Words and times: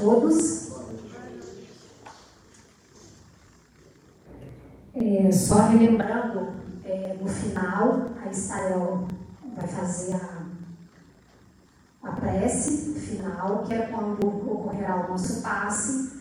Todos. 0.00 0.68
É, 4.94 5.32
só 5.32 5.68
relembrando, 5.68 6.52
é, 6.84 7.16
no 7.20 7.28
final, 7.28 8.06
a 8.24 8.30
Israel 8.30 9.06
vai 9.56 9.66
fazer 9.66 10.14
a, 10.14 12.08
a 12.08 12.12
prece 12.12 12.94
final, 12.94 13.64
que 13.64 13.74
é 13.74 13.86
quando 13.86 14.26
ocorrerá 14.26 15.04
o 15.04 15.10
nosso 15.10 15.42
passe, 15.42 16.12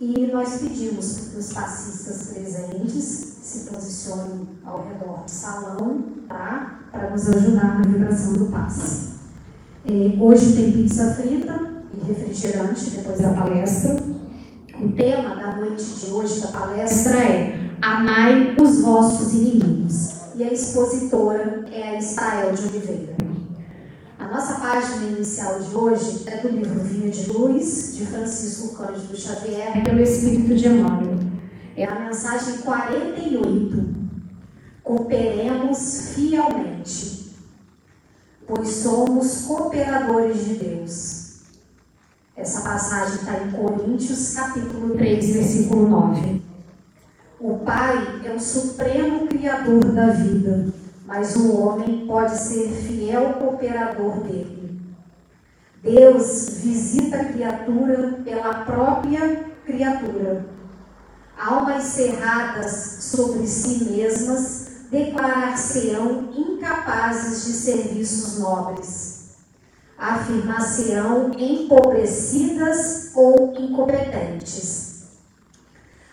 e 0.00 0.26
nós 0.28 0.60
pedimos 0.60 1.30
que 1.30 1.38
os 1.38 1.52
passistas 1.52 2.32
presentes 2.32 3.04
se 3.04 3.70
posicionem 3.70 4.48
ao 4.64 4.86
redor 4.88 5.24
do 5.24 5.30
salão, 5.30 6.04
tá? 6.28 6.80
Para 6.90 7.10
nos 7.10 7.28
ajudar 7.28 7.78
na 7.78 7.82
vibração 7.82 8.32
do 8.32 8.46
passe. 8.46 9.16
É, 9.84 10.22
hoje 10.22 10.54
tem 10.54 10.72
pizza 10.72 11.14
frita 11.14 11.65
refrigerante 12.06 12.90
depois 12.90 13.20
da 13.20 13.30
palestra. 13.30 13.96
O 14.80 14.92
tema 14.92 15.34
da 15.36 15.56
noite 15.56 15.84
de 15.84 16.10
hoje 16.10 16.40
da 16.40 16.48
palestra 16.48 17.16
é 17.18 17.70
Amai 17.80 18.54
os 18.60 18.80
vossos 18.80 19.32
inimigos. 19.32 20.14
E 20.34 20.44
a 20.44 20.52
expositora 20.52 21.64
é 21.72 21.90
a 21.90 21.98
Israel 21.98 22.52
de 22.52 22.62
Oliveira. 22.68 23.16
A 24.18 24.28
nossa 24.28 24.54
página 24.60 25.06
inicial 25.06 25.60
de 25.60 25.74
hoje 25.74 26.24
é 26.26 26.38
do 26.38 26.48
livro 26.48 26.80
Vinha 26.80 27.10
de 27.10 27.30
Luz, 27.30 27.96
de 27.96 28.06
Francisco 28.06 28.76
Cândido 28.76 29.16
Xavier, 29.16 29.82
pelo 29.84 30.00
Espírito 30.00 30.54
de 30.54 30.68
Emmanuel. 30.68 31.18
É 31.76 31.84
a 31.84 32.00
mensagem 32.00 32.58
48. 32.58 33.96
Cooperemos 34.82 36.12
fielmente, 36.14 37.34
pois 38.46 38.68
somos 38.68 39.42
cooperadores 39.42 40.44
de 40.44 40.54
Deus. 40.54 41.25
Essa 42.36 42.60
passagem 42.60 43.14
está 43.14 43.38
em 43.38 43.50
Coríntios, 43.50 44.34
capítulo 44.34 44.94
3, 44.94 45.32
versículo 45.32 45.88
9. 45.88 46.42
O 47.40 47.58
Pai 47.60 48.20
é 48.26 48.30
o 48.30 48.38
supremo 48.38 49.26
criador 49.26 49.82
da 49.86 50.08
vida, 50.08 50.66
mas 51.06 51.34
o 51.34 51.56
homem 51.58 52.06
pode 52.06 52.38
ser 52.38 52.68
fiel 52.68 53.34
cooperador 53.34 54.20
dele. 54.20 54.78
Deus 55.82 56.58
visita 56.62 57.22
a 57.22 57.24
criatura 57.24 58.20
pela 58.22 58.52
própria 58.64 59.46
criatura. 59.64 60.44
Almas 61.38 61.84
cerradas 61.84 62.98
sobre 63.00 63.46
si 63.46 63.84
mesmas 63.84 64.66
declarar-se-ão 64.90 66.30
incapazes 66.36 67.46
de 67.46 67.52
serviços 67.52 68.38
nobres. 68.38 69.15
Afirmar-se-ão 69.98 71.32
empobrecidas 71.38 73.12
ou 73.14 73.54
incompetentes. 73.58 74.86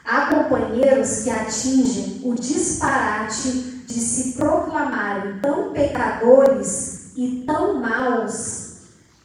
Há 0.06 0.28
companheiros 0.28 1.24
que 1.24 1.30
atingem 1.30 2.22
o 2.24 2.34
disparate 2.36 3.52
de 3.88 4.00
se 4.00 4.34
proclamarem 4.34 5.40
tão 5.40 5.72
pecadores 5.72 7.12
e 7.16 7.44
tão 7.46 7.80
maus 7.80 8.64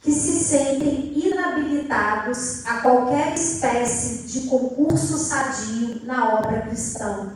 que 0.01 0.11
se 0.11 0.43
sentem 0.43 1.13
inabilitados 1.15 2.65
a 2.65 2.81
qualquer 2.81 3.33
espécie 3.35 4.27
de 4.27 4.47
concurso 4.47 5.17
sadio 5.17 6.05
na 6.05 6.35
obra 6.39 6.61
cristã, 6.61 7.33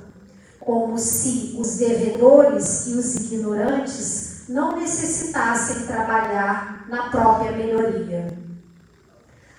como 0.59 0.97
se 0.97 1.55
os 1.59 1.77
devedores 1.77 2.87
e 2.87 2.93
os 2.93 3.15
ignorantes 3.15 4.32
não 4.49 4.77
necessitassem 4.77 5.85
trabalhar 5.85 6.85
na 6.89 7.09
própria 7.09 7.51
melhoria. 7.51 8.37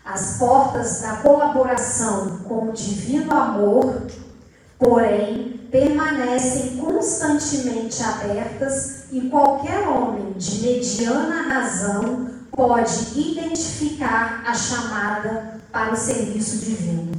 As 0.04 0.36
portas 0.36 1.00
da 1.00 1.16
colaboração 1.16 2.40
com 2.40 2.68
o 2.68 2.72
divino 2.72 3.34
amor, 3.34 4.02
porém, 4.78 5.68
permanecem 5.70 6.76
constantemente 6.76 8.02
abertas 8.02 9.06
e 9.10 9.22
qualquer 9.22 9.88
homem 9.88 10.32
de 10.32 10.60
mediana 10.60 11.54
razão 11.54 12.28
pode 12.52 13.18
identificar 13.18 14.44
a 14.46 14.54
chamada 14.54 15.60
para 15.72 15.92
o 15.92 15.96
serviço 15.96 16.58
divino. 16.58 17.12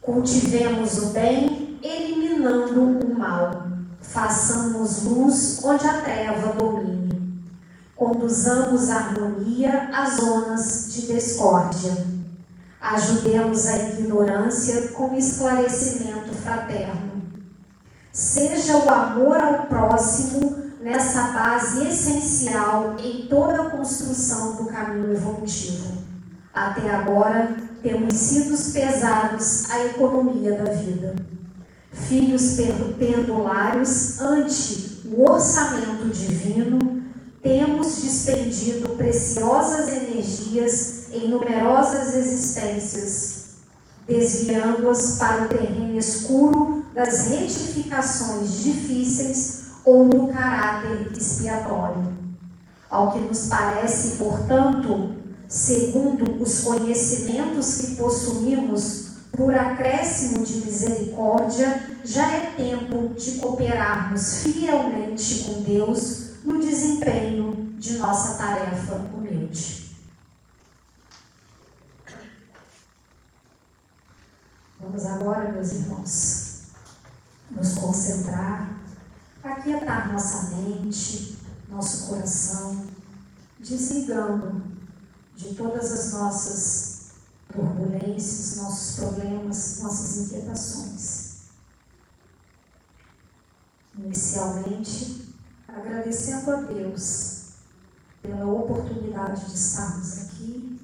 Cultivemos 0.00 0.98
o 0.98 1.06
bem, 1.10 1.78
eliminando 1.82 2.82
o 2.82 3.18
mal. 3.18 3.69
Façamos 4.12 5.04
luz 5.04 5.60
onde 5.62 5.86
a 5.86 6.00
treva 6.02 6.52
domina 6.52 7.10
conduzamos 7.94 8.88
a 8.88 8.96
harmonia 8.96 9.90
às 9.92 10.16
zonas 10.16 10.92
de 10.92 11.06
discórdia. 11.06 12.06
Ajudemos 12.80 13.66
a 13.66 13.76
ignorância 13.76 14.88
com 14.88 15.14
esclarecimento 15.14 16.32
fraterno. 16.32 17.22
Seja 18.10 18.78
o 18.78 18.88
amor 18.88 19.36
ao 19.36 19.66
próximo 19.66 20.56
nessa 20.80 21.24
base 21.28 21.86
essencial 21.86 22.96
em 22.98 23.28
toda 23.28 23.62
a 23.62 23.70
construção 23.70 24.56
do 24.56 24.64
caminho 24.64 25.12
evolutivo. 25.12 25.98
Até 26.54 26.90
agora, 26.90 27.54
temos 27.82 28.14
sido 28.14 28.72
pesados 28.72 29.70
a 29.70 29.84
economia 29.84 30.56
da 30.56 30.72
vida. 30.72 31.14
Filhos 31.92 32.56
perdulários 32.98 34.20
ante 34.20 35.02
o 35.06 35.28
orçamento 35.28 36.08
divino, 36.08 37.02
temos 37.42 38.02
despendido 38.02 38.90
preciosas 38.90 39.88
energias 39.88 41.06
em 41.12 41.28
numerosas 41.28 42.14
existências, 42.14 43.56
desviando-as 44.06 45.16
para 45.18 45.44
o 45.44 45.48
terreno 45.48 45.98
escuro 45.98 46.84
das 46.94 47.28
retificações 47.28 48.62
difíceis 48.62 49.60
ou 49.84 50.08
do 50.08 50.28
caráter 50.28 51.10
expiatório. 51.16 52.12
Ao 52.88 53.12
que 53.12 53.20
nos 53.20 53.46
parece, 53.46 54.16
portanto, 54.16 55.14
segundo 55.48 56.42
os 56.42 56.60
conhecimentos 56.60 57.76
que 57.78 57.96
possuímos, 57.96 59.09
por 59.32 59.54
acréscimo 59.54 60.44
de 60.44 60.66
misericórdia, 60.66 61.98
já 62.04 62.30
é 62.32 62.52
tempo 62.56 63.14
de 63.14 63.38
cooperarmos 63.38 64.42
fielmente 64.42 65.44
com 65.44 65.62
Deus 65.62 66.44
no 66.44 66.60
desempenho 66.60 67.74
de 67.78 67.98
nossa 67.98 68.38
tarefa 68.38 68.94
humilde. 69.14 69.96
Vamos 74.80 75.04
agora, 75.06 75.52
meus 75.52 75.72
irmãos, 75.72 76.62
nos 77.50 77.74
concentrar, 77.74 78.80
aquietar 79.42 80.12
nossa 80.12 80.56
mente, 80.56 81.38
nosso 81.68 82.08
coração, 82.08 82.86
desligando 83.58 84.62
de 85.36 85.54
todas 85.54 85.92
as 85.92 86.12
nossas 86.12 86.79
turbulências, 87.52 88.56
nossos 88.56 88.96
problemas, 88.96 89.80
nossas 89.82 90.18
inquietações. 90.18 91.30
Inicialmente, 93.98 95.34
agradecendo 95.68 96.50
a 96.50 96.60
Deus 96.62 97.40
pela 98.22 98.46
oportunidade 98.46 99.46
de 99.46 99.54
estarmos 99.54 100.18
aqui, 100.20 100.80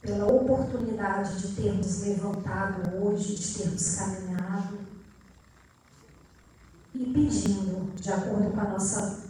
pela 0.00 0.26
oportunidade 0.26 1.40
de 1.40 1.54
termos 1.60 2.02
levantado 2.02 3.02
hoje, 3.02 3.34
de 3.34 3.54
termos 3.54 3.96
caminhado 3.96 4.78
e 6.94 7.04
pedindo, 7.12 7.92
de 7.94 8.12
acordo 8.12 8.50
com 8.50 8.60
a 8.60 8.68
nossa 8.70 9.24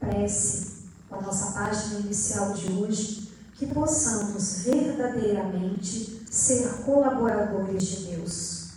prece, 0.00 0.86
com 1.08 1.16
a 1.16 1.20
nossa 1.22 1.52
página 1.52 2.00
inicial 2.00 2.52
de 2.52 2.72
hoje, 2.72 3.25
que 3.56 3.66
possamos 3.66 4.64
verdadeiramente 4.64 6.26
ser 6.30 6.68
colaboradores 6.84 7.82
de 7.84 8.06
Deus, 8.06 8.72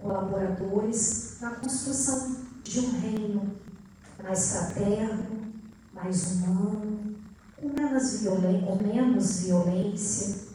colaboradores 0.00 1.36
na 1.40 1.50
construção 1.50 2.36
de 2.64 2.80
um 2.80 3.00
reino 3.00 3.56
mais 4.22 4.52
fraterno, 4.52 5.52
mais 5.92 6.32
humano, 6.32 7.16
com 7.56 7.68
menos, 7.68 8.20
violen 8.20 8.62
com 8.62 8.76
menos 8.76 9.40
violência, 9.40 10.48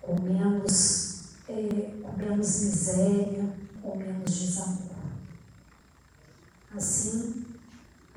com 0.00 0.18
menos, 0.22 1.34
é, 1.46 1.94
com 2.02 2.16
menos 2.16 2.60
miséria, 2.60 3.54
com 3.82 3.96
menos 3.98 4.34
desamor. 4.34 4.90
Assim, 6.74 7.29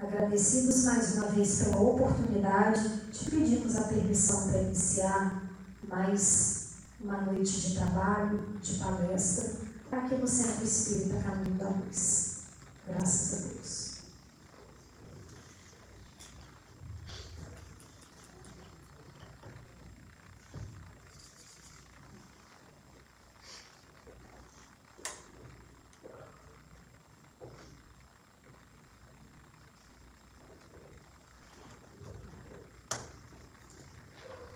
agradecidos 0.03 0.85
mais 0.85 1.15
uma 1.15 1.27
vez 1.27 1.63
pela 1.63 1.79
oportunidade, 1.81 2.89
te 3.11 3.31
pedimos 3.31 3.75
a 3.75 3.83
permissão 3.83 4.50
para 4.50 4.61
iniciar 4.61 5.44
mais 5.88 6.73
uma 7.00 7.21
noite 7.21 7.61
de 7.61 7.75
trabalho, 7.75 8.39
de 8.61 8.75
palestra, 8.75 9.53
para 9.89 10.01
que 10.07 10.15
você 10.15 10.44
Centro 10.44 10.63
Espírita 10.63 11.23
Caminho 11.23 11.55
da 11.55 11.69
Luz. 11.69 12.44
Graças 12.88 13.33
a 13.33 13.47
Deus. 13.47 13.94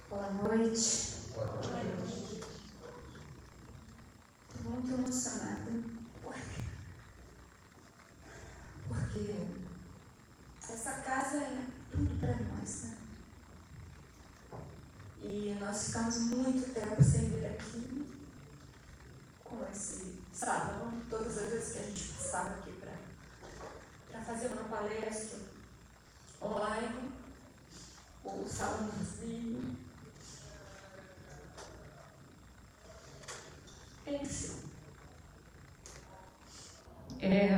Boa 0.10 0.32
noite. 0.32 1.32
Boa 1.36 1.46
noite. 1.46 2.42
Estou 4.56 4.72
muito 4.72 4.94
emocionada. 4.94 5.72
Porque, 6.24 6.64
porque 8.88 9.36
essa 10.64 10.92
casa 11.02 11.38
é 11.38 11.66
tudo 11.92 12.20
para 12.20 12.36
nós, 12.36 12.84
né? 12.84 12.98
E 15.22 15.58
nós 15.60 15.86
ficamos 15.86 16.18
muito 16.18 16.74
tempo 16.74 17.04
sem 17.04 17.30
vir 17.30 17.46
aqui 17.46 18.18
com 19.44 19.68
esse 19.72 20.20
sábado, 20.34 21.00
todas 21.10 21.38
as 21.38 21.50
vezes 21.50 21.74
que 21.74 21.80
a 21.80 21.84
gente 21.84 22.14
passava 22.14 22.50
aqui 22.56 22.72
para 24.10 24.22
fazer 24.24 24.48
uma 24.48 24.64
palestra 24.64 25.40
online, 26.42 27.12
o 28.24 28.48
salão 28.48 28.90
vazio. 28.90 29.78
Enfim. 34.08 34.56
É, 37.20 37.56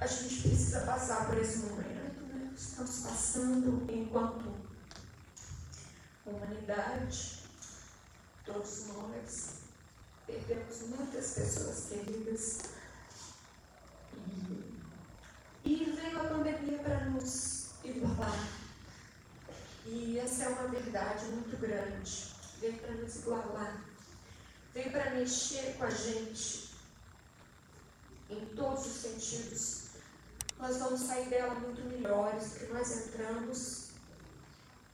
a 0.00 0.06
gente 0.06 0.40
precisa 0.48 0.80
passar 0.80 1.26
por 1.26 1.36
esse 1.36 1.58
momento, 1.58 2.22
né? 2.22 2.50
Estamos 2.56 3.02
passando 3.72 3.90
enquanto 3.90 4.52
humanidade, 6.26 7.38
todos 8.44 8.86
nós 8.88 9.62
perdemos 10.26 10.82
muitas 10.88 11.34
pessoas 11.34 11.88
queridas 11.88 12.58
e 15.64 15.84
veio 15.84 16.20
a 16.20 16.24
pandemia 16.24 16.78
para 16.78 17.04
nos 17.06 17.70
igualar. 17.84 18.48
E 19.86 20.18
essa 20.18 20.44
é 20.44 20.48
uma 20.48 20.68
verdade 20.68 21.24
muito 21.26 21.56
grande. 21.58 22.32
Veio 22.60 22.78
para 22.78 22.94
nos 22.94 23.16
igualar. 23.16 23.84
Veio 24.72 24.90
para 24.92 25.10
mexer 25.10 25.76
com 25.76 25.84
a 25.84 25.90
gente 25.90 26.70
em 28.30 28.46
todos 28.54 28.86
os 28.86 28.92
sentidos. 28.92 29.81
Nós 30.62 30.76
vamos 30.76 31.00
sair 31.00 31.28
dela 31.28 31.56
muito 31.56 31.82
melhores 31.82 32.52
do 32.52 32.60
que 32.60 32.72
nós 32.72 33.08
entramos 33.08 33.88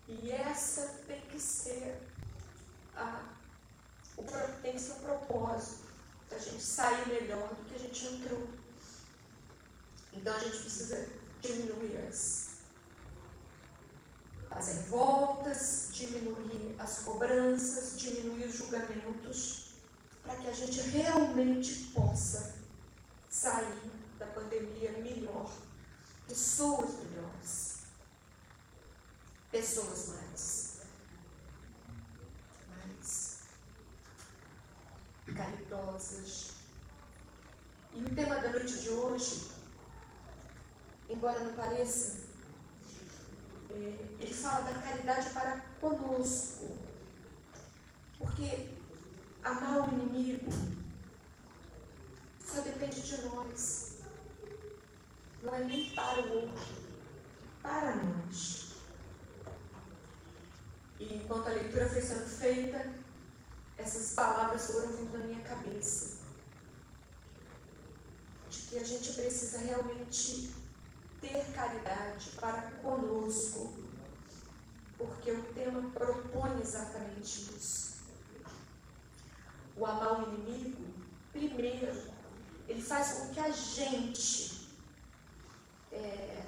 e 0.08 0.32
essa 0.32 1.02
tem 1.06 1.20
que 1.20 1.38
ser 1.38 2.00
a, 2.96 3.22
o, 4.16 4.22
tem 4.62 4.72
que 4.72 4.80
ser 4.80 4.92
o 4.92 5.00
propósito 5.00 5.86
da 6.30 6.38
gente 6.38 6.62
sair 6.62 7.06
melhor 7.08 7.50
do 7.50 7.66
que 7.66 7.74
a 7.74 7.78
gente 7.78 8.06
entrou. 8.06 8.48
Então 10.14 10.34
a 10.34 10.38
gente 10.38 10.56
precisa 10.56 11.06
diminuir 11.42 11.98
as, 12.08 12.60
as 14.50 14.68
revoltas, 14.68 15.90
diminuir 15.92 16.76
as 16.78 17.00
cobranças, 17.00 18.00
diminuir 18.00 18.46
os 18.46 18.54
julgamentos, 18.54 19.74
para 20.22 20.34
que 20.36 20.48
a 20.48 20.52
gente 20.54 20.80
realmente 20.80 21.90
possa 21.94 22.54
sair 23.28 23.97
da 24.18 24.26
pandemia 24.26 24.92
melhor, 24.92 25.50
pessoas 26.26 26.90
melhores 27.04 27.68
pessoas 29.50 30.08
mais, 30.08 30.80
mais 32.68 33.38
caridosas. 35.34 36.52
E 37.94 38.02
o 38.02 38.14
tema 38.14 38.36
da 38.36 38.50
noite 38.50 38.80
de 38.80 38.90
hoje, 38.90 39.50
embora 41.08 41.40
não 41.40 41.54
pareça, 41.54 42.18
é, 43.70 43.74
ele 44.20 44.34
fala 44.34 44.70
da 44.70 44.80
caridade 44.80 45.30
para 45.30 45.60
conosco. 45.80 46.76
Porque 48.18 48.68
amar 49.42 49.88
o 49.88 49.92
inimigo 49.92 50.50
só 52.44 52.60
depende 52.60 53.00
de 53.00 53.22
nós. 53.22 53.87
Não 55.42 55.54
é 55.54 55.64
nem 55.64 55.90
para 55.94 56.20
o 56.20 56.34
outro, 56.42 56.66
para 57.62 57.94
nós. 57.94 58.72
E 60.98 61.14
enquanto 61.14 61.46
a 61.46 61.50
leitura 61.50 61.88
foi 61.88 62.02
sendo 62.02 62.26
feita, 62.26 62.92
essas 63.76 64.14
palavras 64.14 64.66
foram 64.66 64.88
vindo 64.88 65.16
na 65.16 65.24
minha 65.26 65.40
cabeça. 65.42 66.18
De 68.50 68.58
que 68.62 68.78
a 68.78 68.84
gente 68.84 69.12
precisa 69.12 69.58
realmente 69.58 70.52
ter 71.20 71.44
caridade 71.52 72.30
para 72.40 72.70
conosco, 72.82 73.72
porque 74.96 75.30
o 75.30 75.42
tema 75.54 75.88
propõe 75.90 76.60
exatamente 76.60 77.54
isso. 77.54 77.98
O 79.76 79.86
amar 79.86 80.20
o 80.20 80.34
inimigo, 80.34 80.84
primeiro, 81.30 81.96
ele 82.66 82.82
faz 82.82 83.12
com 83.12 83.28
que 83.32 83.38
a 83.38 83.50
gente 83.50 84.57
é, 85.98 86.46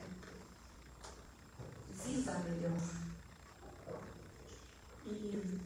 viva 2.05 2.39
melhor. 2.39 2.79
E, 5.07 5.61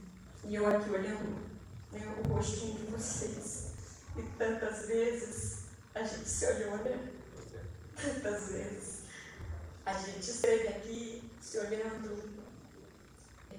e 0.44 0.54
eu 0.54 0.66
aqui 0.66 0.90
olhando 0.90 1.38
né, 1.92 2.22
o 2.24 2.28
rostinho 2.28 2.78
de 2.78 2.86
vocês. 2.86 3.72
E 4.16 4.22
tantas 4.38 4.86
vezes 4.86 5.64
a 5.94 6.02
gente 6.02 6.28
se 6.28 6.46
olhou, 6.46 6.78
né? 6.78 7.12
Tantas 7.96 8.48
vezes. 8.50 9.02
A 9.86 9.92
gente 9.92 10.30
esteve 10.30 10.68
aqui 10.68 11.30
se 11.40 11.58
olhando. 11.58 12.42
É, 13.50 13.56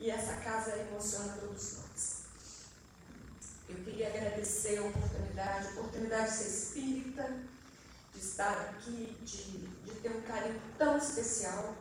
e 0.00 0.10
essa 0.10 0.36
casa 0.36 0.76
emociona 0.76 1.36
todos 1.38 1.78
nós. 1.78 2.24
Eu 3.68 3.76
queria 3.76 4.08
agradecer 4.08 4.78
a 4.78 4.82
oportunidade, 4.82 5.68
a 5.68 5.70
oportunidade 5.70 6.30
de 6.30 6.36
ser 6.36 6.48
espírita, 6.48 7.53
de 8.14 8.20
estar 8.20 8.52
aqui, 8.52 9.16
de, 9.22 9.58
de 9.84 10.00
ter 10.00 10.10
um 10.10 10.22
carinho 10.22 10.60
tão 10.78 10.96
especial. 10.96 11.74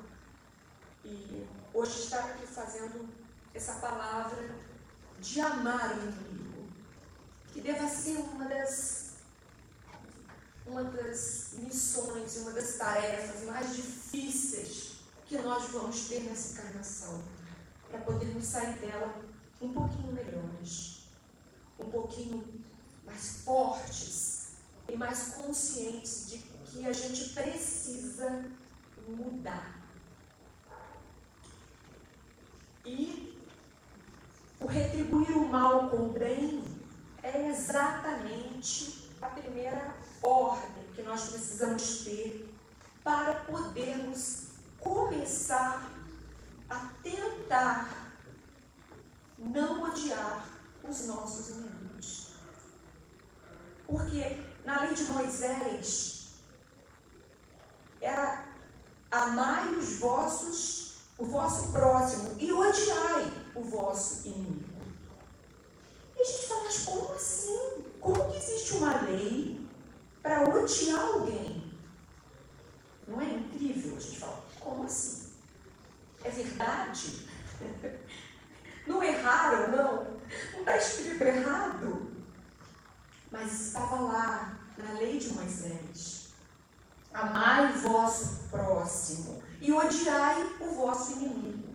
E 1.06 1.48
hoje 1.74 2.04
estar 2.04 2.20
aqui 2.20 2.48
fazendo 2.48 3.08
essa 3.54 3.74
palavra 3.76 4.56
de 5.20 5.40
amar 5.40 5.98
o 5.98 6.02
inimigo, 6.02 6.68
que 7.52 7.62
deva 7.62 7.88
ser 7.88 8.18
uma 8.18 8.46
das, 8.46 9.14
uma 10.66 10.84
das 10.84 11.52
missões, 11.60 12.38
uma 12.38 12.52
das 12.52 12.76
tarefas 12.76 13.44
mais 13.44 13.76
difíceis 13.76 14.94
que 15.26 15.38
nós 15.38 15.70
vamos 15.70 16.08
ter 16.08 16.22
nessa 16.22 16.54
encarnação, 16.54 17.24
para 17.90 18.02
podermos 18.02 18.46
sair 18.46 18.78
dela 18.80 19.14
um 19.62 19.72
pouquinho 19.72 20.12
melhores, 20.12 21.08
um 21.80 21.90
pouquinho 21.90 22.64
mais 23.06 23.44
fortes 23.44 24.33
e 24.94 24.98
mais 24.98 25.34
conscientes 25.34 26.30
de 26.30 26.38
que 26.38 26.86
a 26.86 26.94
gente 26.94 27.30
precisa 27.30 28.46
mudar 29.08 29.82
e 32.86 33.42
o 34.60 34.68
retribuir 34.68 35.36
o 35.36 35.50
mal 35.50 35.90
com 35.90 36.10
o 36.10 36.14
bem 36.14 36.64
é 37.24 37.50
exatamente 37.50 39.10
a 39.20 39.30
primeira 39.30 39.96
ordem 40.22 40.86
que 40.94 41.02
nós 41.02 41.28
precisamos 41.30 42.04
ter 42.04 42.54
para 43.04 43.34
podermos 43.46 44.50
começar 44.80 45.90
a 46.70 46.92
tentar 47.02 48.14
não 49.40 49.84
odiar 49.84 50.48
os 50.88 51.08
nossos 51.08 51.50
inimigos. 51.50 52.34
Porque 53.88 54.53
na 54.66 54.82
lei 54.82 54.94
de 54.94 55.04
Moisés 55.04 56.30
era 58.02 58.46
amai 59.12 59.76
os 59.76 60.00
vossos 60.00 60.84
o 61.18 61.26
vosso 61.26 61.72
próximo 61.72 62.36
e 62.40 62.52
odiai 62.52 63.32
o 63.56 63.62
vosso 63.62 64.28
inimigo. 64.28 64.74
E 66.18 66.22
a 66.22 66.26
gente 66.26 66.48
fala, 66.48 66.64
mas 66.64 66.86
como 66.86 67.14
assim? 67.14 67.86
Como 68.00 68.32
que 68.32 68.38
existe 68.38 68.74
uma 68.74 69.02
lei 69.02 69.66
para 70.22 70.50
odiar 70.50 71.00
alguém? 71.00 71.72
Não 73.08 73.22
é 73.22 73.26
incrível? 73.26 73.96
A 73.96 74.00
gente 74.00 74.20
fala, 74.20 74.44
como 74.60 74.86
assim? 74.86 75.34
É 76.24 76.30
verdade? 76.30 77.28
Não 78.88 79.02
erraram, 79.02 79.72
não? 79.72 80.04
Não 80.52 80.60
está 80.60 80.78
escrito 80.78 81.22
errado? 81.22 82.13
Mas 83.34 83.52
estava 83.52 84.00
lá, 84.00 84.60
na 84.78 84.94
lei 84.94 85.18
de 85.18 85.34
Moisés. 85.34 86.28
Amai 87.12 87.74
o 87.74 87.80
vosso 87.80 88.48
próximo 88.52 89.42
e 89.60 89.74
odiai 89.74 90.56
o 90.60 90.76
vosso 90.76 91.14
inimigo. 91.14 91.74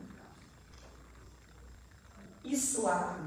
Isso 2.45 2.87
há 2.87 3.19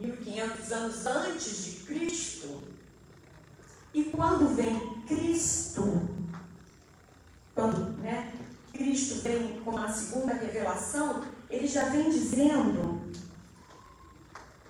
1500 0.00 0.72
anos 0.72 1.06
antes 1.06 1.64
de 1.64 1.72
Cristo. 1.84 2.62
E 3.92 4.04
quando 4.04 4.56
vem 4.56 5.02
Cristo, 5.02 6.08
quando 7.54 7.90
né, 7.98 8.32
Cristo 8.72 9.20
vem 9.20 9.60
com 9.60 9.76
a 9.76 9.92
segunda 9.92 10.32
revelação, 10.32 11.26
ele 11.50 11.66
já 11.66 11.90
vem 11.90 12.08
dizendo: 12.08 13.02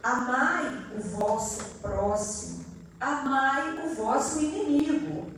amai 0.03 0.87
o 0.97 1.01
vosso 1.01 1.65
próximo, 1.81 2.65
amai 3.01 3.87
o 3.87 3.95
vosso 3.95 4.41
inimigo. 4.41 5.31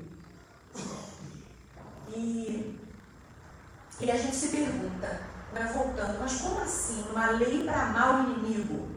E, 2.14 2.78
e 4.00 4.10
a 4.10 4.16
gente 4.16 4.36
se 4.36 4.48
pergunta, 4.48 5.20
vai 5.52 5.72
voltando, 5.72 6.18
mas 6.20 6.40
como 6.40 6.60
assim 6.60 7.04
uma 7.10 7.30
lei 7.30 7.64
para 7.64 7.82
amar 7.82 8.20
o 8.20 8.32
inimigo, 8.32 8.88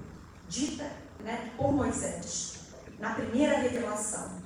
dita 0.48 0.92
né, 1.20 1.52
por 1.58 1.72
Moisés, 1.72 2.60
na 3.00 3.12
primeira 3.12 3.58
revelação? 3.58 4.44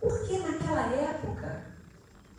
Porque 0.00 0.38
naquela 0.38 0.86
época 0.86 1.64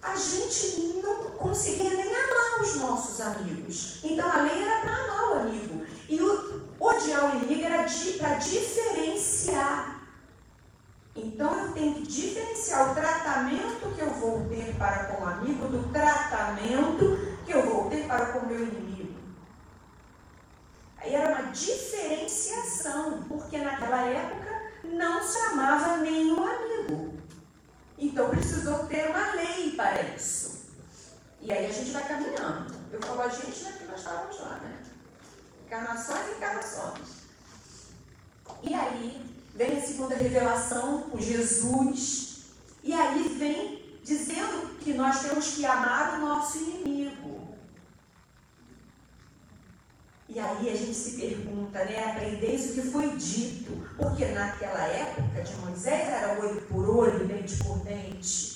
a 0.01 0.15
gente 0.15 1.01
não 1.03 1.31
conseguia 1.31 1.89
nem 1.89 2.15
amar 2.15 2.61
os 2.61 2.75
nossos 2.75 3.19
amigos. 3.21 3.99
Então 4.03 4.29
a 4.31 4.41
lei 4.41 4.61
era 4.61 4.81
para 4.81 4.95
amar 4.95 5.29
o 5.29 5.39
amigo. 5.41 5.85
E 6.07 6.21
o 6.21 6.54
odiar 6.79 7.25
o 7.25 7.37
inimigo 7.37 7.65
era 7.65 7.85
para 8.17 8.35
diferenciar. 8.35 9.95
Então 11.15 11.57
eu 11.57 11.73
tenho 11.73 11.95
que 11.95 12.01
diferenciar 12.03 12.91
o 12.91 12.95
tratamento 12.95 13.95
que 13.95 14.01
eu 14.01 14.09
vou 14.11 14.45
ter 14.49 14.75
para 14.77 15.05
com 15.05 15.23
o 15.23 15.27
amigo 15.27 15.67
do 15.67 15.91
tratamento 15.91 17.35
que 17.45 17.53
eu 17.53 17.65
vou 17.65 17.89
ter 17.89 18.05
para 18.05 18.25
com 18.27 18.39
o 18.39 18.47
meu 18.47 18.61
inimigo. 18.61 19.15
Aí 20.97 21.13
era 21.13 21.41
uma 21.41 21.51
diferenciação, 21.51 23.23
porque 23.27 23.57
naquela 23.59 24.05
época 24.07 24.71
não 24.83 25.23
se 25.23 25.37
amava 25.37 25.97
nenhum 25.97 26.43
amigo. 26.43 27.13
Então 27.97 28.29
precisou 28.29 28.85
ter 28.87 29.09
uma 29.09 29.35
lei 29.35 29.71
para 29.71 30.01
isso. 30.01 30.65
E 31.39 31.51
aí 31.51 31.65
a 31.65 31.71
gente 31.71 31.91
vai 31.91 32.07
caminhando. 32.07 32.73
Eu 32.91 32.99
falo 33.01 33.21
a 33.21 33.29
gente, 33.29 33.63
né? 33.63 33.71
Porque 33.71 33.85
nós 33.85 33.99
estávamos 33.99 34.39
lá, 34.39 34.59
né? 34.63 34.84
Encarnações 35.65 36.27
e 36.27 36.31
encarnações. 36.37 37.25
E 38.63 38.73
aí 38.73 39.25
vem 39.55 39.77
a 39.77 39.81
segunda 39.81 40.15
revelação, 40.15 41.09
o 41.11 41.19
Jesus. 41.19 42.45
E 42.83 42.93
aí 42.93 43.27
vem 43.37 43.99
dizendo 44.03 44.77
que 44.79 44.93
nós 44.93 45.21
temos 45.21 45.55
que 45.55 45.65
amar 45.65 46.15
o 46.15 46.25
nosso 46.25 46.59
inimigo. 46.59 47.55
E 50.27 50.39
aí 50.39 50.69
a 50.69 50.75
gente 50.75 50.93
se 50.93 51.17
pergunta, 51.17 51.83
né? 51.85 52.11
Aprendeis 52.11 52.71
o 52.71 52.73
que 52.73 52.81
foi 52.89 53.15
dito. 53.15 53.71
Porque 53.97 54.25
naquela 54.25 54.85
época 54.85 55.41
de 55.41 55.55
Moisés 55.55 56.09
era 56.09 56.39
olho 56.39 56.61
por 56.63 56.89
olho, 56.89 57.25
dente 57.25 57.57
por 57.63 57.79
dente. 57.79 58.54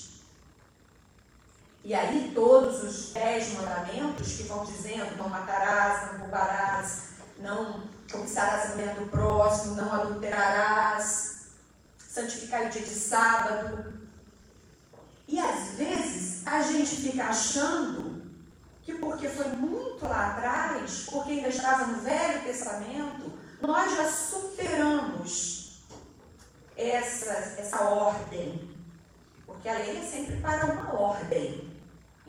E 1.82 1.94
aí 1.94 2.32
todos 2.34 2.82
os 2.82 3.12
dez 3.12 3.54
mandamentos 3.54 4.36
que 4.36 4.42
vão 4.42 4.64
dizendo, 4.64 5.16
não 5.16 5.28
matarás, 5.28 6.12
não 6.12 6.20
roubarás, 6.20 7.02
não 7.38 7.82
cobiçarás 8.10 8.72
a 8.72 8.74
mulher 8.74 8.94
do 8.96 9.06
próximo, 9.06 9.76
não 9.76 9.92
adulterarás, 9.92 11.46
santificar 11.98 12.66
o 12.66 12.70
dia 12.70 12.82
de 12.82 12.94
sábado. 12.94 13.94
E 15.26 15.38
às 15.38 15.70
vezes 15.76 16.46
a 16.46 16.60
gente 16.62 16.96
fica 16.96 17.24
achando 17.24 18.20
que 18.82 18.94
porque 18.94 19.28
foi 19.28 19.48
muito 19.48 20.04
lá 20.04 20.32
atrás, 20.32 21.06
porque 21.10 21.32
ainda 21.32 21.48
estava 21.48 21.86
no 21.86 22.02
Velho 22.02 22.42
Testamento, 22.42 23.32
nós 23.60 23.96
já 23.96 24.10
superamos 24.10 25.82
essa, 26.76 27.32
essa 27.58 27.84
ordem. 27.84 28.68
Porque 29.46 29.68
a 29.68 29.78
lei 29.78 29.98
é 29.98 30.02
sempre 30.02 30.36
para 30.38 30.66
uma 30.66 30.94
ordem. 30.94 31.69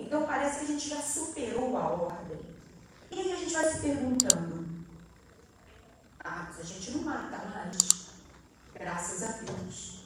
Então 0.01 0.25
parece 0.25 0.59
que 0.59 0.65
a 0.65 0.67
gente 0.67 0.89
já 0.89 1.01
superou 1.01 1.77
a 1.77 1.87
ordem. 1.89 2.39
E 3.11 3.19
aí 3.19 3.33
a 3.33 3.35
gente 3.35 3.53
vai 3.53 3.71
se 3.71 3.79
perguntando: 3.79 4.85
ah, 6.23 6.47
mas 6.47 6.59
a 6.59 6.63
gente 6.63 6.91
não 6.91 7.03
mata 7.03 7.37
mais. 7.45 8.11
Graças 8.73 9.23
a 9.23 9.31
Deus. 9.43 10.01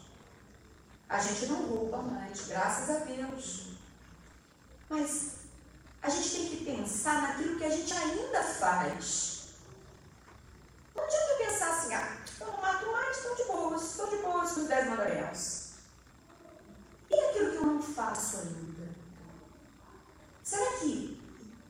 A 1.08 1.20
gente 1.20 1.46
não 1.48 1.68
rouba 1.68 2.02
mais, 2.02 2.48
graças 2.48 2.90
a 2.90 3.00
Deus. 3.06 3.68
Mas 4.90 5.36
a 6.02 6.10
gente 6.10 6.30
tem 6.30 6.50
que 6.50 6.66
pensar 6.66 7.22
naquilo 7.22 7.58
que 7.58 7.64
a 7.64 7.70
gente 7.70 7.94
ainda 7.94 8.44
faz. 8.44 9.56
Não 10.96 11.04
adianta 11.04 11.36
pensar 11.38 11.70
assim, 11.72 11.94
ah, 11.94 12.18
eu 12.40 12.48
não 12.48 12.62
mato 12.62 12.92
mais, 12.92 13.18
estou 13.18 13.36
de 13.36 13.44
boas, 13.44 13.84
estou 13.84 14.10
de 14.10 14.18
boas 14.18 14.52
com 14.52 14.62
os 14.62 14.68
dez 14.68 14.90
mandamentos. 14.90 15.72
E 17.10 17.16
aquilo 17.16 17.52
que 17.52 17.58
eu 17.58 17.66
não 17.66 17.82
faço 17.82 18.38
ainda? 18.38 18.90
Será 20.44 20.78
que, 20.80 21.20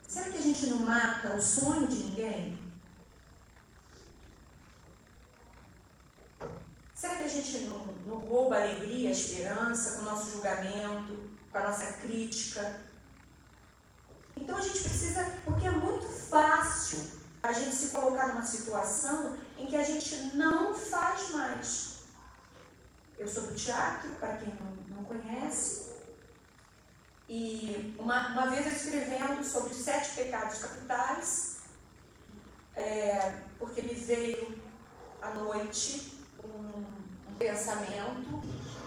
será 0.08 0.30
que 0.30 0.38
a 0.38 0.42
gente 0.42 0.68
não 0.68 0.80
mata 0.80 1.25
o 1.36 1.42
sonho 1.42 1.88
de 1.88 1.96
ninguém? 1.96 2.58
Será 6.94 7.16
que 7.16 7.24
a 7.24 7.28
gente 7.28 7.60
não, 7.66 7.86
não 8.08 8.18
rouba 8.18 8.56
a 8.56 8.62
alegria, 8.62 9.10
a 9.10 9.12
esperança 9.12 9.98
com 9.98 10.02
o 10.02 10.06
nosso 10.06 10.32
julgamento, 10.32 11.30
com 11.52 11.58
a 11.58 11.64
nossa 11.64 11.94
crítica? 11.94 12.82
Então 14.38 14.58
a 14.58 14.62
gente 14.62 14.80
precisa, 14.80 15.24
porque 15.44 15.68
é 15.68 15.72
muito 15.72 16.08
fácil 16.08 17.12
a 17.44 17.52
gente 17.52 17.76
se 17.76 17.90
colocar 17.90 18.30
numa 18.30 18.46
situação 18.46 19.38
em 19.58 19.68
que 19.68 19.76
a 19.76 19.84
gente 19.84 20.36
não 20.36 20.74
faz 20.74 21.32
mais. 21.32 21.96
Eu 23.18 23.28
sou 23.28 23.44
do 23.44 23.56
teatro, 23.56 24.10
para 24.16 24.38
quem 24.38 24.54
não, 24.56 24.98
não 24.98 25.04
conhece, 25.04 25.95
e 27.28 27.96
uma, 27.98 28.30
uma 28.30 28.48
vez 28.48 28.68
escrevendo 28.68 29.44
sobre 29.44 29.72
os 29.72 29.78
sete 29.78 30.16
pecados 30.16 30.60
capitais, 30.60 31.58
é, 32.76 33.34
porque 33.58 33.82
me 33.82 33.94
veio 33.94 34.60
à 35.22 35.32
noite 35.32 36.20
um, 36.44 36.84
um 37.32 37.36
pensamento 37.38 38.44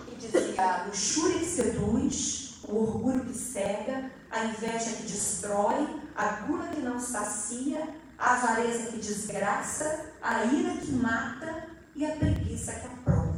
que 0.07 0.17
dizia 0.17 0.63
a 0.63 0.85
luxúria 0.85 1.39
que 1.41 1.47
seduz, 1.47 2.61
o 2.65 2.77
orgulho 2.83 3.25
que 3.25 3.35
cega, 3.35 4.11
a 4.31 4.45
inveja 4.45 4.93
que 4.97 5.03
destrói, 5.03 6.01
a 6.15 6.29
gula 6.43 6.69
que 6.69 6.81
não 6.81 7.01
sacia, 7.01 7.89
a 8.19 8.35
avareza 8.35 8.91
que 8.91 8.99
desgraça, 8.99 10.13
a 10.21 10.45
ira 10.45 10.77
que 10.77 10.93
mata 10.93 11.69
e 11.95 12.05
a 12.05 12.17
preguiça 12.17 12.73
que 12.73 12.87
aprova. 12.87 13.38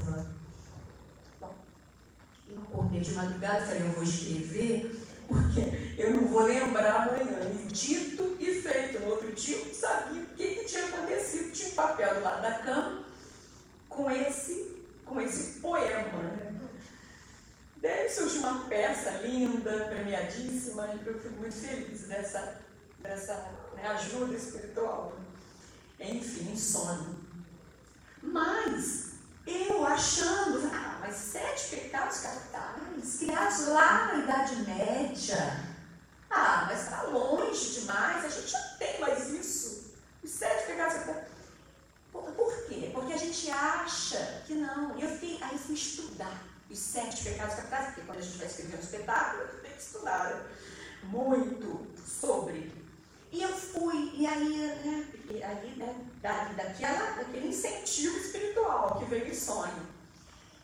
Acordei 2.73 3.01
de 3.01 3.13
madrugada 3.13 3.59
e 3.59 3.67
falei, 3.67 3.83
eu 3.83 3.93
vou 3.93 4.03
escrever, 4.05 4.97
porque 5.27 5.61
eu 5.99 6.15
não 6.15 6.29
vou 6.29 6.43
lembrar 6.45 7.09
amanhã. 7.09 7.51
E 7.53 7.67
dito 7.67 8.37
e 8.39 8.63
feito. 8.63 9.01
No 9.01 9.11
outro 9.11 9.33
dia 9.33 9.59
eu 9.59 9.75
sabia 9.75 10.23
o 10.23 10.27
que, 10.27 10.55
que 10.55 10.65
tinha 10.65 10.85
acontecido. 10.87 11.53
Tinha 11.53 11.69
um 11.69 11.75
papel 11.75 12.15
do 12.15 12.21
lado 12.23 12.43
da 12.43 12.55
cama 12.59 13.05
com 13.89 14.11
esse, 14.11 14.85
com 15.05 15.21
esse 15.21 15.61
poema. 15.61 16.23
Né? 16.23 16.61
Daí 17.83 18.11
surgiu 18.11 18.41
uma 18.41 18.69
peça 18.69 19.11
linda, 19.23 19.87
premiadíssima, 19.87 20.87
e 20.89 21.07
eu 21.07 21.19
fico 21.19 21.35
muito 21.37 21.55
feliz 21.55 22.03
dessa, 22.03 22.61
dessa 22.99 23.35
né, 23.75 23.87
ajuda 23.89 24.37
espiritual. 24.37 25.15
Enfim, 25.99 26.55
sono. 26.57 27.19
Mas 28.23 29.15
eu 29.47 29.85
achando, 29.87 30.71
ah, 30.73 30.99
mas 31.01 31.17
sete 31.17 31.77
pecados 31.77 32.21
capitais, 32.21 33.17
criados 33.19 33.67
lá 33.69 34.09
na 34.09 34.25
Idade 34.25 34.57
Média. 34.57 35.71
Ah, 36.31 36.67
mas 36.69 36.83
está 36.83 37.03
longe 37.05 37.81
demais, 37.81 38.25
a 38.25 38.29
gente 38.29 38.49
já 38.49 38.61
tem 38.79 39.01
mais 39.01 39.31
isso. 39.31 39.95
Os 40.23 40.31
sete 40.31 40.67
pecados 40.67 40.99
capitais. 40.99 41.31
Por, 42.13 42.31
por 42.33 42.67
quê? 42.67 42.91
Porque 42.93 43.13
a 43.15 43.17
gente 43.17 43.50
acha 43.61 44.43
que 44.47 44.55
não. 44.55 44.99
Eu 44.99 45.09
fiquei, 45.09 45.39
aí 45.43 45.59
fui 45.59 45.75
estudar 45.75 46.43
os 46.71 46.79
sete 46.79 47.25
pecados 47.25 47.57
capitais, 47.57 47.87
porque 47.87 48.03
quando 48.03 48.19
a 48.19 48.23
gente 48.23 48.39
vai 48.39 48.47
escrever 48.47 48.77
um 48.77 48.81
espetáculo, 48.81 49.43
gente 49.47 49.63
tem 49.63 49.73
que 49.73 49.83
estudar 49.83 50.47
muito 51.05 51.87
sobre. 52.07 52.73
E 53.33 53.43
eu 53.43 53.49
fui, 53.49 54.13
e 54.15 54.27
aí, 54.27 54.57
né, 54.85 55.07
e 55.31 55.43
aí, 55.43 55.75
né, 55.77 55.95
daquela, 56.21 57.11
daquele 57.17 57.49
incentivo 57.49 58.19
espiritual 58.19 58.99
que 58.99 59.05
veio 59.05 59.29
em 59.29 59.35
sonho. 59.35 59.87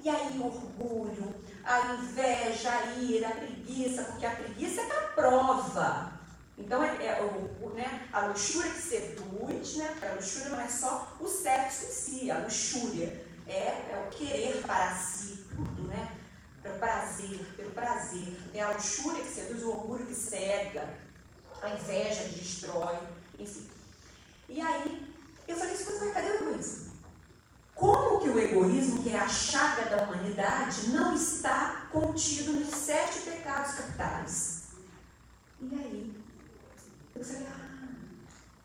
E 0.01 0.09
aí 0.09 0.39
o 0.39 0.47
orgulho, 0.47 1.35
a 1.65 1.95
inveja, 1.95 2.71
a 2.71 2.93
ira, 2.95 3.29
a 3.29 3.37
preguiça, 3.37 4.05
porque 4.05 4.27
a 4.27 4.35
preguiça 4.35 4.81
é 4.81 4.85
a 4.85 5.09
prova. 5.09 6.16
Então, 6.59 6.83
é, 6.83 7.07
é 7.07 7.23
o, 7.23 7.71
né, 7.71 8.09
a 8.13 8.27
luxúria 8.27 8.71
que 8.73 8.81
seduz, 8.81 9.77
né, 9.77 9.95
a 10.03 10.15
luxúria 10.15 10.49
não 10.49 10.61
é 10.61 10.69
só 10.69 11.17
o 11.21 11.29
sexo 11.29 11.85
em 11.85 11.89
si, 11.89 12.31
a 12.31 12.39
luxúria 12.39 13.27
é, 13.47 13.93
é 13.93 14.07
o 14.07 14.11
querer 14.11 14.63
para 14.63 14.95
si 14.95 15.45
tudo, 15.55 15.83
né? 15.89 16.17
Pelo 16.63 16.79
prazer, 16.79 17.39
pelo 17.57 17.71
prazer. 17.71 18.37
Tem 18.53 18.61
a 18.61 18.71
luxúria 18.71 19.23
que 19.23 19.31
seduz, 19.31 19.63
o 19.63 19.71
orgulho 19.71 20.07
que 20.07 20.15
cega, 20.15 20.95
a 21.63 21.71
inveja 21.71 22.25
que 22.25 22.41
destrói, 22.41 22.99
enfim. 23.39 23.69
E 24.49 24.61
aí, 24.61 25.15
eu 25.47 25.57
falei, 25.57 25.75
escuta, 25.75 26.05
mas 26.05 26.15
cadê 26.15 26.29
o 26.29 26.35
egoísmo? 26.35 26.87
Como 27.75 28.21
que 28.21 28.31
o 28.31 28.39
egoísmo, 28.39 29.03
que 29.03 29.11
é 29.11 29.19
a 29.19 29.29
chaga 29.29 29.85
da 29.85 30.05
humanidade, 30.05 30.89
não 30.89 31.15
está 31.15 31.89
contido 31.93 32.53
nos 32.53 32.75
sete 32.75 33.21
pecados 33.21 33.75
capitais? 33.75 34.63
E 35.61 35.75
aí, 35.75 36.16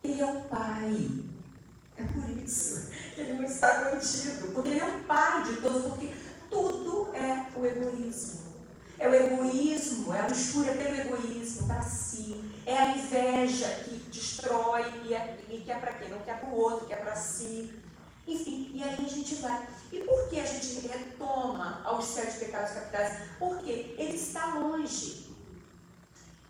ele 0.04 0.22
é 0.22 0.26
o 0.26 0.42
Pai. 0.42 1.10
É 1.98 2.04
por 2.04 2.30
isso 2.44 2.90
que 3.14 3.22
ele 3.22 3.34
não 3.34 3.44
está 3.44 3.92
contido, 3.92 4.54
porque 4.54 4.70
ele 4.70 4.80
é 4.80 4.86
o 4.86 5.04
Pai 5.04 5.44
de 5.44 5.62
todos, 5.62 5.84
porque 5.92 6.12
tudo 6.50 7.14
é 7.14 7.46
o 7.56 7.66
egoísmo. 7.66 8.42
É 9.00 9.08
o 9.08 9.16
egoísmo, 9.16 10.14
é 10.14 10.20
a 10.20 10.30
mistura 10.30 10.74
pelo 10.74 10.96
egoísmo 10.96 11.68
para 11.68 11.82
si. 11.82 12.44
É 12.66 12.78
a 12.78 12.98
inveja 12.98 13.68
que 13.84 13.96
destrói 14.12 14.86
e, 15.06 15.14
é, 15.14 15.40
e 15.50 15.62
quer 15.62 15.80
para 15.80 15.94
quem? 15.94 16.10
Não 16.10 16.20
quer 16.20 16.40
para 16.40 16.50
o 16.50 16.56
outro, 16.56 16.88
quer 16.88 17.02
para 17.02 17.16
si. 17.16 17.74
Enfim, 18.28 18.72
e 18.74 18.84
aí 18.84 18.94
a 18.94 19.10
gente 19.10 19.36
vai. 19.36 19.68
E 19.92 20.00
por 20.02 20.30
que 20.30 20.40
a 20.40 20.46
gente 20.46 20.88
retoma 20.88 21.82
aos 21.84 22.06
sete 22.06 22.38
pecados 22.38 22.72
capitais? 22.72 23.18
Porque 23.40 23.96
ele 23.98 24.16
está 24.16 24.54
longe. 24.56 25.32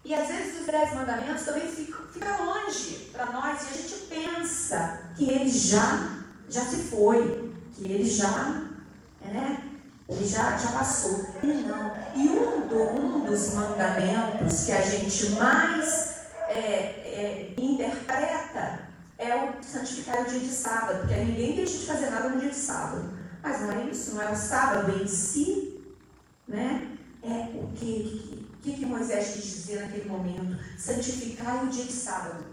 E 0.03 0.13
às 0.13 0.27
vezes 0.27 0.40
os 0.62 0.68
dez 0.68 0.94
mandamentos 0.94 1.44
também 1.44 1.68
ficam, 1.68 2.01
ficam 2.13 2.46
longe 2.46 3.10
para 3.12 3.25
nós 3.27 3.62
e 3.63 3.74
a 3.74 3.77
gente 3.77 3.96
pensa 4.08 5.01
que 5.15 5.30
ele 5.30 5.50
já, 5.50 6.20
já 6.50 6.62
se 6.62 6.77
foi, 6.84 7.53
que 7.74 7.84
ele 7.86 8.10
já, 8.10 8.68
né, 9.22 9.63
ele 10.08 10.27
já, 10.27 10.56
já 10.58 10.72
passou. 10.72 11.25
E 11.44 11.48
não. 11.48 11.91
E 12.15 12.30
um, 12.30 12.68
do, 12.68 12.82
um 12.94 13.25
dos 13.25 13.53
mandamentos 13.53 14.65
que 14.65 14.72
a 14.72 14.82
gente 14.82 15.32
mais 15.32 16.15
é, 16.48 16.60
é, 16.60 17.53
interpreta 17.58 18.80
é 19.18 19.36
o 19.36 19.63
santificar 19.63 20.22
o 20.22 20.25
dia 20.25 20.39
de 20.39 20.50
sábado, 20.50 21.00
porque 21.00 21.15
ninguém 21.15 21.56
deixa 21.56 21.77
de 21.77 21.86
fazer 21.86 22.10
nada 22.10 22.30
no 22.30 22.39
dia 22.39 22.50
de 22.50 22.56
sábado. 22.56 23.10
Mas 23.41 23.62
não 23.62 23.72
é 23.72 23.84
isso, 23.86 24.15
não 24.15 24.22
é 24.22 24.32
o 24.32 24.36
sábado 24.36 25.01
em 25.01 25.08
si, 25.08 25.82
né? 26.48 26.88
É 27.24 27.50
o 27.56 27.68
que, 27.75 28.40
que, 28.62 28.74
que 28.74 28.86
Moisés 28.86 29.34
quis 29.34 29.44
dizer 29.44 29.82
naquele 29.82 30.10
momento? 30.10 30.58
Santificar 30.77 31.63
o 31.63 31.70
dia 31.70 31.86
de 31.86 31.91
sábado. 31.91 32.46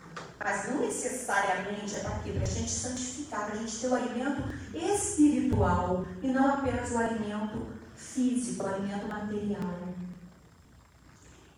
Mas 0.43 0.69
não 0.69 0.81
necessariamente 0.81 1.97
é 1.97 2.01
para 2.01 2.19
quê? 2.21 2.33
Para 2.33 2.43
a 2.43 2.47
gente 2.47 2.71
santificar, 2.71 3.47
para 3.47 3.55
a 3.55 3.59
gente 3.59 3.77
ter 3.77 3.89
o 3.89 3.95
alimento 3.95 4.43
espiritual 4.75 6.07
e 6.23 6.29
não 6.29 6.55
apenas 6.55 6.91
o 6.93 6.99
alimento 6.99 7.67
físico, 7.95 8.65
o 8.65 8.67
alimento 8.69 9.07
material. 9.07 9.89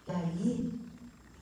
E 0.08 0.12
aí, 0.12 0.80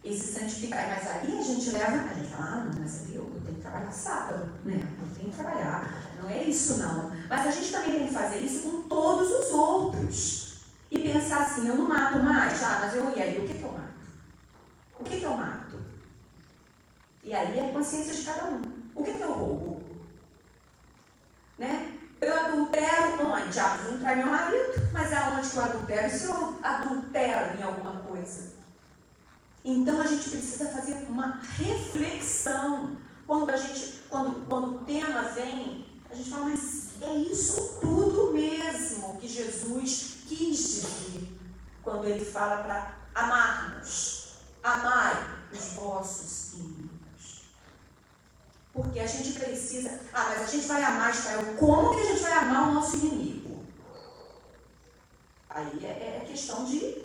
esse 0.04 0.34
santificar. 0.34 0.88
Mas 0.88 1.08
aí 1.08 1.38
a 1.38 1.42
gente 1.42 1.70
leva, 1.70 2.10
a 2.10 2.14
gente 2.14 2.28
fala, 2.28 2.44
ah, 2.44 2.64
não, 2.64 2.80
mas 2.80 3.08
eu, 3.14 3.22
eu 3.22 3.40
tenho 3.44 3.56
que 3.56 3.62
trabalhar 3.62 3.92
sábado, 3.92 4.52
né? 4.64 4.86
Eu 5.00 5.16
tenho 5.16 5.30
que 5.30 5.36
trabalhar. 5.36 6.12
Não 6.20 6.28
é 6.28 6.44
isso 6.44 6.78
não. 6.78 7.10
Mas 7.28 7.46
a 7.46 7.50
gente 7.50 7.72
também 7.72 7.92
tem 7.92 8.08
que 8.08 8.14
fazer 8.14 8.38
isso 8.40 8.68
com 8.68 8.82
todos 8.82 9.30
os 9.30 9.50
outros. 9.52 10.47
E 10.90 10.98
pensar 10.98 11.42
assim, 11.42 11.68
eu 11.68 11.76
não 11.76 11.88
mato 11.88 12.18
mais, 12.18 12.62
ah, 12.62 12.78
mas 12.80 12.94
eu 12.94 13.14
e 13.14 13.22
aí, 13.22 13.38
o 13.38 13.46
que, 13.46 13.54
que 13.54 13.62
eu 13.62 13.72
mato? 13.72 13.88
O 14.98 15.04
que, 15.04 15.18
que 15.18 15.24
eu 15.24 15.36
mato? 15.36 15.78
E 17.22 17.34
aí 17.34 17.58
é 17.58 17.68
a 17.68 17.72
consciência 17.72 18.14
de 18.14 18.22
cada 18.22 18.46
um. 18.46 18.62
O 18.94 19.04
que, 19.04 19.12
que 19.12 19.20
eu 19.20 19.32
roubo? 19.32 19.82
Né? 21.58 21.98
Eu 22.20 22.34
adultero 22.34 23.26
onde? 23.26 23.60
Ah, 23.60 23.78
não 23.88 23.98
traio 23.98 24.18
meu 24.18 24.26
marido, 24.28 24.88
mas 24.92 25.12
aonde 25.12 25.50
que 25.50 25.56
eu 25.56 25.62
adultero? 25.62 26.10
Se 26.10 26.24
eu 26.24 26.58
adultero 26.62 27.58
em 27.58 27.62
alguma 27.62 28.00
coisa? 28.00 28.52
Então 29.64 30.00
a 30.00 30.06
gente 30.06 30.30
precisa 30.30 30.70
fazer 30.70 30.94
uma 31.08 31.40
reflexão. 31.58 32.96
Quando 33.26 33.50
a 33.50 33.56
gente, 33.56 34.00
quando, 34.08 34.46
quando 34.48 34.76
o 34.76 34.78
tema 34.84 35.22
vem, 35.22 35.86
a 36.10 36.14
gente 36.14 36.30
fala, 36.30 36.46
mas 36.46 37.02
é 37.02 37.14
isso 37.14 37.78
tudo 37.80 38.32
mesmo 38.32 39.18
que 39.18 39.28
Jesus 39.28 40.17
quis 40.28 40.58
dizer 40.58 41.28
quando 41.82 42.06
ele 42.06 42.24
fala 42.24 42.62
para 42.62 42.96
amarmos. 43.14 44.34
Amai 44.62 45.26
os 45.52 45.72
vossos 45.72 46.54
inimigos. 46.54 47.44
Porque 48.72 49.00
a 49.00 49.06
gente 49.06 49.38
precisa. 49.38 50.00
Ah, 50.12 50.26
mas 50.30 50.42
a 50.42 50.46
gente 50.46 50.66
vai 50.66 50.82
amar 50.82 51.10
Israel. 51.10 51.56
Como 51.58 51.94
que 51.94 52.00
a 52.02 52.04
gente 52.04 52.20
vai 52.20 52.32
amar 52.32 52.68
o 52.68 52.74
nosso 52.74 52.96
inimigo? 52.96 53.64
Aí 55.48 55.84
é, 55.84 56.22
é 56.22 56.24
questão 56.28 56.64
de 56.64 57.04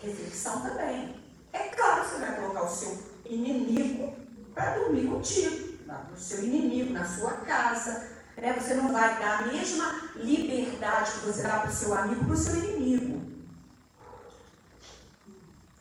reflexão 0.00 0.62
também. 0.62 1.20
É 1.52 1.58
claro 1.68 2.04
que 2.04 2.10
você 2.10 2.20
vai 2.20 2.36
colocar 2.36 2.64
o 2.64 2.68
seu 2.68 2.98
inimigo 3.26 4.14
para 4.54 4.78
dormir 4.78 5.08
contigo, 5.08 5.78
o 6.14 6.18
seu 6.18 6.42
inimigo 6.44 6.92
na 6.92 7.04
sua 7.04 7.32
casa. 7.32 8.09
Né? 8.36 8.52
Você 8.52 8.74
não 8.74 8.92
vai 8.92 9.18
dar 9.18 9.40
a 9.40 9.46
mesma 9.46 10.10
liberdade 10.16 11.12
que 11.12 11.26
você 11.26 11.42
dá 11.42 11.60
para 11.60 11.70
o 11.70 11.74
seu 11.74 11.94
amigo 11.94 12.24
para 12.24 12.34
o 12.34 12.36
seu 12.36 12.56
inimigo. 12.56 13.30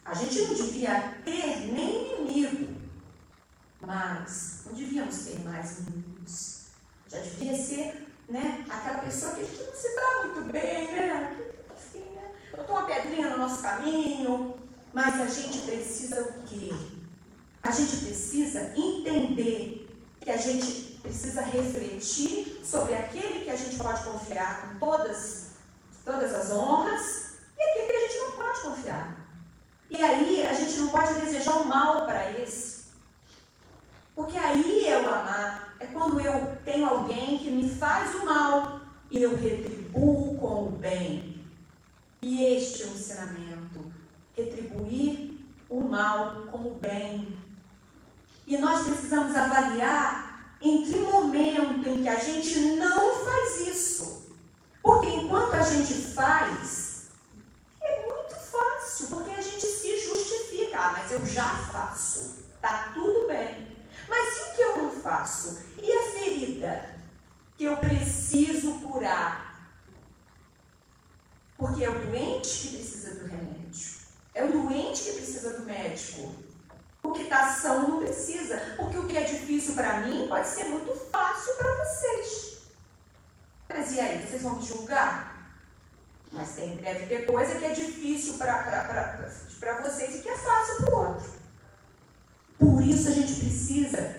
A 0.05 0.13
gente 0.13 0.41
não 0.41 0.53
devia 0.55 1.19
ter 1.23 1.71
nem 1.71 2.19
inimigo, 2.19 2.75
mas 3.79 4.63
não 4.65 4.73
devíamos 4.73 5.17
ter 5.17 5.39
mais 5.41 5.79
inimigos. 5.79 6.65
Já 7.07 7.19
devia 7.19 7.55
ser 7.55 8.07
né, 8.27 8.65
aquela 8.69 8.99
pessoa 8.99 9.33
que 9.33 9.41
não 9.41 9.73
se 9.73 9.95
dá 9.95 10.23
muito 10.25 10.51
bem, 10.51 10.91
né? 10.91 11.38
Assim, 11.75 11.99
né? 12.15 12.31
Botou 12.55 12.75
uma 12.75 12.85
pedrinha 12.85 13.29
no 13.29 13.38
nosso 13.38 13.62
caminho, 13.62 14.55
mas 14.93 15.19
a 15.21 15.27
gente 15.27 15.59
precisa 15.59 16.21
o 16.21 16.43
quê? 16.43 16.71
A 17.62 17.71
gente 17.71 17.97
precisa 17.97 18.73
entender 18.75 19.79
que 20.30 20.34
a 20.34 20.38
gente 20.38 21.00
precisa 21.02 21.42
refletir 21.42 22.62
sobre 22.63 22.94
aquele 22.94 23.44
que 23.44 23.50
a 23.50 23.56
gente 23.56 23.78
pode 23.78 24.04
confiar 24.04 24.62
com 24.62 24.78
todas, 24.78 25.54
todas 26.06 26.36
as 26.36 26.52
honras 26.52 27.39
e 27.58 27.62
aquele 27.63 27.88
que 27.88 27.94
a 27.94 28.08
gente 28.08 28.18
não 28.20 28.32
pode 28.34 28.62
confiar. 28.62 29.28
E 29.89 29.98
aí 29.98 30.46
a 30.46 30.54
gente 30.54 30.78
não 30.78 30.89
pode 30.89 31.15
desejar 31.15 31.58
o 31.58 31.65
mal 31.65 32.06
para 32.06 32.32
esse. 32.39 32.89
Porque 34.13 34.38
aí 34.38 34.86
é 34.86 35.02
o 35.02 35.10
amar. 35.10 35.76
É 35.80 35.88
quando 35.88 36.22
eu 36.22 36.56
tenho 36.63 36.88
alguém 36.88 37.39
que 37.39 37.50
me 37.50 37.68
faz 37.68 38.13
o 38.13 38.24
mal 38.24 38.82
e 39.10 39.24
eu 39.24 39.36
retribuo 39.36 40.38
com 40.38 40.68
o 40.68 40.72
bem. 40.74 41.44
E 42.22 42.44
este 42.44 42.84
é 42.84 42.86
o 42.86 42.89
ensinamento 42.89 43.92
retribuir 44.38 45.39
o 45.68 45.82
mal 45.82 46.44
com 46.52 46.68
o 46.68 46.76
bem. 46.76 47.48
E 48.49 48.57
nós 48.57 48.88
precisamos 48.88 49.35
avaliar 49.35 50.55
em 50.59 50.83
que 50.83 50.97
momento 50.97 51.88
em 51.88 52.01
que 52.01 52.09
a 52.09 52.15
gente 52.15 52.59
não 52.77 53.23
faz 53.23 53.67
isso. 53.67 54.33
Porque 54.81 55.07
enquanto 55.07 55.53
a 55.53 55.62
gente 55.62 55.93
faz, 55.93 57.09
é 57.79 58.05
muito 58.07 58.33
fácil, 58.35 59.05
porque 59.09 59.29
a 59.29 59.41
gente 59.41 59.63
se 59.67 59.99
justifica. 59.99 60.79
Ah, 60.79 60.93
mas 60.93 61.12
eu 61.12 61.23
já 61.27 61.47
faço, 61.71 62.43
tá 62.59 62.89
tudo 62.95 63.27
bem. 63.27 63.67
Mas 64.09 64.38
e 64.38 64.41
o 64.41 64.55
que 64.55 64.62
eu 64.62 64.83
não 64.83 64.91
faço? 64.93 65.59
E 65.77 65.91
a 65.91 66.12
ferida 66.13 66.89
que 67.55 67.65
eu 67.65 67.77
preciso 67.77 68.79
curar? 68.79 69.69
Porque 71.55 71.83
é 71.83 71.89
o 71.89 71.99
doente 71.99 72.49
que 72.49 72.77
precisa 72.77 73.13
do 73.13 73.27
remédio. 73.27 73.91
É 74.33 74.43
o 74.43 74.51
doente 74.51 75.03
que 75.03 75.12
precisa 75.12 75.53
do 75.59 75.65
médico. 75.65 76.48
Não 77.89 78.00
precisa. 78.00 78.58
Porque 78.78 78.98
o 78.98 79.08
que 79.08 79.18
é 79.18 79.24
difícil 79.24 79.74
para 79.74 80.02
mim 80.02 80.28
pode 80.28 80.48
ser 80.48 80.65
muito 80.65 80.94
fácil 81.12 81.54
para 81.56 81.84
vocês. 81.84 82.58
Mas 83.70 83.92
e 83.94 84.00
aí, 84.00 84.26
vocês 84.26 84.42
vão 84.42 84.56
me 84.56 84.65
julgar? 84.65 85.54
Mas 86.32 86.56
tem, 86.56 86.76
deve 86.78 87.08
ter 87.08 87.26
coisa 87.26 87.56
que 87.56 87.65
é 87.65 87.74
difícil 87.74 88.36
para 88.38 89.82
vocês 89.84 90.15
e 90.15 90.22
que 90.22 90.30
é 90.30 90.38
fácil 90.38 90.76
para 90.78 90.96
o 90.96 91.08
outro. 91.08 91.32
Por 92.60 92.84
isso 92.84 93.08
a 93.10 93.12
gente 93.12 93.34
precisa 93.39 94.15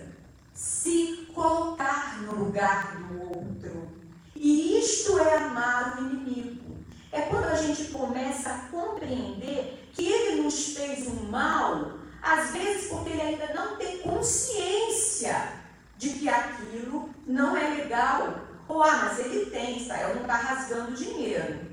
se 0.55 1.31
colocar 1.35 2.21
no 2.23 2.45
lugar 2.45 2.97
do 2.97 3.23
outro. 3.23 3.89
E 4.35 4.79
isto 4.81 5.19
é 5.19 5.37
amar 5.37 5.99
o 5.99 6.05
inimigo. 6.05 6.79
É 7.13 7.23
quando 7.23 7.45
a 7.45 7.57
gente 7.57 7.85
começa 7.91 8.51
a 8.51 8.59
compreender 8.71 9.89
que 9.93 10.07
ele 10.07 10.43
nos 10.43 10.75
fez 10.75 11.07
um 11.07 11.31
mal, 11.31 12.00
às 12.23 12.51
vezes 12.51 12.89
porque 12.89 13.11
ele 13.11 13.23
ainda 13.23 13.53
não 13.55 13.77
tem 13.77 13.99
consciência 13.99 15.53
de 15.97 16.11
que 16.11 16.29
aquilo 16.29 17.11
não 17.27 17.57
é 17.57 17.69
legal. 17.75 18.41
Ou, 18.69 18.83
ah, 18.83 19.05
mas 19.05 19.19
ele 19.19 19.47
tem, 19.47 19.79
Israel 19.79 20.15
não 20.15 20.23
está 20.23 20.37
rasgando 20.37 20.93
dinheiro. 20.93 21.71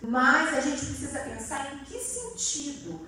Mas 0.00 0.56
a 0.56 0.60
gente 0.60 0.84
precisa 0.84 1.18
pensar 1.20 1.74
em 1.74 1.78
que 1.84 1.98
sentido 1.98 3.06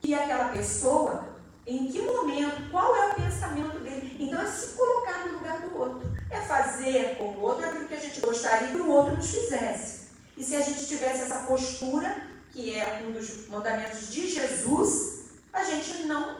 que 0.00 0.14
aquela 0.14 0.48
pessoa, 0.48 1.36
em 1.66 1.88
que 1.88 2.00
momento, 2.00 2.70
qual 2.70 2.96
é 2.96 3.10
o 3.10 3.14
pensamento 3.14 3.78
dele. 3.80 4.16
Então 4.18 4.40
é 4.40 4.46
se 4.46 4.68
colocar 4.68 5.26
no 5.26 5.34
lugar 5.34 5.60
do 5.60 5.78
outro. 5.78 6.10
É 6.30 6.40
fazer 6.40 7.16
com 7.16 7.24
o 7.24 7.40
outro 7.40 7.66
aquilo 7.66 7.88
que 7.88 7.94
a 7.94 8.00
gente 8.00 8.20
gostaria 8.20 8.68
que 8.68 8.76
o 8.76 8.90
outro 8.90 9.16
nos 9.16 9.30
fizesse. 9.30 10.08
E 10.36 10.44
se 10.44 10.54
a 10.54 10.60
gente 10.60 10.86
tivesse 10.86 11.22
essa 11.22 11.40
postura, 11.40 12.16
que 12.52 12.74
é 12.74 13.04
um 13.06 13.12
dos 13.12 13.48
mandamentos 13.48 14.08
de 14.10 14.28
Jesus, 14.28 15.17
a 15.58 15.64
gente 15.64 16.04
não. 16.04 16.38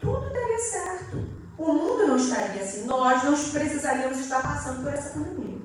Tudo 0.00 0.30
daria 0.32 0.58
certo. 0.58 1.28
O 1.56 1.72
mundo 1.72 2.06
não 2.06 2.16
estaria 2.16 2.62
assim. 2.62 2.84
Nós 2.84 3.22
não 3.22 3.32
precisaríamos 3.32 4.18
estar 4.18 4.42
passando 4.42 4.82
por 4.82 4.92
essa 4.92 5.10
pandemia. 5.10 5.58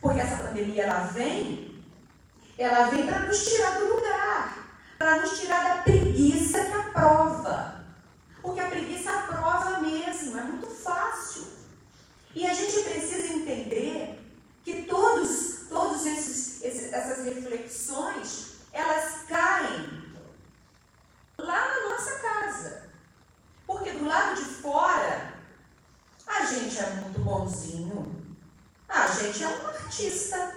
Porque 0.00 0.20
essa 0.20 0.42
pandemia, 0.44 0.84
ela 0.84 1.00
vem, 1.06 1.82
ela 2.56 2.86
vem 2.86 3.06
para 3.06 3.20
nos 3.20 3.44
tirar 3.44 3.78
do 3.78 3.96
lugar. 3.96 4.66
Para 4.98 5.20
nos 5.20 5.38
tirar 5.38 5.76
da 5.76 5.82
preguiça 5.82 6.64
que 6.64 6.72
aprova. 6.72 7.84
Porque 8.40 8.60
a 8.60 8.68
preguiça 8.68 9.10
aprova 9.10 9.80
mesmo, 9.80 10.38
é 10.38 10.42
muito 10.42 10.68
fácil. 10.68 11.48
E 12.34 12.46
a 12.46 12.54
gente 12.54 12.80
precisa 12.80 13.34
entender 13.34 14.22
que 14.64 14.82
todos, 14.82 15.66
todos 15.68 16.06
esses, 16.06 16.62
esses 16.62 16.92
essas 16.92 17.24
reflexões, 17.24 18.56
elas 18.72 19.22
caem 19.28 20.05
lá 21.38 21.68
na 21.68 21.88
nossa 21.88 22.18
casa. 22.18 22.82
Porque 23.66 23.90
do 23.90 24.06
lado 24.06 24.36
de 24.36 24.44
fora, 24.44 25.34
a 26.26 26.44
gente 26.44 26.78
é 26.78 26.90
muito 26.90 27.20
bonzinho, 27.20 28.14
a 28.88 29.06
gente 29.08 29.42
é 29.42 29.48
um 29.48 29.66
artista. 29.66 30.54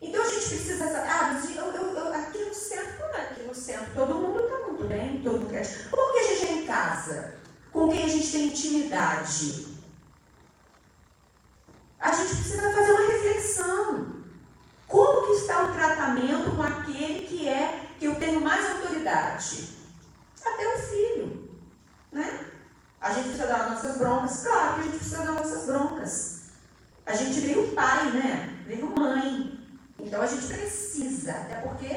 Então 0.00 0.22
a 0.22 0.28
gente 0.28 0.48
precisa 0.48 0.88
saber, 0.88 1.08
ah, 1.08 1.40
eu, 1.54 1.64
eu, 1.72 1.96
eu, 1.96 2.14
aqui 2.14 2.44
no 2.44 2.54
centro, 2.54 3.04
é, 3.14 3.20
aqui 3.22 3.42
no 3.42 3.54
centro, 3.54 3.94
todo 3.94 4.14
mundo 4.14 4.40
está 4.40 4.58
muito 4.66 4.84
bem, 4.84 5.22
todo 5.22 5.40
mundo 5.40 5.50
quer. 5.50 5.90
Por 5.90 6.12
que 6.12 6.18
a 6.18 6.22
gente 6.22 6.46
é 6.46 6.52
em 6.52 6.66
casa? 6.66 7.34
Com 7.72 7.88
quem 7.88 8.04
a 8.04 8.08
gente 8.08 8.32
tem 8.32 8.46
intimidade? 8.46 9.66
A 12.00 12.12
gente 12.12 12.34
precisa 12.34 12.72
fazer 12.72 12.92
uma 12.92 13.12
reflexão. 13.12 14.20
Como 14.88 15.26
que 15.26 15.32
está 15.34 15.64
o 15.64 15.72
tratamento 15.74 16.56
com 16.56 16.62
aquele 16.62 17.26
que 17.26 17.46
é 17.46 17.89
que 18.00 18.06
eu 18.06 18.14
tenho 18.14 18.40
mais 18.40 18.66
autoridade? 18.70 19.68
Até 20.42 20.74
o 20.74 20.78
filho, 20.78 21.60
né? 22.10 22.46
A 22.98 23.12
gente 23.12 23.28
precisa 23.28 23.46
dar 23.46 23.70
nossas 23.70 23.98
broncas, 23.98 24.42
claro 24.42 24.74
que 24.74 24.80
a 24.80 24.82
gente 24.84 24.96
precisa 24.96 25.18
dar 25.18 25.32
nossas 25.32 25.66
broncas. 25.66 26.40
A 27.04 27.14
gente 27.14 27.40
veio 27.40 27.68
pai, 27.68 28.10
né? 28.12 28.64
Veio 28.66 28.86
mãe. 28.86 29.60
Então 29.98 30.22
a 30.22 30.26
gente 30.26 30.46
precisa, 30.46 31.32
até 31.32 31.56
porque 31.56 31.88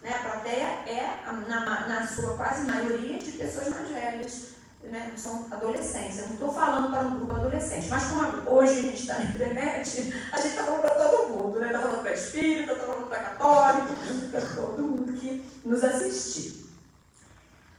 né, 0.00 0.14
a 0.14 0.18
plateia 0.18 0.66
é, 0.86 1.18
na, 1.48 1.88
na 1.88 2.06
sua 2.06 2.36
quase 2.36 2.64
maioria, 2.64 3.18
de 3.18 3.32
pessoas 3.32 3.68
mais 3.68 3.88
velhas 3.88 4.57
né, 4.90 5.12
são 5.16 5.46
adolescentes. 5.50 6.18
Eu 6.18 6.26
não 6.26 6.34
estou 6.34 6.52
falando 6.52 6.90
para 6.90 7.06
um 7.06 7.18
grupo 7.18 7.34
adolescente, 7.34 7.88
mas 7.88 8.04
como 8.04 8.50
hoje 8.50 8.78
a 8.78 8.82
gente 8.82 9.00
está 9.00 9.18
na 9.18 9.24
internet, 9.24 10.14
a 10.32 10.36
gente 10.36 10.48
está 10.48 10.64
falando 10.64 10.80
para 10.80 10.90
todo 10.90 11.28
mundo, 11.28 11.60
né? 11.60 11.66
Está 11.66 11.80
falando 11.80 12.02
para 12.02 12.12
espírita, 12.14 12.72
está 12.72 12.86
falando 12.86 13.08
para 13.08 13.18
católico, 13.18 13.88
para 14.30 14.40
todo 14.40 14.82
mundo 14.82 15.12
que 15.12 15.44
nos 15.64 15.84
assistir. 15.84 16.68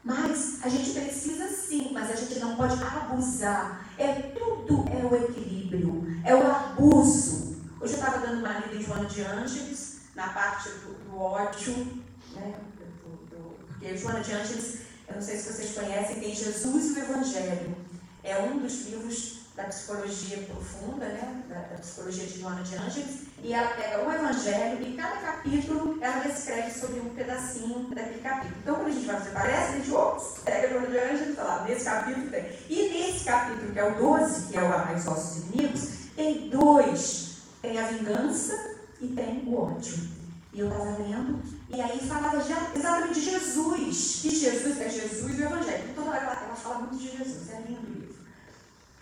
Mas 0.03 0.63
a 0.63 0.69
gente 0.69 0.91
precisa 0.91 1.47
sim, 1.49 1.89
mas 1.91 2.09
a 2.09 2.15
gente 2.15 2.39
não 2.39 2.55
pode 2.55 2.81
abusar. 2.81 3.85
É 3.97 4.13
tudo 4.13 4.85
é 4.89 5.05
o 5.05 5.15
equilíbrio, 5.15 6.05
é 6.23 6.33
o 6.33 6.49
abuso. 6.49 7.59
Hoje 7.81 7.93
eu 7.93 7.99
estava 7.99 8.25
dando 8.25 8.39
uma 8.39 8.59
lida 8.59 8.75
em 8.75 8.81
Joana 8.81 9.05
de 9.05 9.21
Ângeles, 9.21 10.01
na 10.15 10.29
parte 10.29 10.69
do, 10.69 10.93
do 11.05 11.17
ódio, 11.19 11.73
né? 12.33 12.55
Do, 12.77 13.35
do, 13.35 13.65
porque 13.67 13.97
Joana 13.97 14.21
de 14.21 14.33
Ângeles 14.33 14.88
eu 15.09 15.15
não 15.15 15.21
sei 15.21 15.37
se 15.37 15.51
vocês 15.51 15.73
conhecem, 15.73 16.19
tem 16.19 16.35
Jesus 16.35 16.85
e 16.85 16.99
o 16.99 17.03
Evangelho. 17.03 17.75
É 18.23 18.37
um 18.39 18.59
dos 18.59 18.85
livros 18.85 19.39
da 19.55 19.63
psicologia 19.63 20.37
profunda, 20.43 21.05
né? 21.05 21.43
da, 21.49 21.59
da 21.59 21.75
psicologia 21.75 22.25
de 22.25 22.39
Joana 22.39 22.63
de 22.63 22.75
Ângeles, 22.75 23.23
e 23.43 23.53
ela 23.53 23.69
pega 23.69 24.07
o 24.07 24.11
Evangelho 24.11 24.87
e 24.87 24.95
cada 24.95 25.17
capítulo 25.17 25.97
ela 26.01 26.19
descreve 26.19 26.71
sobre 26.71 26.99
um 26.99 27.09
pedacinho 27.09 27.89
daquele 27.93 28.21
capítulo. 28.21 28.55
Então, 28.61 28.75
quando 28.75 28.87
a 28.87 28.91
gente 28.91 29.05
vai 29.05 29.17
fazer 29.17 29.31
parece, 29.31 29.73
a 29.73 29.75
gente 29.77 30.41
pega 30.45 30.69
Joana 30.69 30.87
de 30.87 30.97
Ângeles 30.97 31.29
e 31.29 31.33
fala, 31.33 31.63
nesse 31.63 31.85
capítulo 31.85 32.29
tem. 32.29 32.45
E 32.69 32.89
nesse 32.89 33.25
capítulo, 33.25 33.71
que 33.73 33.79
é 33.79 33.83
o 33.83 33.95
12, 33.95 34.47
que 34.47 34.57
é 34.57 34.61
o 34.61 34.67
Arrais 34.67 35.07
Ossos 35.07 35.43
Inimigos, 35.43 35.89
tem 36.15 36.49
dois. 36.49 37.29
Tem 37.61 37.77
a 37.77 37.87
vingança 37.87 38.77
e 39.01 39.07
tem 39.07 39.43
o 39.45 39.55
ódio. 39.57 40.09
E 40.53 40.59
eu 40.61 40.67
estava 40.67 40.97
lendo, 40.97 41.41
e 41.69 41.79
aí 41.79 41.99
falava 42.07 42.41
já, 42.41 42.71
exatamente 42.75 43.19
de 43.19 43.29
Jesus. 43.29 44.08
Que 44.21 44.35
Jesus 44.35 44.81
é 44.81 44.89
Jesus 44.89 45.39
e 45.39 45.41
o 45.41 45.45
Evangelho. 45.45 45.93
Toda 45.95 46.09
hora 46.09 46.19
ela, 46.19 46.43
ela 46.43 46.55
fala 46.55 46.79
muito 46.79 46.97
de 46.97 47.17
Jesus, 47.17 47.49
é 47.51 47.61
lindo 47.61 47.87
o 47.87 47.93
livro. 47.93 48.15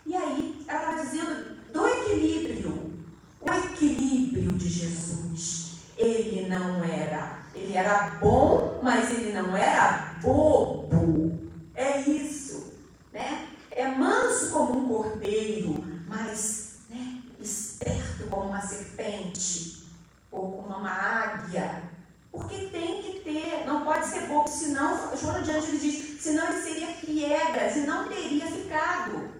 E 0.06 0.14
aí 0.14 0.64
ela 0.68 0.80
estava 0.80 1.02
dizendo 1.02 1.56
do 1.72 1.88
equilíbrio. 1.88 2.92
O 3.40 3.52
equilíbrio 3.52 4.52
de 4.52 4.68
Jesus. 4.68 5.78
Ele 5.96 6.48
não 6.48 6.84
era, 6.84 7.42
ele 7.52 7.76
era 7.76 8.10
bom, 8.20 8.78
mas 8.80 9.10
ele 9.10 9.32
não 9.32 9.56
era 9.56 10.14
bobo. 10.22 11.36
É 11.74 12.00
isso, 12.00 12.74
né? 13.12 13.48
É 13.72 13.88
manso 13.88 14.50
como 14.52 14.78
um 14.78 14.88
cordeiro, 14.88 15.84
mas 16.06 16.78
né, 16.88 17.22
esperto 17.40 18.28
como 18.30 18.50
uma 18.50 18.60
serpente 18.60 19.84
ou 20.30 20.52
como 20.52 20.76
uma 20.76 20.90
águia. 20.90 21.87
Porque 22.30 22.56
tem 22.66 23.02
que 23.02 23.20
ter, 23.20 23.64
não 23.66 23.84
pode 23.84 24.06
ser 24.06 24.26
bobo, 24.26 24.48
senão, 24.48 25.16
Joana 25.16 25.42
de 25.42 25.50
Anjos 25.50 25.80
diz, 25.80 26.20
senão 26.20 26.48
ele 26.48 26.62
seria 26.62 26.86
piegas 26.88 27.76
e 27.76 27.80
não 27.80 28.08
teria 28.08 28.46
ficado 28.46 29.30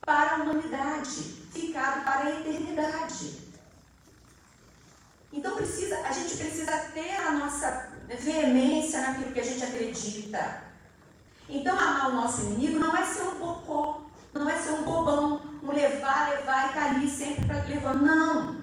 para 0.00 0.36
a 0.36 0.36
humanidade, 0.36 1.10
ficado 1.52 2.04
para 2.04 2.24
a 2.24 2.30
eternidade. 2.30 3.38
Então 5.32 5.56
precisa, 5.56 5.98
a 6.00 6.12
gente 6.12 6.36
precisa 6.36 6.72
ter 6.92 7.16
a 7.16 7.32
nossa 7.32 7.90
veemência 8.06 9.00
naquilo 9.00 9.32
que 9.32 9.40
a 9.40 9.44
gente 9.44 9.64
acredita. 9.64 10.64
Então 11.48 11.78
amar 11.78 12.10
o 12.10 12.16
nosso 12.16 12.42
inimigo 12.42 12.78
não 12.78 12.96
é 12.96 13.04
ser 13.04 13.22
um 13.22 13.38
bocó, 13.38 14.02
não 14.34 14.48
é 14.48 14.56
ser 14.58 14.72
um 14.72 14.82
bobão, 14.82 15.40
um 15.62 15.72
levar, 15.72 16.30
levar 16.30 16.74
e 16.74 16.78
ali 16.78 17.10
sempre 17.10 17.46
para 17.46 17.64
levar. 17.64 17.94
Não 17.94 18.59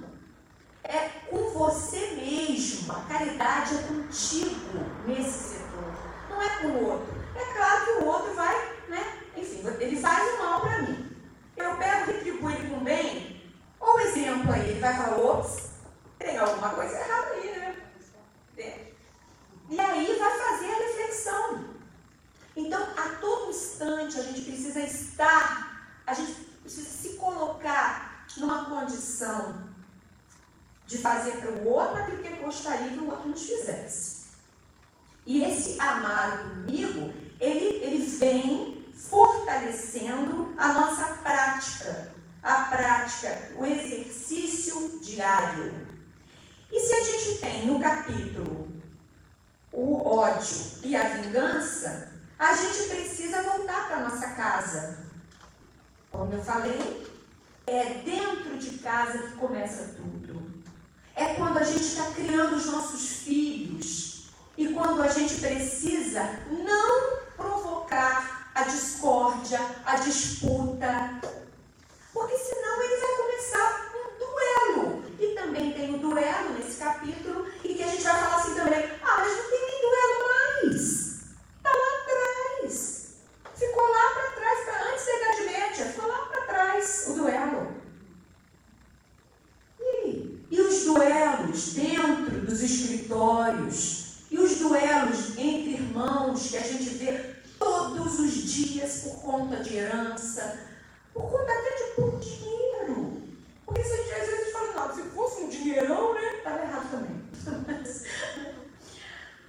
é 0.87 1.09
com 1.29 1.51
você 1.51 2.15
mesmo. 2.15 2.91
A 2.91 3.01
caridade 3.01 3.75
é 3.75 3.81
contigo 3.83 4.79
nesse 5.05 5.55
setor. 5.55 5.93
Não 6.29 6.41
é 6.41 6.49
com 6.61 6.67
o 6.67 6.89
outro. 6.91 7.15
É 7.35 7.53
claro 7.53 7.85
que 7.85 7.91
o 7.91 8.05
outro 8.05 8.33
vai, 8.33 8.55
né? 8.87 9.19
Enfim, 9.35 9.61
ele 9.79 9.99
faz 9.99 10.33
o 10.33 10.43
mal 10.43 10.61
para 10.61 10.81
mim. 10.81 11.15
Eu 11.55 11.75
pego 11.75 12.11
e 12.11 12.13
retribuo 12.13 12.49
ele 12.49 12.69
com 12.69 12.83
bem. 12.83 13.53
Ou 13.79 13.99
exemplo 13.99 14.51
aí, 14.51 14.69
ele 14.69 14.79
vai 14.79 14.95
falar, 14.95 15.17
ops, 15.17 15.69
tem 16.17 16.37
alguma 16.37 16.69
coisa 16.69 16.97
errada 16.97 17.31
aí, 17.31 17.59
né? 17.59 17.75
E 19.69 19.79
aí 19.79 20.17
vai 20.17 20.37
fazer 20.37 20.71
a 20.71 20.77
reflexão. 20.77 21.65
Então, 22.55 22.81
a 22.81 23.09
todo 23.19 23.49
instante, 23.49 24.17
a 24.17 24.23
gente 24.23 24.41
precisa 24.41 24.79
estar, 24.79 25.91
a 26.07 26.13
gente 26.13 26.33
precisa 26.61 26.89
se 26.89 27.17
colocar 27.17 28.25
numa 28.37 28.65
condição 28.65 29.66
de 30.87 30.97
fazer 30.97 31.33
para 31.37 31.51
o 31.51 31.67
outro 31.67 32.01
aquilo 32.01 32.17
que 32.19 32.27
ele 32.27 32.43
gostaria 32.43 32.89
que 32.89 32.99
o 32.99 33.09
outro 33.09 33.29
nos 33.29 33.43
fizesse. 33.43 34.27
E 35.25 35.43
esse 35.43 35.79
amar 35.79 36.45
o 36.45 36.69
inimigo, 36.69 37.13
ele, 37.39 37.83
ele 37.83 38.05
vem 38.05 38.85
fortalecendo 38.95 40.53
a 40.57 40.69
nossa 40.69 41.05
prática, 41.15 42.13
a 42.41 42.61
prática, 42.63 43.51
o 43.57 43.65
exercício 43.65 44.99
diário. 45.01 45.87
E 46.71 46.79
se 46.79 46.93
a 46.93 47.03
gente 47.03 47.39
tem 47.39 47.67
no 47.67 47.79
capítulo 47.79 48.67
o 49.73 50.07
ódio 50.07 50.57
e 50.83 50.95
a 50.95 51.09
vingança, 51.09 52.13
a 52.39 52.55
gente 52.55 52.87
precisa 52.87 53.43
voltar 53.43 53.87
para 53.87 54.09
nossa 54.09 54.29
casa. 54.29 55.05
Como 56.09 56.33
eu 56.33 56.41
falei, 56.41 57.05
é 57.67 57.95
dentro 58.05 58.57
de 58.57 58.77
casa 58.77 59.17
que 59.17 59.35
começa 59.35 59.95
tudo 59.95 60.46
é 61.17 61.33
quando 61.33 61.57
a 61.57 61.63
gente 61.63 61.81
está 61.81 62.11
criando 62.11 62.55
os 62.55 62.67
nossos 62.67 63.23
filhos 63.23 64.29
e 64.55 64.67
quando 64.69 65.01
a 65.01 65.07
gente 65.07 65.33
precisa 65.41 66.39
não 66.49 67.17
provocar 67.35 68.51
a 68.53 68.63
discórdia, 68.63 69.59
a 69.83 69.95
disputa, 69.95 71.19
porque 72.13 72.37
senão 72.37 72.81
ele 72.83 72.97
vai 72.97 73.15
começar 73.15 73.91
um 73.95 74.19
duelo. 74.19 75.03
E 75.19 75.35
também 75.35 75.73
tem 75.73 75.95
o 75.95 75.97
duelo 75.97 76.53
nesse 76.53 76.77
capítulo, 76.77 77.47
e 77.63 77.73
que 77.73 77.83
a 77.83 77.87
gente 77.87 78.03
vai 78.03 78.19
falar 78.19 78.35
assim 78.35 78.55
também: 78.55 78.91
ah, 79.01 79.15
mas 79.17 79.37
não 79.37 79.49
tem 79.49 79.65
nem 79.65 79.81
duelo 79.81 80.27
mais. 80.27 80.83
Está 81.57 81.71
lá 81.71 82.01
atrás. 82.01 83.07
Ficou 83.55 83.83
lá 83.83 84.09
para 84.13 84.31
trás, 84.31 84.65
para 84.65 84.91
antes 84.91 85.05
da 85.05 85.15
Idade 85.15 85.41
Média, 85.43 85.85
ficou 85.85 86.07
lá 86.07 86.25
para 86.25 86.41
trás 86.41 87.05
o 87.07 87.13
duelo. 87.13 87.77
E 90.49 90.61
os 90.61 90.76
duelos 90.87 91.73
dentro 91.73 92.39
dos 92.45 92.63
escritórios, 92.63 94.19
e 94.31 94.37
os 94.39 94.57
duelos 94.57 95.37
entre 95.37 95.73
irmãos 95.73 96.49
que 96.49 96.57
a 96.57 96.61
gente 96.61 96.89
vê 96.91 97.35
todos 97.59 98.19
os 98.19 98.33
dias 98.33 99.01
por 99.03 99.21
conta 99.21 99.57
de 99.57 99.75
herança, 99.75 100.59
por 101.13 101.29
conta 101.29 101.51
até 101.51 101.75
de 101.75 101.83
por 101.95 102.19
dinheiro. 102.19 103.21
Porque 103.65 103.81
a 103.81 103.83
gente, 103.83 104.13
às 104.13 104.27
vezes 104.27 104.53
fala, 104.53 104.87
não, 104.87 104.95
se 104.95 105.01
fosse 105.09 105.43
um 105.43 105.49
dinheirão, 105.49 106.13
né? 106.13 106.37
Estava 106.37 106.61
errado 106.61 106.89
também. 106.91 107.21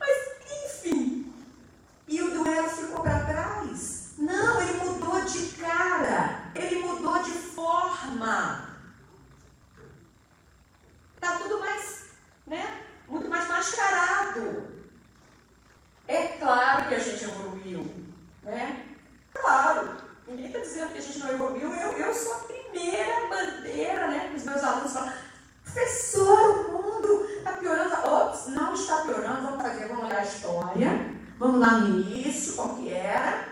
Mas, 0.01 0.17
enfim. 0.65 1.33
E 2.09 2.21
o 2.21 2.31
duelo 2.31 2.69
ficou 2.69 3.03
para 3.03 3.25
trás? 3.27 4.09
Não, 4.19 4.61
ele 4.61 4.73
mudou 4.79 5.21
de 5.25 5.49
cara, 5.57 6.51
ele 6.55 6.81
mudou 6.81 7.23
de 7.23 7.31
forma. 7.31 8.68
Está 11.21 11.37
tudo 11.37 11.59
mais, 11.59 12.05
né? 12.47 12.85
Muito 13.09 13.29
mais 13.29 13.49
mascarado. 13.49 14.69
É 16.07 16.29
claro 16.39 16.89
que 16.89 16.95
a 16.95 16.99
gente 16.99 17.25
evoluiu, 17.25 17.93
né? 18.45 18.87
Claro. 19.35 19.97
Ninguém 20.29 20.47
está 20.47 20.61
dizendo 20.61 20.93
que 20.93 20.99
a 20.99 21.03
gente 21.03 21.19
não 21.19 21.31
evoluiu. 21.31 21.75
Eu, 21.75 21.93
eu 21.93 22.15
sou 22.15 22.35
a 22.35 22.39
primeira 22.45 23.29
bandeira, 23.29 24.07
né? 24.07 24.29
Que 24.31 24.37
os 24.37 24.45
meus 24.45 24.63
alunos 24.63 24.93
falam, 24.93 25.13
professor, 25.65 26.71
o 26.71 26.83
mundo 26.83 27.25
está 27.25 27.53
piorando. 27.55 27.95
Ops, 27.95 28.47
não 28.49 28.75
está 28.75 28.99
piorando. 28.99 29.43
Vamos 29.43 29.63
fazer, 29.63 29.89
vamos 29.89 30.05
olhar 30.05 30.21
a 30.21 30.25
história. 30.25 31.19
Vamos 31.37 31.61
lá 31.61 31.79
no 31.79 32.01
início, 32.01 32.55
como 32.55 32.81
que 32.81 32.91
era, 32.91 33.49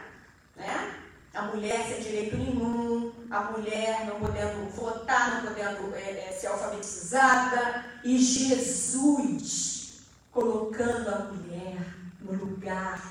né? 0.55 0.95
A 1.35 1.43
mulher 1.43 1.85
sem 1.85 2.01
direito 2.01 2.37
nenhum, 2.37 3.06
a 3.31 3.41
mulher 3.51 4.07
não 4.07 4.21
podendo 4.21 4.71
votar, 4.71 5.43
não 5.43 5.53
podendo 5.53 5.95
é, 5.95 6.29
é, 6.29 6.33
ser 6.33 6.49
alfabetizada, 6.49 7.85
e 8.05 8.19
Jesus 8.19 10.01
colocando 10.31 11.09
a 11.09 11.19
mulher 11.33 11.79
no 12.21 12.33
lugar, 12.33 13.03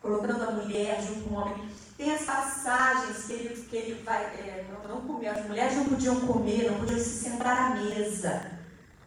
colocando 0.00 0.42
a 0.42 0.50
mulher 0.52 1.02
junto 1.02 1.28
com 1.28 1.34
o 1.34 1.38
homem. 1.38 1.70
Tem 1.96 2.14
as 2.14 2.22
passagens 2.22 3.26
que 3.26 3.32
ele, 3.32 3.62
que 3.62 3.76
ele 3.76 4.02
vai. 4.02 4.22
É, 4.24 4.66
não, 4.70 4.88
não 4.88 5.00
comer, 5.06 5.28
as 5.28 5.46
mulheres 5.46 5.76
não 5.76 5.84
podiam 5.84 6.20
comer, 6.20 6.70
não 6.70 6.78
podiam 6.78 6.98
se 6.98 7.24
sentar 7.24 7.72
à 7.72 7.74
mesa, 7.74 8.50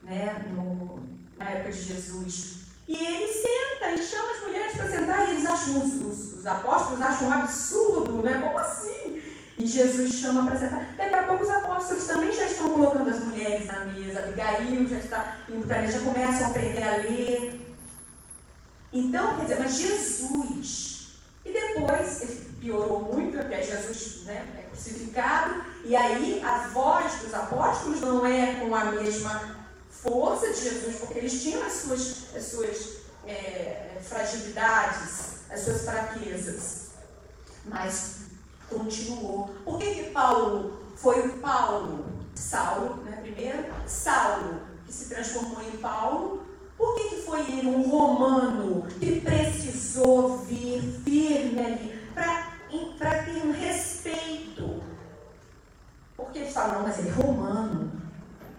né, 0.04 0.46
no, 0.52 1.02
na 1.38 1.50
época 1.50 1.72
de 1.72 1.82
Jesus. 1.82 2.64
E 2.88 2.96
ele 2.96 3.34
senta 3.34 3.92
e 3.92 3.98
chama 4.06 4.32
as 4.32 4.42
mulheres 4.42 4.76
para 4.76 4.90
sentar, 4.90 5.28
e 5.28 5.32
eles 5.32 5.46
acham, 5.46 5.80
os, 5.80 5.94
os, 5.94 6.34
os 6.40 6.46
apóstolos 6.46 7.02
acham 7.02 7.30
um 7.30 7.34
absurdo, 7.34 8.22
né? 8.22 8.42
Como 8.42 8.60
assim? 8.60 9.03
E 9.58 9.68
Jesus 9.68 10.13
chama 10.13 10.46
para 10.50 10.60
sentar. 10.60 10.96
Daqui 10.98 11.16
a 11.16 11.24
pouco 11.24 11.44
os 11.44 11.50
apóstolos 11.50 12.06
também 12.06 12.32
já 12.32 12.46
estão 12.46 12.70
colocando 12.70 13.10
as 13.10 13.20
mulheres 13.20 13.68
na 13.68 13.86
mesa. 13.86 14.20
Abigail 14.20 14.88
já 14.88 14.98
está 14.98 15.38
indo 15.50 15.68
para 15.68 15.86
já 15.86 16.00
começam 16.00 16.48
a 16.48 16.50
aprender 16.50 16.84
a 16.84 16.98
ler. 16.98 17.76
Então, 18.92 19.36
quer 19.36 19.42
dizer, 19.44 19.60
mas 19.60 19.76
Jesus. 19.76 20.94
E 21.46 21.52
depois, 21.52 22.22
ele 22.22 22.54
piorou 22.62 23.13
muito, 23.13 23.38
porque 23.38 23.62
Jesus 23.62 24.24
né, 24.24 24.48
é 24.58 24.62
crucificado, 24.70 25.63
e 25.84 25.96
aí 25.96 26.42
a 26.42 26.70
voz 26.70 27.13
dos 27.16 27.34
apóstolos 27.34 28.00
não 28.00 28.26
é 28.26 28.56
com 28.56 28.74
a 28.74 28.86
mesma 28.86 29.68
força 29.89 30.48
de 30.54 30.62
Jesus, 30.62 30.96
porque 31.00 31.20
eles 31.20 31.42
tinham 31.42 31.62
as 31.63 31.74
suas, 31.74 32.36
as 32.36 32.44
suas 32.44 32.89
é, 33.28 33.98
fragilidades, 34.02 35.42
as 35.50 35.60
suas 35.62 35.82
fraquezas. 35.84 36.92
Mas 37.66 38.12
continuou. 38.74 39.50
Por 39.64 39.78
que, 39.78 39.94
que 39.94 40.10
Paulo 40.10 40.80
foi 40.96 41.28
o 41.28 41.38
Paulo? 41.40 42.06
Saulo, 42.36 43.04
né, 43.04 43.20
primeiro, 43.22 43.66
Saulo, 43.86 44.62
que 44.86 44.92
se 44.92 45.10
transformou 45.14 45.62
em 45.62 45.78
Paulo. 45.78 46.44
Por 46.78 46.96
que, 46.96 47.10
que 47.10 47.22
foi 47.22 47.42
ele, 47.42 47.68
um 47.68 47.90
romano, 47.90 48.86
que 49.00 49.22
precisou 49.22 50.40
vir 50.40 50.82
firme 51.04 51.60
ali 51.60 52.04
para 52.98 53.24
ter 53.24 53.46
um 53.46 53.52
respeito? 53.52 54.82
Porque 56.18 56.40
eles 56.40 56.54
falam, 56.54 56.84
mas 56.84 57.00
ele 57.00 57.10
é 57.10 57.12
romano. 57.12 57.92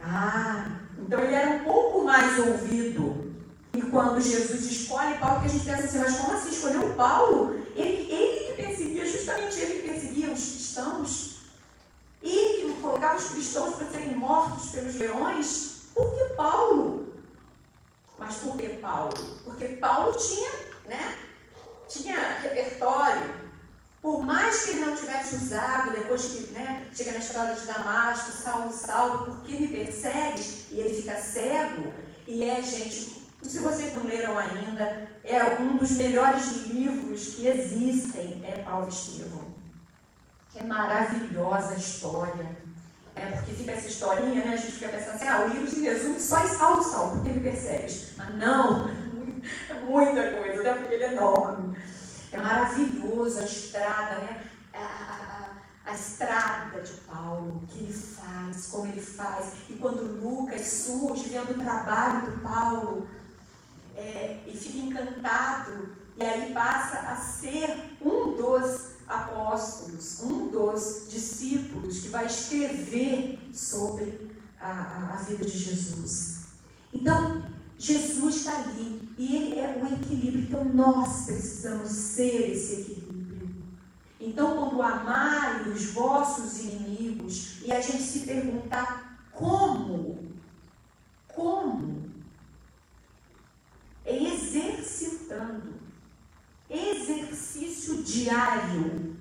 Ah, 0.02 0.80
então 0.98 1.20
ele 1.20 1.34
era 1.34 1.56
um 1.56 1.64
pouco 1.64 2.04
mais 2.04 2.38
ouvido. 2.38 3.33
E 3.74 3.82
quando 3.82 4.20
Jesus 4.20 4.64
escolhe 4.64 5.18
Paulo, 5.18 5.40
que 5.40 5.46
a 5.46 5.50
gente 5.50 5.64
pensa 5.64 5.84
assim, 5.84 5.98
mas 5.98 6.16
como 6.16 6.32
assim 6.32 6.50
escolheu 6.50 6.94
Paulo? 6.94 7.54
Ele, 7.74 8.12
ele 8.12 8.46
que 8.46 8.62
perseguia, 8.62 9.10
justamente 9.10 9.58
ele 9.58 9.82
que 9.82 9.88
perseguia 9.88 10.32
os 10.32 10.40
cristãos. 10.40 11.34
Ele 12.22 12.72
que 12.72 12.80
colocava 12.80 13.16
os 13.16 13.28
cristãos 13.30 13.74
para 13.74 13.86
serem 13.88 14.14
mortos 14.14 14.70
pelos 14.70 14.94
leões. 14.94 15.82
Por 15.94 16.14
que 16.14 16.34
Paulo? 16.34 17.14
Mas 18.18 18.36
por 18.36 18.56
que 18.56 18.68
Paulo? 18.68 19.14
Porque 19.44 19.66
Paulo 19.68 20.16
tinha, 20.16 20.50
né? 20.86 21.18
Tinha 21.88 22.38
repertório, 22.42 23.44
por 24.04 24.22
mais 24.22 24.64
que 24.64 24.70
ele 24.72 24.84
não 24.84 24.94
tivesse 24.94 25.36
usado, 25.36 25.92
depois 25.92 26.22
que 26.26 26.52
né, 26.52 26.86
chega 26.94 27.12
na 27.12 27.18
estrada 27.18 27.54
de 27.54 27.66
Damasco, 27.66 28.32
Saulo, 28.32 28.70
Saulo, 28.70 29.24
por 29.24 29.40
que 29.44 29.58
me 29.58 29.68
persegues? 29.68 30.66
E 30.70 30.78
ele 30.78 30.94
fica 30.94 31.16
cego. 31.16 31.90
E 32.26 32.44
é, 32.44 32.62
gente, 32.62 33.23
se 33.44 33.58
vocês 33.58 33.94
não 33.94 34.04
leram 34.04 34.38
ainda, 34.38 35.08
é 35.22 35.44
um 35.60 35.76
dos 35.76 35.92
melhores 35.92 36.66
livros 36.66 37.34
que 37.34 37.46
existem, 37.46 38.42
é 38.44 38.62
Paulo 38.62 38.88
Estevão. 38.88 39.54
É 40.56 40.62
maravilhosa 40.62 41.74
a 41.74 41.76
história. 41.76 42.64
É 43.16 43.26
porque 43.26 43.52
fica 43.52 43.72
essa 43.72 43.88
historinha, 43.88 44.44
né? 44.44 44.54
A 44.54 44.56
gente 44.56 44.72
fica 44.72 44.88
pensando 44.88 45.14
assim, 45.14 45.28
ah, 45.28 45.44
o 45.44 45.48
livro 45.48 45.70
se 45.70 45.82
resume 45.82 46.20
só 46.20 46.44
em 46.44 46.48
Saulo, 46.48 46.82
Saulo, 46.82 47.16
porque 47.16 47.30
me 47.30 47.40
persegues. 47.40 48.12
Mas 48.16 48.34
não, 48.36 48.88
é 48.88 49.74
muita 49.86 50.32
coisa, 50.32 50.62
né? 50.62 50.74
Porque 50.74 50.94
ele 50.94 51.04
é 51.04 51.12
enorme. 51.12 51.76
É 52.32 52.38
maravilhoso 52.38 53.40
a 53.40 53.44
estrada, 53.44 54.16
né? 54.20 54.42
A, 54.72 54.78
a, 55.86 55.90
a, 55.90 55.94
estrada 55.94 56.80
de 56.80 56.92
Paulo, 57.02 57.62
o 57.62 57.66
que 57.66 57.84
ele 57.84 57.92
faz, 57.92 58.66
como 58.66 58.86
ele 58.86 59.00
faz. 59.00 59.52
E 59.68 59.74
quando 59.74 60.20
Lucas 60.20 60.66
surge 60.66 61.28
vendo 61.28 61.52
o 61.52 61.62
trabalho 61.62 62.22
do 62.22 62.40
Paulo, 62.40 63.06
é, 63.96 64.40
e 64.46 64.56
fica 64.56 64.78
encantado, 64.78 65.96
e 66.16 66.22
aí 66.24 66.52
passa 66.52 66.98
a 66.98 67.16
ser 67.16 67.96
um 68.00 68.36
dos 68.36 68.94
apóstolos, 69.06 70.22
um 70.22 70.48
dos 70.48 71.06
discípulos 71.10 72.00
que 72.00 72.08
vai 72.08 72.26
escrever 72.26 73.38
sobre 73.52 74.32
a, 74.60 75.14
a 75.14 75.16
vida 75.16 75.44
de 75.44 75.58
Jesus. 75.58 76.44
Então, 76.92 77.44
Jesus 77.78 78.36
está 78.36 78.56
ali 78.60 79.08
e 79.18 79.36
ele 79.36 79.58
é 79.58 79.82
o 79.82 79.94
equilíbrio. 79.94 80.44
Então 80.44 80.64
nós 80.64 81.26
precisamos 81.26 81.90
ser 81.90 82.52
esse 82.52 82.80
equilíbrio. 82.80 83.14
Então, 84.20 84.56
quando 84.56 84.80
amarem 84.80 85.72
os 85.72 85.86
vossos 85.86 86.60
inimigos 86.60 87.62
e 87.62 87.70
a 87.70 87.80
gente 87.80 88.02
se 88.02 88.20
perguntar 88.20 89.18
como, 89.32 90.30
como, 91.28 92.10
é 94.04 94.22
exercitando, 94.22 95.74
exercício 96.68 98.02
diário 98.02 99.16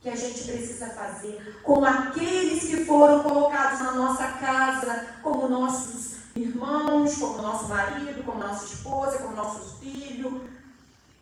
que 0.00 0.08
a 0.08 0.16
gente 0.16 0.44
precisa 0.44 0.88
fazer 0.90 1.60
com 1.62 1.84
aqueles 1.84 2.64
que 2.64 2.84
foram 2.84 3.22
colocados 3.22 3.80
na 3.80 3.92
nossa 3.92 4.26
casa 4.32 5.06
como 5.22 5.48
nossos 5.48 6.16
irmãos, 6.36 7.16
como 7.16 7.42
nosso 7.42 7.68
marido, 7.68 8.22
como 8.24 8.38
nossa 8.38 8.66
esposa, 8.66 9.18
como 9.18 9.34
nossos 9.34 9.78
filhos. 9.80 10.42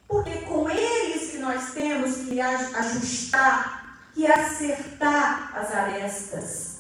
Porque 0.07 0.39
com 0.43 0.69
eles 0.69 1.31
que 1.31 1.39
nós 1.39 1.73
temos 1.73 2.17
que 2.17 2.41
ajustar, 2.41 4.11
que 4.13 4.27
acertar 4.27 5.53
as 5.57 5.75
arestas. 5.75 6.75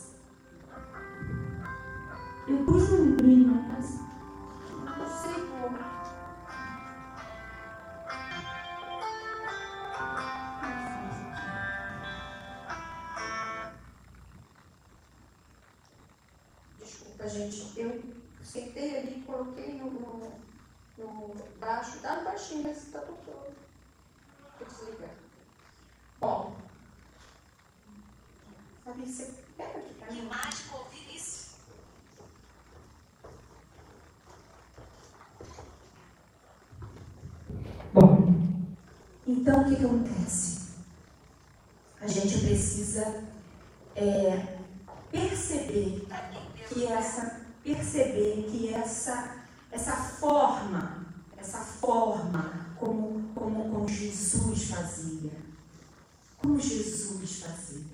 Eu 2.46 2.58
no 22.12 22.24
baixinho, 22.24 22.62
mas 22.64 22.78
está 22.78 23.00
tocando. 23.00 23.54
Vou 24.58 24.68
desligar. 24.68 25.10
Bom, 26.20 26.56
sabe, 28.84 29.06
você 29.06 29.34
pega 29.56 29.78
aqui 29.78 29.94
pra 29.94 30.12
mim. 30.12 30.20
Que 30.20 30.26
mágico 30.26 30.78
ouvir 30.78 31.16
isso. 31.16 31.56
Bom, 37.92 38.34
então 39.26 39.62
o 39.62 39.64
que, 39.68 39.76
que 39.76 39.84
acontece? 39.84 40.74
A 42.00 42.06
gente 42.06 42.38
precisa 42.40 43.24
é, 43.96 44.58
perceber 45.10 46.06
que 46.68 46.86
essa 46.86 47.44
perceber 47.64 48.46
que 48.50 48.74
essa, 48.74 49.36
essa 49.72 49.92
forma, 49.92 50.93
forma 51.84 52.74
como, 52.78 53.28
como, 53.34 53.70
como 53.70 53.88
Jesus 53.88 54.64
fazia, 54.64 55.32
como 56.38 56.58
Jesus 56.58 57.42
fazia, 57.42 57.84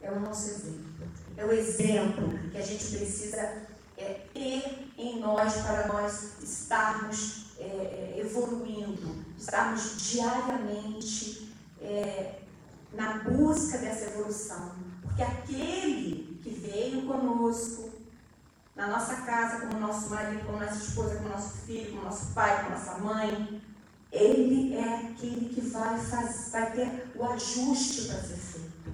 é 0.00 0.10
o 0.10 0.20
nosso 0.20 0.48
exemplo. 0.50 1.08
É 1.36 1.44
o 1.44 1.52
exemplo 1.52 2.38
que 2.50 2.58
a 2.58 2.62
gente 2.62 2.96
precisa 2.96 3.66
é, 3.96 4.26
ter 4.32 4.92
em 4.96 5.20
nós 5.20 5.54
para 5.62 5.88
nós 5.88 6.42
estarmos 6.42 7.46
é, 7.58 7.64
é 7.64 8.20
evoluindo, 8.20 9.24
estarmos 9.38 10.10
diariamente 10.10 11.52
é, 11.80 12.40
na 12.92 13.18
busca 13.18 13.78
dessa 13.78 14.06
evolução. 14.06 14.72
Porque 15.02 15.22
aquele 15.22 16.38
que 16.42 16.50
veio 16.50 17.06
conosco, 17.06 17.89
na 18.80 18.86
nossa 18.86 19.16
casa, 19.16 19.66
como 19.66 19.78
nosso 19.78 20.08
marido, 20.08 20.46
como 20.46 20.58
nossa 20.58 20.82
esposa, 20.82 21.16
como 21.16 21.28
nosso 21.28 21.58
filho, 21.66 21.90
como 21.90 22.04
nosso 22.04 22.32
pai, 22.32 22.64
como 22.64 22.70
nossa 22.70 22.98
mãe. 22.98 23.62
Ele 24.10 24.74
é 24.74 24.94
aquele 25.06 25.50
que 25.50 25.60
vai, 25.60 25.98
faz, 25.98 26.48
vai 26.50 26.72
ter 26.72 27.12
o 27.14 27.24
ajuste 27.24 28.08
para 28.08 28.22
ser 28.22 28.36
feito. 28.36 28.92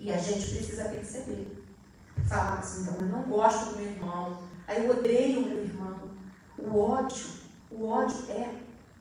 E 0.00 0.12
a 0.12 0.18
gente 0.18 0.50
precisa 0.50 0.88
perceber. 0.88 1.64
Falar 2.28 2.58
assim, 2.58 2.82
então, 2.82 2.96
eu 3.00 3.06
não 3.06 3.22
gosto 3.22 3.70
do 3.70 3.76
meu 3.76 3.86
irmão, 3.86 4.42
aí 4.66 4.84
eu 4.84 4.90
odeio 4.90 5.40
o 5.40 5.48
meu 5.48 5.62
irmão. 5.62 6.10
O 6.58 6.80
ódio, 6.80 7.26
o 7.70 7.86
ódio 7.86 8.28
é 8.28 8.50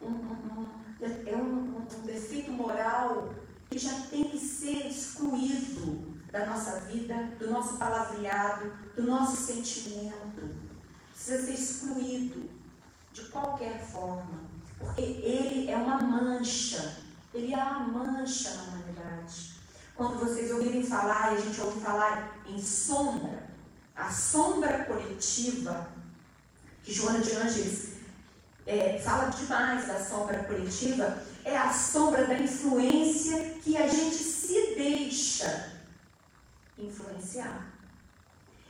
um, 0.04 0.08
um, 0.08 0.62
um 0.62 0.68
é 1.02 1.36
um, 1.36 1.78
um 1.78 2.06
defeito 2.06 2.52
moral 2.52 3.34
que 3.72 3.80
já 3.80 3.94
tem 4.12 4.26
que 4.26 4.38
ser 4.38 4.88
excluído 4.88 6.14
da 6.36 6.45
nossa 6.48 6.82
vida, 6.82 7.15
do 7.39 7.50
nosso 7.50 7.78
palavreado, 7.78 8.74
do 8.93 9.04
nosso 9.04 9.38
sentimento. 9.38 10.54
Precisa 11.13 11.45
ser 11.45 11.54
excluído 11.54 12.50
de 13.13 13.24
qualquer 13.30 13.80
forma. 13.80 14.43
Porque 14.78 15.02
ele 15.02 15.71
é 15.71 15.78
uma 15.78 15.98
mancha. 15.98 16.98
Ele 17.34 17.54
é 17.54 17.58
uma 17.58 17.88
mancha 17.88 18.54
na 18.54 18.63
humanidade. 18.63 19.56
Quando 19.95 20.19
vocês 20.19 20.52
ouvirem 20.52 20.84
falar, 20.84 21.32
e 21.32 21.38
a 21.38 21.39
gente 21.39 21.62
ouve 21.62 21.80
falar 21.80 22.38
em 22.45 22.62
sombra, 22.62 23.48
a 23.95 24.12
sombra 24.12 24.84
coletiva, 24.84 25.89
que 26.84 26.93
Joana 26.93 27.19
de 27.19 27.32
Ângeles 27.32 27.93
é, 28.67 29.00
fala 29.00 29.30
demais 29.30 29.88
da 29.88 30.04
sombra 30.04 30.43
coletiva, 30.43 31.17
é 31.45 31.58
a 31.58 31.71
sombra 31.71 32.26
da 32.28 32.38
influência 32.38 33.56
que 33.63 33.78
a 33.78 33.88
gente 33.88 34.15
se 34.15 34.76
deixa 34.76 35.75
influenciar. 36.78 37.74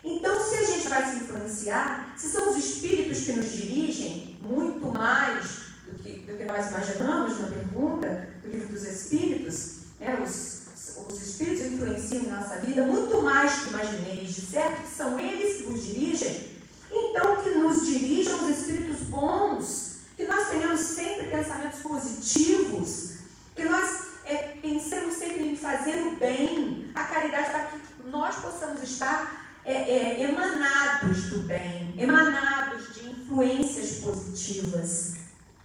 Então, 0.04 0.40
se 0.40 0.56
a 0.56 0.64
gente 0.64 0.88
vai 0.88 1.10
se 1.10 1.16
influenciar, 1.24 2.14
se 2.16 2.30
são 2.30 2.52
os 2.52 2.58
espíritos 2.58 3.26
que 3.26 3.34
nos 3.34 3.52
dirigem, 3.52 4.38
muito 4.40 4.88
mais 4.88 5.66
do 5.88 6.04
que, 6.04 6.20
do 6.20 6.38
que 6.38 6.46
nós 6.46 6.68
imaginamos 6.68 7.40
na 7.40 7.48
pergunta 7.48 8.30
do 8.44 8.50
livro 8.52 8.72
dos 8.72 8.84
Espíritos, 8.84 9.78
né, 10.00 10.16
os, 10.24 10.62
os 11.08 11.22
Espíritos 11.22 11.66
influenciam 11.66 12.24
nossa 12.24 12.58
vida, 12.58 12.86
muito 12.86 13.20
mais 13.24 13.64
que 13.64 13.70
imagineis, 13.70 14.36
de 14.36 14.42
certo 14.42 14.84
que 14.84 14.96
são 14.96 15.20
eles 15.20 15.58
que 15.58 15.64
nos 15.64 15.84
dirigem. 15.84 16.56
Então, 16.92 17.44
que 17.44 17.50
nos 17.50 17.86
dirijam 17.88 18.46
os 18.46 18.60
Espíritos 18.60 19.08
bons, 19.08 19.96
que 20.16 20.26
nós 20.26 20.50
tenhamos 20.50 20.82
sempre 20.82 21.28
pensamentos 21.28 21.80
positivos, 21.80 23.16
que 23.56 23.64
nós 23.64 24.06
é, 24.26 24.58
pensemos 24.62 25.16
sempre 25.16 25.50
em 25.50 25.56
fazer 25.58 25.98
o 26.08 26.16
bem, 26.18 26.92
a 26.94 27.04
caridade, 27.04 27.50
para 27.50 27.66
que 27.66 27.95
nós 28.06 28.36
possamos 28.36 28.84
estar 28.84 29.46
é, 29.66 29.74
é, 29.74 30.22
emanados 30.22 31.24
do 31.30 31.40
bem, 31.40 31.94
emanados 31.98 32.94
de 32.94 33.10
influências 33.10 34.00
positivas 34.00 35.16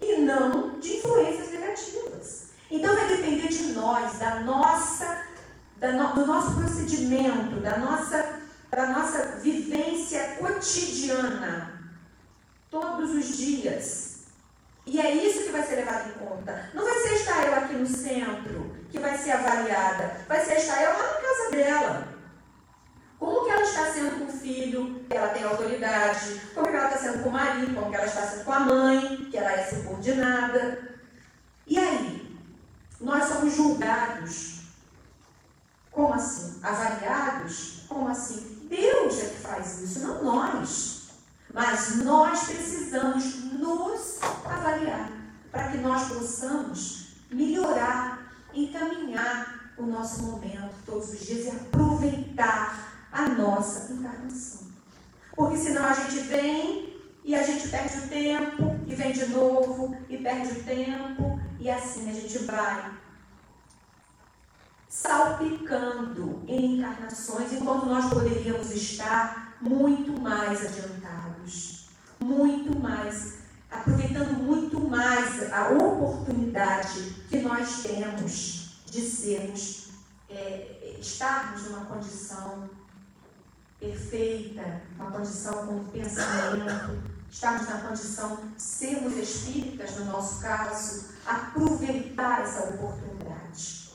e 0.00 0.16
não 0.18 0.78
de 0.78 0.96
influências 0.96 1.50
negativas. 1.50 2.50
Então 2.70 2.94
vai 2.94 3.08
depender 3.08 3.48
de 3.48 3.72
nós, 3.72 4.18
da 4.18 4.40
nossa, 4.40 5.22
da 5.78 5.92
no, 5.92 6.14
do 6.14 6.26
nosso 6.26 6.54
procedimento, 6.54 7.60
da 7.60 7.78
nossa, 7.78 8.40
da 8.70 8.86
nossa 8.86 9.38
vivência 9.42 10.36
cotidiana, 10.38 11.92
todos 12.70 13.10
os 13.10 13.36
dias. 13.36 14.10
E 14.86 14.98
é 14.98 15.14
isso 15.14 15.44
que 15.44 15.52
vai 15.52 15.62
ser 15.62 15.76
levado 15.76 16.08
em 16.08 16.26
conta. 16.26 16.70
Não 16.72 16.84
vai 16.84 16.98
ser 17.00 17.14
estar 17.16 17.46
eu 17.46 17.54
aqui 17.54 17.74
no 17.74 17.86
centro 17.86 18.74
que 18.90 18.98
vai 18.98 19.16
ser 19.16 19.32
avaliada, 19.32 20.16
vai 20.26 20.44
ser 20.44 20.56
estar 20.56 20.82
eu 20.82 20.90
lá 20.90 21.02
na 21.02 21.20
casa 21.20 21.50
dela. 21.50 22.09
Como 23.20 23.44
que 23.44 23.50
ela 23.50 23.62
está 23.62 23.92
sendo 23.92 24.18
com 24.18 24.24
o 24.24 24.32
filho, 24.32 25.04
que 25.06 25.14
ela 25.14 25.28
tem 25.28 25.44
autoridade, 25.44 26.40
como 26.54 26.68
que 26.68 26.74
ela 26.74 26.86
está 26.86 26.98
sendo 26.98 27.22
com 27.22 27.28
o 27.28 27.32
marido, 27.32 27.74
como 27.74 27.90
que 27.90 27.96
ela 27.96 28.06
está 28.06 28.22
sendo 28.22 28.44
com 28.44 28.52
a 28.52 28.60
mãe, 28.60 29.28
que 29.30 29.36
ela 29.36 29.52
é 29.52 29.62
subordinada. 29.62 30.98
E 31.66 31.78
aí? 31.78 32.40
Nós 32.98 33.24
somos 33.24 33.54
julgados. 33.54 34.60
Como 35.90 36.14
assim? 36.14 36.60
Avaliados? 36.62 37.84
Como 37.88 38.08
assim? 38.08 38.66
Deus 38.70 39.22
é 39.22 39.26
que 39.26 39.40
faz 39.40 39.80
isso, 39.82 40.00
não 40.00 40.24
nós. 40.24 41.10
Mas 41.52 41.96
nós 41.96 42.44
precisamos 42.44 43.52
nos 43.52 44.18
avaliar 44.46 45.10
para 45.52 45.68
que 45.68 45.76
nós 45.78 46.08
possamos 46.08 47.16
melhorar, 47.30 48.32
encaminhar 48.54 49.72
o 49.76 49.84
nosso 49.84 50.22
momento 50.22 50.74
todos 50.86 51.12
os 51.12 51.20
dias 51.20 51.46
e 51.46 51.50
aproveitar 51.50 52.89
a 53.12 53.28
nossa 53.28 53.92
encarnação. 53.92 54.68
Porque 55.34 55.56
senão 55.56 55.84
a 55.84 55.92
gente 55.92 56.18
vem 56.20 57.00
e 57.24 57.34
a 57.34 57.42
gente 57.42 57.68
perde 57.68 57.98
o 57.98 58.08
tempo, 58.08 58.80
e 58.86 58.94
vem 58.94 59.12
de 59.12 59.26
novo, 59.26 59.96
e 60.08 60.16
perde 60.18 60.52
o 60.52 60.64
tempo, 60.64 61.40
e 61.58 61.70
assim 61.70 62.10
a 62.10 62.12
gente 62.12 62.38
vai 62.38 62.92
salpicando 64.88 66.42
em 66.48 66.78
encarnações, 66.78 67.52
enquanto 67.52 67.86
nós 67.86 68.12
poderíamos 68.12 68.72
estar 68.72 69.56
muito 69.60 70.20
mais 70.20 70.64
adiantados, 70.66 71.88
muito 72.18 72.76
mais, 72.80 73.38
aproveitando 73.70 74.32
muito 74.42 74.80
mais 74.80 75.52
a 75.52 75.70
oportunidade 75.70 77.14
que 77.28 77.38
nós 77.38 77.82
temos 77.82 78.82
de 78.86 79.00
sermos, 79.02 79.90
é, 80.28 80.96
estarmos 80.98 81.64
numa 81.66 81.84
condição 81.84 82.68
perfeita, 83.80 84.82
uma 84.98 85.10
condição 85.10 85.66
com 85.66 85.84
pensamento, 85.84 87.02
estarmos 87.30 87.68
na 87.68 87.78
condição 87.78 88.38
de 88.54 88.62
sermos 88.62 89.16
espíritas, 89.16 89.96
no 89.96 90.04
nosso 90.06 90.40
caso, 90.40 91.06
aproveitar 91.26 92.42
essa 92.42 92.68
oportunidade. 92.68 93.90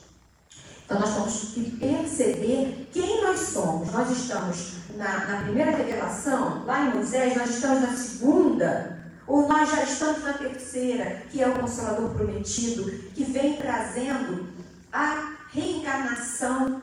Então, 0.84 1.00
nós 1.00 1.14
temos 1.14 1.54
que 1.54 1.70
perceber 1.78 2.88
quem 2.92 3.22
nós 3.22 3.40
somos. 3.40 3.92
Nós 3.92 4.10
estamos 4.10 4.74
na, 4.96 5.26
na 5.26 5.42
primeira 5.42 5.72
revelação, 5.72 6.64
lá 6.64 6.86
em 6.86 6.94
Moisés, 6.94 7.36
nós 7.36 7.50
estamos 7.50 7.82
na 7.82 7.96
segunda, 7.96 9.12
ou 9.26 9.48
nós 9.48 9.70
já 9.70 9.82
estamos 9.82 10.22
na 10.22 10.32
terceira, 10.34 11.22
que 11.30 11.42
é 11.42 11.48
o 11.48 11.58
Consolador 11.58 12.10
Prometido, 12.10 12.90
que 13.14 13.24
vem 13.24 13.56
trazendo 13.56 14.48
a 14.92 15.34
reencarnação, 15.52 16.80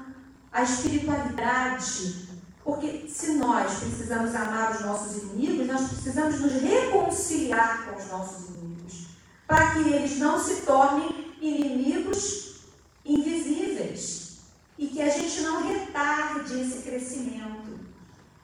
a 0.52 0.64
espiritualidade, 0.64 2.33
porque 2.64 3.08
se 3.10 3.34
nós 3.34 3.80
precisamos 3.80 4.34
amar 4.34 4.72
os 4.72 4.82
nossos 4.82 5.24
inimigos, 5.24 5.68
nós 5.68 5.90
precisamos 5.90 6.40
nos 6.40 6.54
reconciliar 6.54 7.86
com 7.86 7.98
os 7.98 8.08
nossos 8.10 8.50
inimigos, 8.50 9.08
para 9.46 9.72
que 9.72 9.80
eles 9.80 10.18
não 10.18 10.40
se 10.40 10.62
tornem 10.62 11.36
inimigos 11.42 12.62
invisíveis 13.06 14.40
e 14.78 14.88
que 14.88 15.02
a 15.02 15.10
gente 15.10 15.42
não 15.42 15.68
retarde 15.68 16.60
esse 16.62 16.82
crescimento, 16.84 17.80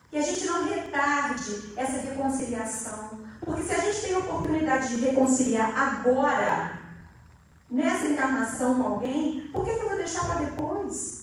que 0.10 0.18
a 0.18 0.22
gente 0.22 0.46
não 0.46 0.68
retarde 0.68 1.74
essa 1.78 1.98
reconciliação. 2.00 3.20
Porque 3.40 3.64
se 3.64 3.74
a 3.74 3.80
gente 3.80 4.02
tem 4.02 4.16
a 4.16 4.20
oportunidade 4.20 4.90
de 4.90 5.06
reconciliar 5.06 5.74
agora, 5.78 6.80
nessa 7.70 8.08
encarnação 8.08 8.76
com 8.76 8.84
alguém, 8.84 9.50
por 9.52 9.64
que, 9.64 9.72
eu 9.72 9.88
vou 9.88 9.98
deixar 9.98 10.26
para 10.26 10.46
depois? 10.46 11.19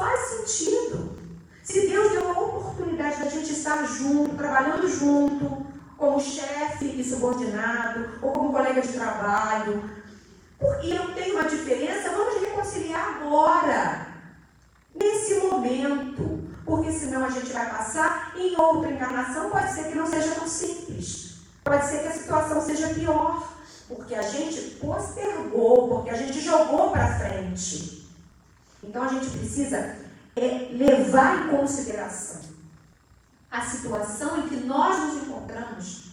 Faz 0.00 0.20
sentido. 0.30 1.10
Se 1.62 1.86
Deus 1.86 2.10
deu 2.12 2.26
a 2.26 2.40
oportunidade 2.40 3.22
da 3.22 3.28
gente 3.28 3.52
estar 3.52 3.84
junto, 3.84 4.34
trabalhando 4.34 4.88
junto, 4.88 5.66
como 5.98 6.18
chefe 6.18 6.86
e 6.86 7.04
subordinado, 7.04 8.08
ou 8.22 8.32
como 8.32 8.50
colega 8.50 8.80
de 8.80 8.88
trabalho, 8.94 9.84
e 10.82 10.96
eu 10.96 11.14
tenho 11.14 11.34
uma 11.34 11.48
diferença, 11.48 12.10
vamos 12.10 12.40
reconciliar 12.40 13.20
agora, 13.20 14.06
nesse 14.94 15.34
momento, 15.34 16.48
porque 16.64 16.90
senão 16.90 17.26
a 17.26 17.30
gente 17.30 17.52
vai 17.52 17.68
passar 17.68 18.32
em 18.36 18.58
outra 18.58 18.90
encarnação, 18.90 19.50
pode 19.50 19.70
ser 19.74 19.84
que 19.88 19.98
não 19.98 20.06
seja 20.06 20.34
tão 20.34 20.48
simples, 20.48 21.42
pode 21.62 21.86
ser 21.86 21.98
que 21.98 22.08
a 22.08 22.12
situação 22.12 22.62
seja 22.62 22.88
pior, 22.88 23.46
porque 23.86 24.14
a 24.14 24.22
gente 24.22 24.76
postergou, 24.76 25.88
porque 25.88 26.10
a 26.10 26.16
gente 26.16 26.40
jogou 26.40 26.90
para 26.90 27.18
frente. 27.18 27.99
Então 28.82 29.02
a 29.02 29.08
gente 29.08 29.30
precisa 29.30 29.96
é, 30.36 30.70
levar 30.72 31.46
em 31.46 31.56
consideração 31.56 32.40
a 33.50 33.60
situação 33.62 34.38
em 34.38 34.48
que 34.48 34.56
nós 34.56 34.98
nos 34.98 35.22
encontramos 35.24 36.10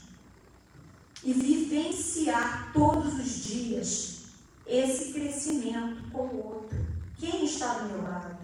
e 1.23 1.33
vivenciar 1.33 2.71
todos 2.73 3.13
os 3.19 3.43
dias 3.43 4.17
esse 4.65 5.13
crescimento 5.13 6.09
com 6.11 6.23
o 6.23 6.45
outro. 6.45 6.77
Quem 7.17 7.45
está 7.45 7.75
do 7.75 7.89
meu 7.89 8.01
lado? 8.03 8.37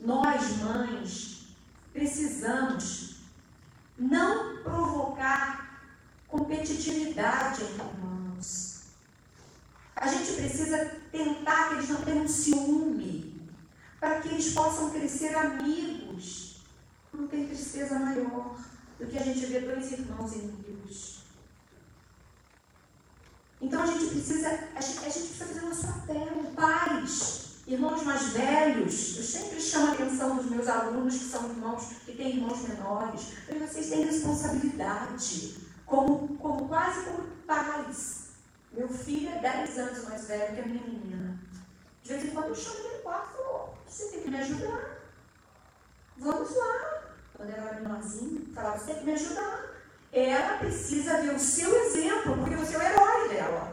Nós, 0.00 0.56
mães, 0.58 1.48
precisamos 1.92 3.16
não 3.98 4.62
provocar 4.62 5.82
competitividade 6.28 7.62
entre 7.64 7.86
irmãos 7.86 8.69
a 10.00 10.06
gente 10.08 10.32
precisa 10.32 10.92
tentar 11.12 11.68
que 11.68 11.74
eles 11.74 11.90
não 11.90 12.00
tenham 12.00 12.26
ciúme, 12.26 13.38
para 14.00 14.22
que 14.22 14.28
eles 14.28 14.54
possam 14.54 14.88
crescer 14.88 15.36
amigos. 15.36 16.62
Não 17.12 17.28
tem 17.28 17.46
tristeza 17.46 17.98
maior 17.98 18.56
do 18.98 19.06
que 19.06 19.18
a 19.18 19.22
gente 19.22 19.44
ver 19.44 19.66
dois 19.66 19.92
irmãos 19.92 20.32
inimigos. 20.32 21.20
Então 23.60 23.82
a 23.82 23.86
gente 23.86 24.06
precisa, 24.06 24.48
a 24.74 24.80
gente, 24.80 24.98
a 25.00 25.08
gente 25.10 25.28
precisa 25.28 25.44
fazer 25.44 25.60
nosso 25.60 25.86
papel, 25.86 26.52
pais, 26.56 27.56
irmãos 27.66 28.02
mais 28.02 28.22
velhos. 28.32 29.18
Eu 29.18 29.22
sempre 29.22 29.60
chamo 29.60 29.88
a 29.88 29.92
atenção 29.92 30.36
dos 30.36 30.46
meus 30.46 30.66
alunos 30.66 31.18
que 31.18 31.24
são 31.24 31.44
irmãos, 31.50 31.88
que 32.06 32.12
têm 32.12 32.36
irmãos 32.36 32.66
menores, 32.66 33.20
porque 33.44 33.66
vocês 33.66 33.90
têm 33.90 34.06
responsabilidade, 34.06 35.56
como, 35.84 36.38
como 36.38 36.66
quase 36.68 37.04
como 37.04 37.24
pais 37.46 38.29
meu 38.72 38.88
filho 38.88 39.30
é 39.30 39.38
10 39.38 39.78
anos 39.78 40.04
mais 40.08 40.28
velho 40.28 40.54
que 40.54 40.60
a 40.60 40.66
minha 40.66 40.84
menina. 40.84 41.40
De 42.02 42.08
vez 42.08 42.24
em 42.24 42.30
quando 42.30 42.48
eu 42.48 42.54
chamo 42.54 42.78
ele 42.78 42.96
no 42.96 43.02
quarto 43.02 43.34
e 43.34 43.36
falo, 43.36 43.74
você 43.86 44.08
tem 44.08 44.22
que 44.22 44.30
me 44.30 44.40
ajudar. 44.40 44.98
Vamos 46.16 46.56
lá. 46.56 47.02
Quando 47.34 47.50
ela 47.50 47.68
era 47.70 47.80
menorzinha, 47.80 48.42
falava, 48.54 48.78
você 48.78 48.86
tem 48.86 48.98
que 49.00 49.04
me 49.06 49.12
ajudar. 49.12 49.70
Ela 50.12 50.58
precisa 50.58 51.20
ver 51.22 51.34
o 51.34 51.38
seu 51.38 51.74
exemplo, 51.84 52.36
porque 52.36 52.56
você 52.56 52.74
é 52.74 52.78
o 52.78 52.82
herói 52.82 53.28
dela. 53.28 53.72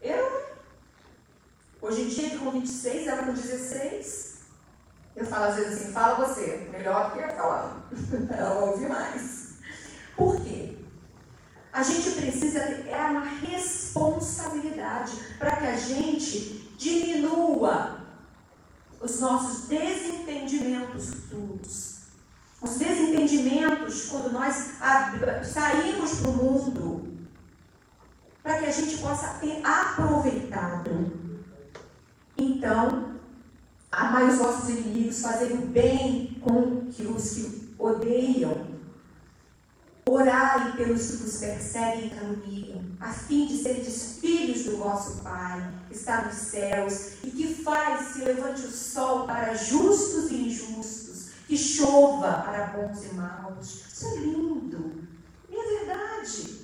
Herói. 0.00 0.44
Hoje 1.82 2.02
em 2.02 2.08
dia, 2.08 2.38
com 2.38 2.50
26, 2.50 3.06
ela 3.06 3.24
com 3.24 3.32
16. 3.32 4.40
Eu 5.16 5.26
falo 5.26 5.44
às 5.44 5.56
vezes 5.56 5.82
assim, 5.82 5.92
fala 5.92 6.26
você, 6.26 6.68
melhor 6.70 7.12
que 7.12 7.18
eu 7.18 7.28
falando. 7.30 7.82
ela 8.32 8.64
ouve 8.64 8.86
mais. 8.86 9.54
Por 10.16 10.40
quê? 10.42 10.69
A 11.72 11.82
gente 11.82 12.10
precisa 12.12 12.60
ter 12.60 12.88
é 12.88 12.96
uma 12.96 13.24
responsabilidade 13.24 15.12
para 15.38 15.56
que 15.56 15.66
a 15.66 15.76
gente 15.76 16.68
diminua 16.76 18.00
os 19.00 19.20
nossos 19.20 19.68
desentendimentos 19.68 21.10
futuros. 21.10 22.00
Os 22.60 22.76
desentendimentos, 22.76 24.06
quando 24.10 24.32
nós 24.32 24.54
saímos 25.44 26.20
para 26.20 26.30
o 26.30 26.36
mundo, 26.36 27.18
para 28.42 28.58
que 28.58 28.66
a 28.66 28.72
gente 28.72 28.98
possa 28.98 29.28
ter 29.40 29.64
aproveitado. 29.64 31.12
Então, 32.36 33.14
amai 33.90 34.28
os 34.28 34.36
vossos 34.36 34.68
inimigos, 34.68 35.22
fazer 35.22 35.52
o 35.52 35.66
bem 35.66 36.38
com 36.42 36.86
que 36.90 37.02
os 37.02 37.30
que 37.30 37.74
odeiam. 37.78 38.79
Orai 40.12 40.72
pelos 40.72 41.08
que 41.08 41.16
vos 41.18 41.36
perseguem 41.36 42.08
e 42.08 42.10
caluniam, 42.10 42.84
a 42.98 43.12
fim 43.12 43.46
de 43.46 43.62
seres 43.62 44.18
filhos 44.20 44.64
do 44.64 44.78
vosso 44.78 45.22
Pai, 45.22 45.72
que 45.86 45.94
está 45.94 46.22
nos 46.22 46.34
céus, 46.34 47.12
e 47.22 47.30
que 47.30 47.54
faz 47.62 48.08
se 48.08 48.24
levante 48.24 48.62
o 48.62 48.72
sol 48.72 49.24
para 49.24 49.54
justos 49.54 50.32
e 50.32 50.48
injustos, 50.48 51.28
que 51.46 51.56
chova 51.56 52.42
para 52.42 52.66
bons 52.76 53.04
e 53.04 53.14
maus. 53.14 53.84
Isso 53.86 54.06
é 54.08 54.16
lindo. 54.16 55.08
E 55.48 55.54
é 55.54 55.78
verdade. 55.78 56.58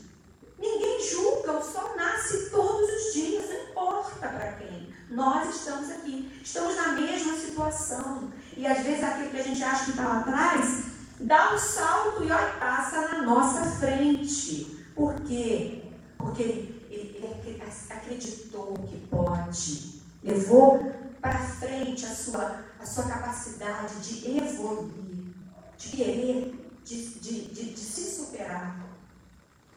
Ninguém 0.58 1.08
julga, 1.08 1.52
o 1.52 1.62
sol 1.62 1.94
nasce 1.96 2.50
todos 2.50 2.90
os 2.90 3.14
dias, 3.14 3.44
não 3.48 3.70
importa 3.70 4.26
para 4.26 4.52
quem. 4.54 4.88
Nós 5.08 5.54
estamos 5.54 5.88
aqui, 5.90 6.32
estamos 6.42 6.74
na 6.74 6.94
mesma 6.94 7.36
situação. 7.36 8.28
E 8.56 8.66
às 8.66 8.84
vezes 8.84 9.04
aquilo 9.04 9.30
que 9.30 9.38
a 9.38 9.44
gente 9.44 9.62
acha 9.62 9.84
que 9.84 9.90
está 9.90 10.02
lá 10.02 10.18
atrás, 10.18 10.85
dá 11.26 11.52
um 11.52 11.58
salto 11.58 12.22
e 12.22 12.30
olha, 12.30 12.52
passa 12.52 13.08
na 13.08 13.22
nossa 13.22 13.64
frente. 13.78 14.86
Por 14.94 15.14
quê? 15.22 15.82
Porque 16.16 16.42
ele, 16.42 16.86
ele, 16.88 17.62
acreditou 17.90 18.74
que 18.74 18.96
pode. 19.08 20.00
Levou 20.22 20.92
para 21.20 21.38
frente 21.38 22.06
a 22.06 22.14
sua, 22.14 22.64
a 22.80 22.86
sua 22.86 23.04
capacidade 23.04 24.00
de 24.00 24.38
evoluir, 24.38 25.34
de 25.76 25.88
querer, 25.88 26.80
de, 26.84 27.06
de, 27.20 27.40
de, 27.46 27.74
de 27.74 27.80
se 27.80 28.22
superar. 28.22 28.86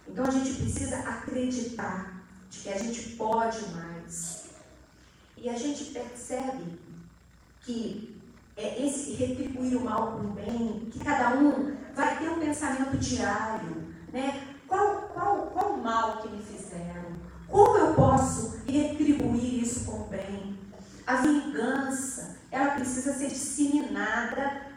Então 0.07 0.25
a 0.25 0.31
gente 0.31 0.53
precisa 0.53 0.99
acreditar 0.99 2.23
de 2.49 2.59
que 2.59 2.69
a 2.69 2.77
gente 2.77 3.15
pode 3.15 3.59
mais. 3.69 4.49
E 5.35 5.49
a 5.49 5.57
gente 5.57 5.85
percebe 5.85 6.79
que 7.61 8.18
é 8.59 8.85
esse 8.85 9.13
retribuir 9.13 9.77
o 9.77 9.85
mal 9.85 10.11
com 10.11 10.27
o 10.27 10.31
bem, 10.31 10.89
que 10.91 10.99
cada 10.99 11.35
um 11.35 11.75
vai 11.95 12.17
ter 12.17 12.29
um 12.29 12.39
pensamento 12.39 12.97
diário, 12.97 13.87
né? 14.11 14.47
Qual, 14.67 15.09
qual, 15.13 15.47
qual 15.47 15.73
o 15.73 15.83
mal 15.83 16.17
que 16.17 16.27
me 16.27 16.43
fizeram? 16.43 17.17
Como 17.47 17.77
eu 17.77 17.93
posso 17.95 18.59
retribuir 18.67 19.63
isso 19.63 19.85
com 19.85 20.01
o 20.01 20.07
bem? 20.07 20.59
A 21.07 21.15
vingança, 21.15 22.37
ela 22.51 22.71
precisa 22.75 23.13
ser 23.13 23.29
disseminada 23.29 24.69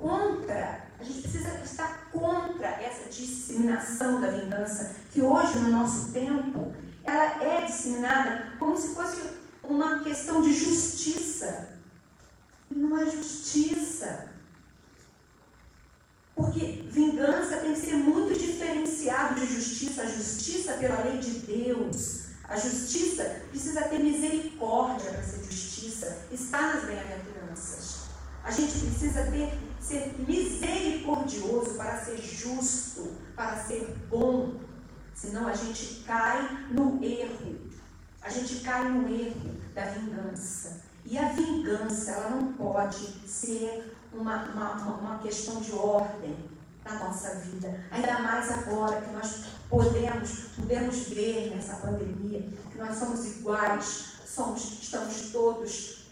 contra 0.00 0.86
a 0.98 1.04
gente 1.04 1.22
precisa 1.22 1.50
estar 1.62 2.08
contra 2.10 2.68
essa 2.68 3.10
disseminação 3.10 4.20
da 4.20 4.28
vingança, 4.28 4.96
que 5.12 5.20
hoje, 5.20 5.58
no 5.58 5.70
nosso 5.70 6.12
tempo, 6.12 6.74
ela 7.04 7.42
é 7.44 7.66
disseminada 7.66 8.52
como 8.58 8.76
se 8.76 8.94
fosse 8.94 9.20
uma 9.62 10.00
questão 10.00 10.40
de 10.40 10.54
justiça. 10.54 11.75
Não 12.70 12.98
é 12.98 13.10
justiça. 13.10 14.28
Porque 16.34 16.84
vingança 16.90 17.56
tem 17.58 17.72
que 17.72 17.80
ser 17.80 17.94
muito 17.94 18.38
diferenciado 18.38 19.40
de 19.40 19.46
justiça. 19.46 20.02
A 20.02 20.06
justiça 20.06 20.74
pela 20.74 21.02
lei 21.04 21.18
de 21.18 21.30
Deus. 21.40 22.26
A 22.44 22.56
justiça 22.56 23.42
precisa 23.50 23.82
ter 23.82 23.98
misericórdia 23.98 25.10
para 25.10 25.22
ser 25.22 25.44
justiça. 25.44 26.26
Está 26.30 26.74
nas 26.74 26.84
bem-aventuranças. 26.84 28.06
A 28.44 28.50
gente 28.50 28.78
precisa 28.78 29.24
ter 29.24 29.52
ser 29.86 30.16
misericordioso, 30.18 31.74
para 31.74 32.04
ser 32.04 32.18
justo, 32.18 33.16
para 33.36 33.56
ser 33.64 33.96
bom. 34.08 34.54
Senão 35.14 35.46
a 35.46 35.54
gente 35.54 36.02
cai 36.04 36.66
no 36.70 37.02
erro. 37.02 37.56
A 38.20 38.28
gente 38.28 38.56
cai 38.60 38.88
no 38.88 39.08
erro 39.08 39.56
da 39.74 39.84
vingança. 39.86 40.85
E 41.06 41.16
a 41.18 41.28
vingança, 41.28 42.10
ela 42.10 42.30
não 42.30 42.52
pode 42.52 42.98
ser 43.28 43.96
uma, 44.12 44.44
uma, 44.44 44.72
uma 44.98 45.18
questão 45.18 45.60
de 45.60 45.72
ordem 45.72 46.36
na 46.84 46.94
nossa 46.94 47.36
vida. 47.36 47.84
Ainda 47.90 48.18
mais 48.18 48.50
agora 48.50 49.00
que 49.00 49.10
nós 49.12 49.44
podemos, 49.70 50.30
podemos 50.56 50.96
ver 51.08 51.54
nessa 51.54 51.76
pandemia 51.76 52.42
que 52.70 52.78
nós 52.78 52.96
somos 52.96 53.24
iguais, 53.24 54.14
somos, 54.26 54.82
estamos 54.82 55.30
todos 55.32 56.06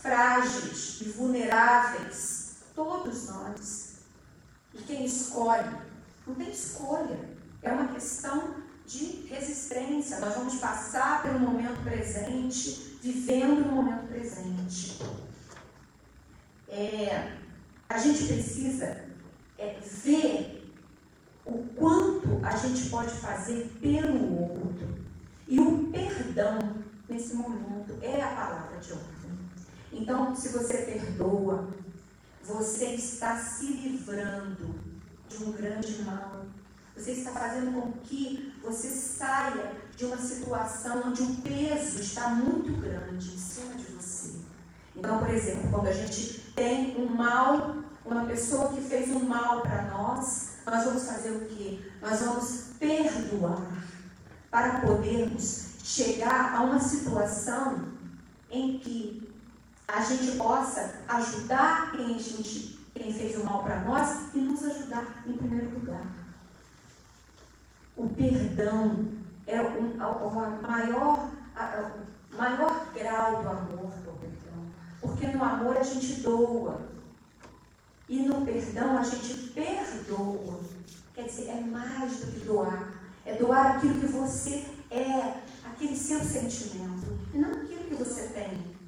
frágeis 0.00 1.00
e 1.02 1.04
vulneráveis 1.10 2.40
Todos 2.74 3.28
nós. 3.28 3.94
E 4.72 4.78
quem 4.78 5.04
escolhe? 5.04 5.76
Não 6.26 6.34
tem 6.34 6.50
escolha. 6.50 7.18
É 7.62 7.70
uma 7.70 7.88
questão 7.88 8.54
de 8.90 9.26
resistência. 9.28 10.18
Nós 10.18 10.34
vamos 10.34 10.56
passar 10.56 11.22
pelo 11.22 11.38
momento 11.38 11.82
presente, 11.84 12.98
vivendo 13.00 13.64
no 13.66 13.72
momento 13.72 14.08
presente. 14.08 14.98
É, 16.68 17.36
a 17.88 17.98
gente 17.98 18.26
precisa 18.26 19.04
é, 19.56 19.78
ver 19.80 20.72
o 21.46 21.58
quanto 21.76 22.40
a 22.44 22.56
gente 22.56 22.90
pode 22.90 23.12
fazer 23.12 23.70
pelo 23.80 24.40
outro. 24.40 24.98
E 25.46 25.60
o 25.60 25.88
perdão, 25.90 26.58
nesse 27.08 27.34
momento, 27.34 27.96
é 28.02 28.22
a 28.22 28.34
palavra 28.34 28.78
de 28.78 28.92
ordem. 28.92 29.38
Então, 29.92 30.34
se 30.34 30.48
você 30.48 30.78
perdoa, 30.78 31.68
você 32.42 32.94
está 32.94 33.36
se 33.36 33.66
livrando 33.66 34.74
de 35.28 35.44
um 35.44 35.52
grande 35.52 36.02
mal. 36.02 36.44
Você 36.96 37.12
está 37.12 37.30
fazendo 37.32 37.72
com 37.72 37.92
que 38.02 38.49
você 38.62 38.88
saia 38.88 39.72
de 39.96 40.04
uma 40.04 40.16
situação 40.16 41.02
onde 41.06 41.22
o 41.22 41.36
peso 41.36 42.00
está 42.00 42.28
muito 42.30 42.72
grande 42.80 43.34
em 43.34 43.38
cima 43.38 43.74
de 43.74 43.84
você. 43.92 44.34
Então, 44.94 45.18
por 45.18 45.30
exemplo, 45.30 45.70
quando 45.70 45.86
a 45.86 45.92
gente 45.92 46.40
tem 46.54 46.96
um 46.96 47.14
mal, 47.14 47.76
uma 48.04 48.24
pessoa 48.26 48.68
que 48.70 48.80
fez 48.80 49.08
um 49.10 49.20
mal 49.20 49.62
para 49.62 49.82
nós, 49.90 50.50
nós 50.66 50.84
vamos 50.84 51.04
fazer 51.04 51.30
o 51.30 51.46
quê? 51.46 51.80
Nós 52.00 52.20
vamos 52.20 52.64
perdoar 52.78 53.66
para 54.50 54.80
podermos 54.80 55.70
chegar 55.82 56.54
a 56.54 56.62
uma 56.62 56.80
situação 56.80 57.88
em 58.50 58.78
que 58.78 59.32
a 59.86 60.02
gente 60.02 60.36
possa 60.36 61.00
ajudar 61.08 61.92
quem, 61.92 62.18
gente, 62.18 62.78
quem 62.94 63.12
fez 63.12 63.36
o 63.38 63.44
mal 63.44 63.62
para 63.62 63.80
nós 63.80 64.34
e 64.34 64.38
nos 64.38 64.62
ajudar 64.64 65.24
em 65.26 65.32
primeiro 65.32 65.70
lugar. 65.70 66.19
O 68.00 68.08
perdão 68.08 69.08
é 69.46 69.60
o, 69.60 69.66
o 69.66 70.62
maior, 70.62 71.30
o 72.32 72.36
maior 72.36 72.86
grau 72.94 73.42
do 73.42 73.48
amor 73.48 73.90
do 73.90 74.18
perdão. 74.18 74.64
Porque 75.02 75.26
no 75.26 75.44
amor 75.44 75.76
a 75.76 75.82
gente 75.82 76.22
doa. 76.22 76.80
E 78.08 78.22
no 78.22 78.46
perdão 78.46 78.96
a 78.96 79.02
gente 79.02 79.50
perdoa. 79.50 80.60
Quer 81.14 81.24
dizer, 81.24 81.50
é 81.50 81.60
mais 81.60 82.20
do 82.20 82.32
que 82.32 82.46
doar. 82.46 82.90
É 83.26 83.34
doar 83.34 83.76
aquilo 83.76 84.00
que 84.00 84.06
você 84.06 84.66
é, 84.90 85.34
aquele 85.66 85.94
seu 85.94 86.20
sentimento, 86.20 87.18
e 87.34 87.38
não 87.38 87.50
aquilo 87.50 87.84
que 87.84 87.94
você 87.96 88.28
tem 88.28 88.80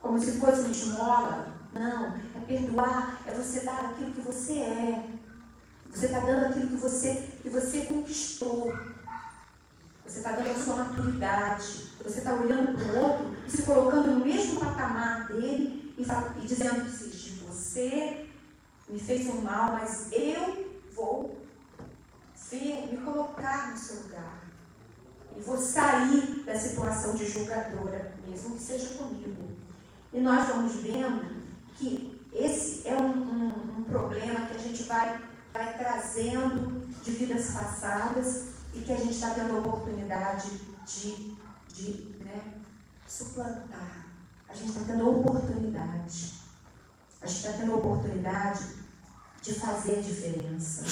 como 0.00 0.18
se 0.18 0.32
fosse 0.38 0.60
uma 0.60 0.70
esmola. 0.70 1.54
Não, 1.74 2.06
é 2.06 2.40
perdoar, 2.46 3.20
é 3.26 3.32
você 3.32 3.60
dar 3.60 3.90
aquilo 3.90 4.12
que 4.12 4.20
você 4.22 4.52
é. 4.60 5.10
Você 5.90 6.06
está 6.06 6.20
dando 6.20 6.46
aquilo 6.46 6.68
que 6.68 6.76
você, 6.76 7.28
que 7.44 7.50
você 7.50 7.82
conquistou. 7.82 8.74
Você 10.06 10.18
está 10.18 10.32
dando 10.32 10.50
a 10.50 10.54
sua 10.54 10.76
maturidade. 10.76 11.90
Você 12.02 12.18
está 12.18 12.34
olhando 12.34 12.76
para 12.76 12.92
o 12.92 12.98
outro 12.98 13.36
e 13.46 13.50
se 13.50 13.62
colocando 13.62 14.12
no 14.12 14.24
mesmo 14.24 14.58
patamar 14.58 15.28
dele 15.28 15.94
e, 15.98 16.02
e 16.02 16.46
dizendo 16.46 16.84
que 16.84 17.44
você 17.46 18.26
me 18.88 18.98
fez 18.98 19.26
um 19.28 19.42
mal, 19.42 19.72
mas 19.72 20.08
eu 20.10 20.80
vou 20.94 21.44
me 22.90 22.98
colocar 23.04 23.72
no 23.72 23.78
seu 23.78 24.02
lugar. 24.02 24.44
E 25.36 25.40
vou 25.40 25.58
sair 25.58 26.44
da 26.46 26.56
situação 26.56 27.14
de 27.14 27.26
julgadora, 27.26 28.14
mesmo 28.26 28.56
que 28.56 28.62
seja 28.62 28.94
comigo. 28.94 29.48
E 30.12 30.20
nós 30.20 30.46
vamos 30.48 30.76
vendo 30.76 31.42
que 31.74 32.20
esse 32.32 32.86
é 32.86 32.94
um, 32.94 33.10
um, 33.10 33.78
um 33.78 33.84
problema 33.84 34.46
que 34.46 34.54
a 34.54 34.58
gente 34.58 34.84
vai, 34.84 35.20
vai 35.54 35.78
trazendo 35.78 36.84
de 37.04 37.10
vidas 37.12 37.52
passadas 37.52 38.46
e 38.74 38.80
que 38.80 38.92
a 38.92 38.96
gente 38.96 39.12
está 39.14 39.30
tendo 39.30 39.54
a 39.54 39.58
oportunidade 39.60 40.50
de, 40.84 41.36
de 41.72 42.16
né, 42.24 42.54
suplantar. 43.06 44.08
A 44.48 44.52
gente 44.52 44.70
está 44.70 44.80
tendo 44.84 45.06
a 45.06 45.10
oportunidade. 45.10 46.34
A 47.22 47.26
gente 47.26 47.36
está 47.36 47.52
tendo 47.52 47.72
a 47.72 47.76
oportunidade 47.76 48.64
de 49.40 49.54
fazer 49.54 50.00
a 50.00 50.02
diferença. 50.02 50.84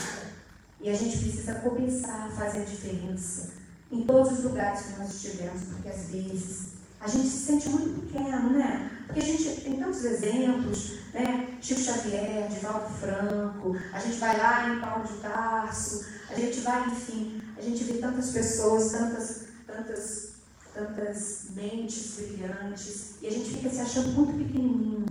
E 0.80 0.88
a 0.88 0.94
gente 0.94 1.18
precisa 1.18 1.54
começar 1.56 2.26
a 2.26 2.30
fazer 2.30 2.62
a 2.62 2.64
diferença 2.64 3.54
em 3.90 4.04
todos 4.04 4.32
os 4.32 4.44
lugares 4.44 4.82
que 4.82 4.98
nós 4.98 5.12
estivemos, 5.12 5.62
porque 5.64 5.88
às 5.88 6.06
vezes 6.06 6.68
a 7.00 7.08
gente 7.08 7.28
se 7.28 7.46
sente 7.46 7.68
muito 7.68 8.00
pequeno, 8.06 8.50
né? 8.50 9.01
Porque 9.12 9.30
a 9.30 9.36
gente 9.36 9.60
tem 9.60 9.76
tantos 9.76 10.04
exemplos, 10.06 10.92
né? 11.12 11.58
Chico 11.60 11.80
Xavier, 11.82 12.48
Divaldo 12.48 12.88
Franco, 12.94 13.76
a 13.92 13.98
gente 13.98 14.16
vai 14.16 14.38
lá 14.38 14.70
em 14.70 14.80
Paulo 14.80 15.04
de 15.04 15.12
Tarso, 15.18 16.06
a 16.30 16.34
gente 16.34 16.60
vai, 16.60 16.88
enfim, 16.88 17.42
a 17.58 17.60
gente 17.60 17.84
vê 17.84 17.98
tantas 17.98 18.30
pessoas, 18.30 18.90
tantas, 18.90 19.48
tantas, 19.66 20.32
tantas 20.72 21.48
mentes 21.54 22.14
brilhantes, 22.16 23.16
e 23.20 23.26
a 23.26 23.30
gente 23.30 23.50
fica 23.50 23.68
se 23.68 23.80
achando 23.82 24.08
muito 24.12 24.32
pequenininho. 24.32 25.04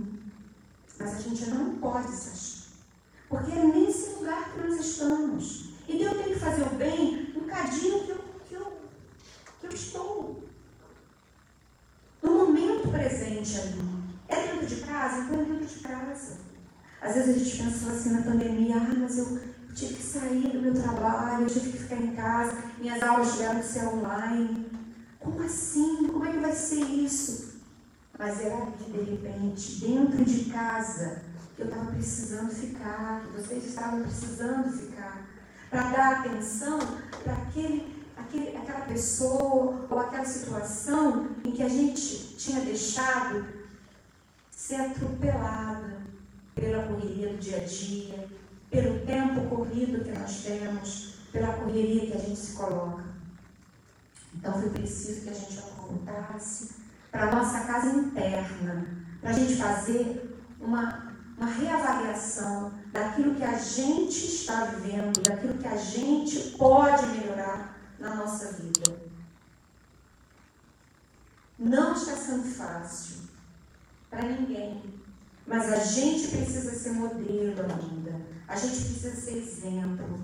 Mas 0.98 1.14
a 1.14 1.18
gente 1.20 1.48
não 1.50 1.76
pode 1.76 2.10
se 2.10 2.30
achar. 2.30 2.72
Porque 3.28 3.52
é 3.52 3.64
nesse 3.64 4.14
lugar 4.14 4.52
que 4.52 4.66
nós 4.66 4.80
estamos. 4.80 5.66
E 5.86 6.02
eu 6.02 6.10
tenho 6.10 6.34
que 6.34 6.40
fazer 6.40 6.62
o 6.62 6.70
bem 6.70 7.32
um 7.36 7.46
cadinho 7.46 8.04
que 8.04 8.10
eu, 8.10 8.24
que 8.48 8.54
eu, 8.54 8.80
que 9.60 9.66
eu 9.66 9.72
estou 9.72 10.42
no 12.20 12.46
momento 12.46 12.88
presente 12.88 13.60
ali. 13.60 13.91
É 14.32 14.52
dentro 14.52 14.66
de 14.66 14.76
casa? 14.76 15.20
Então 15.20 15.40
é 15.40 15.44
dentro 15.44 15.66
de 15.66 15.80
casa. 15.80 16.38
Às 17.00 17.14
vezes 17.14 17.36
a 17.36 17.38
gente 17.38 17.62
pensa 17.62 17.90
assim 17.90 18.10
na 18.10 18.22
pandemia, 18.22 18.76
ah, 18.76 18.94
mas 18.98 19.18
eu 19.18 19.40
tive 19.74 19.94
que 19.94 20.02
sair 20.02 20.48
do 20.48 20.62
meu 20.62 20.74
trabalho, 20.74 21.42
eu 21.42 21.48
tive 21.48 21.72
que 21.72 21.78
ficar 21.78 21.96
em 21.96 22.14
casa, 22.14 22.56
minhas 22.78 23.02
aulas 23.02 23.32
tiveram 23.32 23.60
que 23.60 23.66
ser 23.66 23.86
online. 23.86 24.66
Como 25.18 25.42
assim? 25.42 26.08
Como 26.08 26.24
é 26.24 26.32
que 26.32 26.38
vai 26.38 26.52
ser 26.52 26.80
isso? 26.80 27.60
Mas 28.18 28.40
era 28.40 28.56
ali, 28.56 28.92
de 28.92 29.10
repente, 29.10 29.80
dentro 29.80 30.24
de 30.24 30.44
casa, 30.50 31.22
que 31.56 31.62
eu 31.62 31.66
estava 31.66 31.92
precisando 31.92 32.50
ficar, 32.50 33.22
que 33.22 33.40
vocês 33.40 33.66
estavam 33.66 34.02
precisando 34.02 34.72
ficar, 34.72 35.26
para 35.70 35.82
dar 35.90 36.20
atenção 36.20 36.78
para 37.22 37.32
aquele 37.34 38.02
aquele, 38.16 38.56
aquela 38.56 38.80
pessoa 38.80 39.86
ou 39.90 39.98
aquela 39.98 40.24
situação 40.24 41.28
em 41.44 41.50
que 41.50 41.62
a 41.62 41.68
gente 41.68 42.36
tinha 42.36 42.60
deixado 42.60 43.61
ser 44.62 44.76
atropelada 44.76 46.02
pela 46.54 46.84
correria 46.84 47.30
do 47.30 47.38
dia 47.38 47.56
a 47.56 47.64
dia, 47.64 48.28
pelo 48.70 49.04
tempo 49.04 49.48
corrido 49.48 50.04
que 50.04 50.12
nós 50.12 50.44
temos, 50.44 51.16
pela 51.32 51.52
correria 51.54 52.06
que 52.06 52.16
a 52.16 52.20
gente 52.20 52.38
se 52.38 52.52
coloca. 52.52 53.02
Então 54.36 54.52
foi 54.60 54.70
preciso 54.70 55.22
que 55.22 55.30
a 55.30 55.34
gente 55.34 55.60
voltasse 55.76 56.76
para 57.10 57.28
a 57.28 57.34
nossa 57.34 57.64
casa 57.64 57.88
interna, 57.88 58.86
para 59.20 59.30
a 59.30 59.32
gente 59.32 59.56
fazer 59.56 60.38
uma, 60.60 61.12
uma 61.36 61.46
reavaliação 61.46 62.72
daquilo 62.92 63.34
que 63.34 63.44
a 63.44 63.58
gente 63.58 64.26
está 64.26 64.66
vivendo, 64.66 65.20
daquilo 65.22 65.58
que 65.58 65.66
a 65.66 65.76
gente 65.76 66.56
pode 66.56 67.04
melhorar 67.08 67.76
na 67.98 68.14
nossa 68.14 68.52
vida. 68.52 68.96
Não 71.58 71.94
está 71.94 72.16
sendo 72.16 72.44
fácil 72.44 73.31
para 74.12 74.28
ninguém, 74.28 74.82
mas 75.46 75.72
a 75.72 75.78
gente 75.78 76.28
precisa 76.28 76.74
ser 76.74 76.92
modelo 76.92 77.62
ainda. 77.62 78.20
A 78.46 78.54
gente 78.54 78.76
precisa 78.76 79.16
ser 79.16 79.38
exemplo 79.38 80.20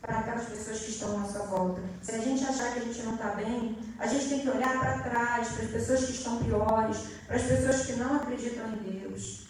para 0.00 0.20
aquelas 0.20 0.46
pessoas 0.46 0.80
que 0.80 0.90
estão 0.92 1.14
à 1.14 1.18
nossa 1.18 1.40
volta. 1.40 1.82
Se 2.00 2.12
a 2.12 2.18
gente 2.18 2.42
achar 2.42 2.72
que 2.72 2.78
a 2.78 2.82
gente 2.82 3.02
não 3.02 3.14
está 3.16 3.32
bem, 3.32 3.76
a 3.98 4.06
gente 4.06 4.30
tem 4.30 4.40
que 4.40 4.48
olhar 4.48 4.80
para 4.80 5.02
trás, 5.02 5.48
para 5.48 5.64
as 5.64 5.70
pessoas 5.70 6.04
que 6.06 6.12
estão 6.12 6.42
piores, 6.42 6.96
para 7.26 7.36
as 7.36 7.42
pessoas 7.42 7.84
que 7.84 7.92
não 7.92 8.16
acreditam 8.16 8.66
em 8.72 9.00
Deus. 9.00 9.48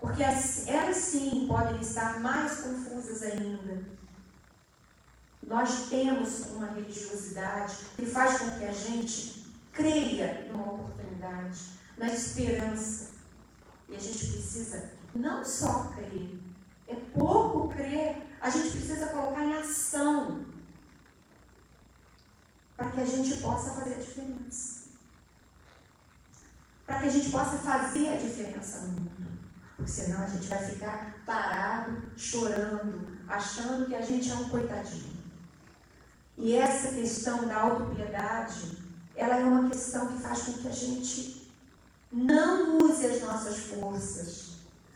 Porque 0.00 0.22
elas 0.22 0.96
sim 0.96 1.44
podem 1.46 1.82
estar 1.82 2.18
mais 2.20 2.60
confusas 2.60 3.22
ainda. 3.22 3.82
Nós 5.46 5.90
temos 5.90 6.46
uma 6.52 6.68
religiosidade 6.68 7.76
que 7.96 8.06
faz 8.06 8.38
com 8.38 8.50
que 8.52 8.64
a 8.64 8.72
gente 8.72 9.44
creia 9.70 10.48
numa 10.50 10.72
oportunidade, 10.72 11.79
na 12.00 12.06
esperança. 12.06 13.10
E 13.88 13.94
a 13.94 13.98
gente 13.98 14.26
precisa 14.26 14.90
não 15.14 15.44
só 15.44 15.92
crer, 15.94 16.40
é 16.88 16.94
pouco 17.12 17.68
crer, 17.68 18.16
a 18.40 18.48
gente 18.48 18.70
precisa 18.70 19.06
colocar 19.08 19.44
em 19.44 19.54
ação 19.54 20.46
para 22.74 22.90
que 22.90 23.00
a 23.00 23.04
gente 23.04 23.36
possa 23.36 23.72
fazer 23.72 23.94
a 23.94 23.98
diferença. 23.98 24.88
Para 26.86 27.00
que 27.00 27.08
a 27.08 27.10
gente 27.10 27.30
possa 27.30 27.58
fazer 27.58 28.08
a 28.08 28.16
diferença 28.16 28.80
no 28.80 28.92
mundo. 28.92 29.38
Porque 29.76 29.90
senão 29.90 30.22
a 30.22 30.26
gente 30.26 30.46
vai 30.46 30.58
ficar 30.58 31.22
parado, 31.26 32.02
chorando, 32.16 33.18
achando 33.28 33.86
que 33.86 33.94
a 33.94 34.00
gente 34.00 34.30
é 34.30 34.34
um 34.34 34.48
coitadinho. 34.48 35.20
E 36.38 36.56
essa 36.56 36.94
questão 36.94 37.46
da 37.46 37.60
autopiedade, 37.60 38.78
ela 39.14 39.36
é 39.36 39.44
uma 39.44 39.68
questão 39.68 40.06
que 40.08 40.22
faz 40.22 40.42
com 40.42 40.52
que 40.54 40.68
a 40.68 40.72
gente 40.72 41.39
não 42.12 42.78
use 42.78 43.06
as 43.06 43.22
nossas 43.22 43.58
forças, 43.58 44.50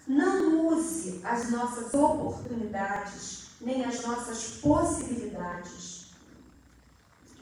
não 0.06 0.66
use 0.66 1.20
as 1.24 1.50
nossas 1.50 1.94
oportunidades, 1.94 3.48
nem 3.60 3.84
as 3.84 4.02
nossas 4.02 4.58
possibilidades. 4.60 6.06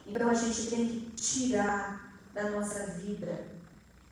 Então 0.06 0.28
a 0.28 0.34
gente 0.34 0.66
tem 0.68 0.88
que 0.88 1.10
tirar 1.12 2.12
da 2.34 2.50
nossa 2.50 2.86
vida 2.98 3.46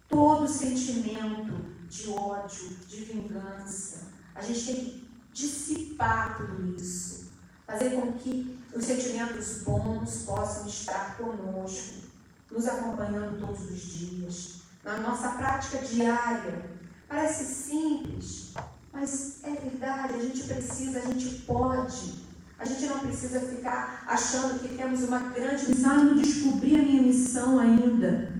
todo 0.08 0.48
sentimento 0.48 1.52
de 1.88 2.10
ódio, 2.10 2.70
de 2.88 3.04
vingança. 3.04 4.08
A 4.34 4.42
gente 4.42 4.64
tem 4.64 4.74
que 4.76 5.10
dissipar 5.32 6.38
tudo 6.38 6.74
isso, 6.74 7.30
fazer 7.66 7.90
com 7.90 8.12
que 8.14 8.58
os 8.74 8.84
sentimentos 8.84 9.62
bons 9.62 10.22
possam 10.22 10.66
estar 10.66 11.16
conosco, 11.16 12.00
nos 12.50 12.66
acompanhando 12.66 13.38
todos 13.38 13.70
os 13.70 13.80
dias, 13.80 14.59
na 14.84 14.98
nossa 14.98 15.30
prática 15.30 15.78
diária. 15.78 16.70
Parece 17.08 17.44
simples, 17.44 18.54
mas 18.92 19.42
é 19.44 19.50
verdade, 19.50 20.14
a 20.14 20.22
gente 20.22 20.44
precisa, 20.44 21.00
a 21.00 21.02
gente 21.02 21.42
pode. 21.42 22.20
A 22.58 22.64
gente 22.64 22.86
não 22.86 23.00
precisa 23.00 23.40
ficar 23.40 24.04
achando 24.06 24.60
que 24.60 24.76
temos 24.76 25.02
uma 25.04 25.18
grande 25.18 25.68
missão. 25.68 26.00
e 26.00 26.04
não 26.04 26.16
descobri 26.16 26.74
a 26.78 26.82
minha 26.82 27.02
missão 27.02 27.58
ainda. 27.58 28.32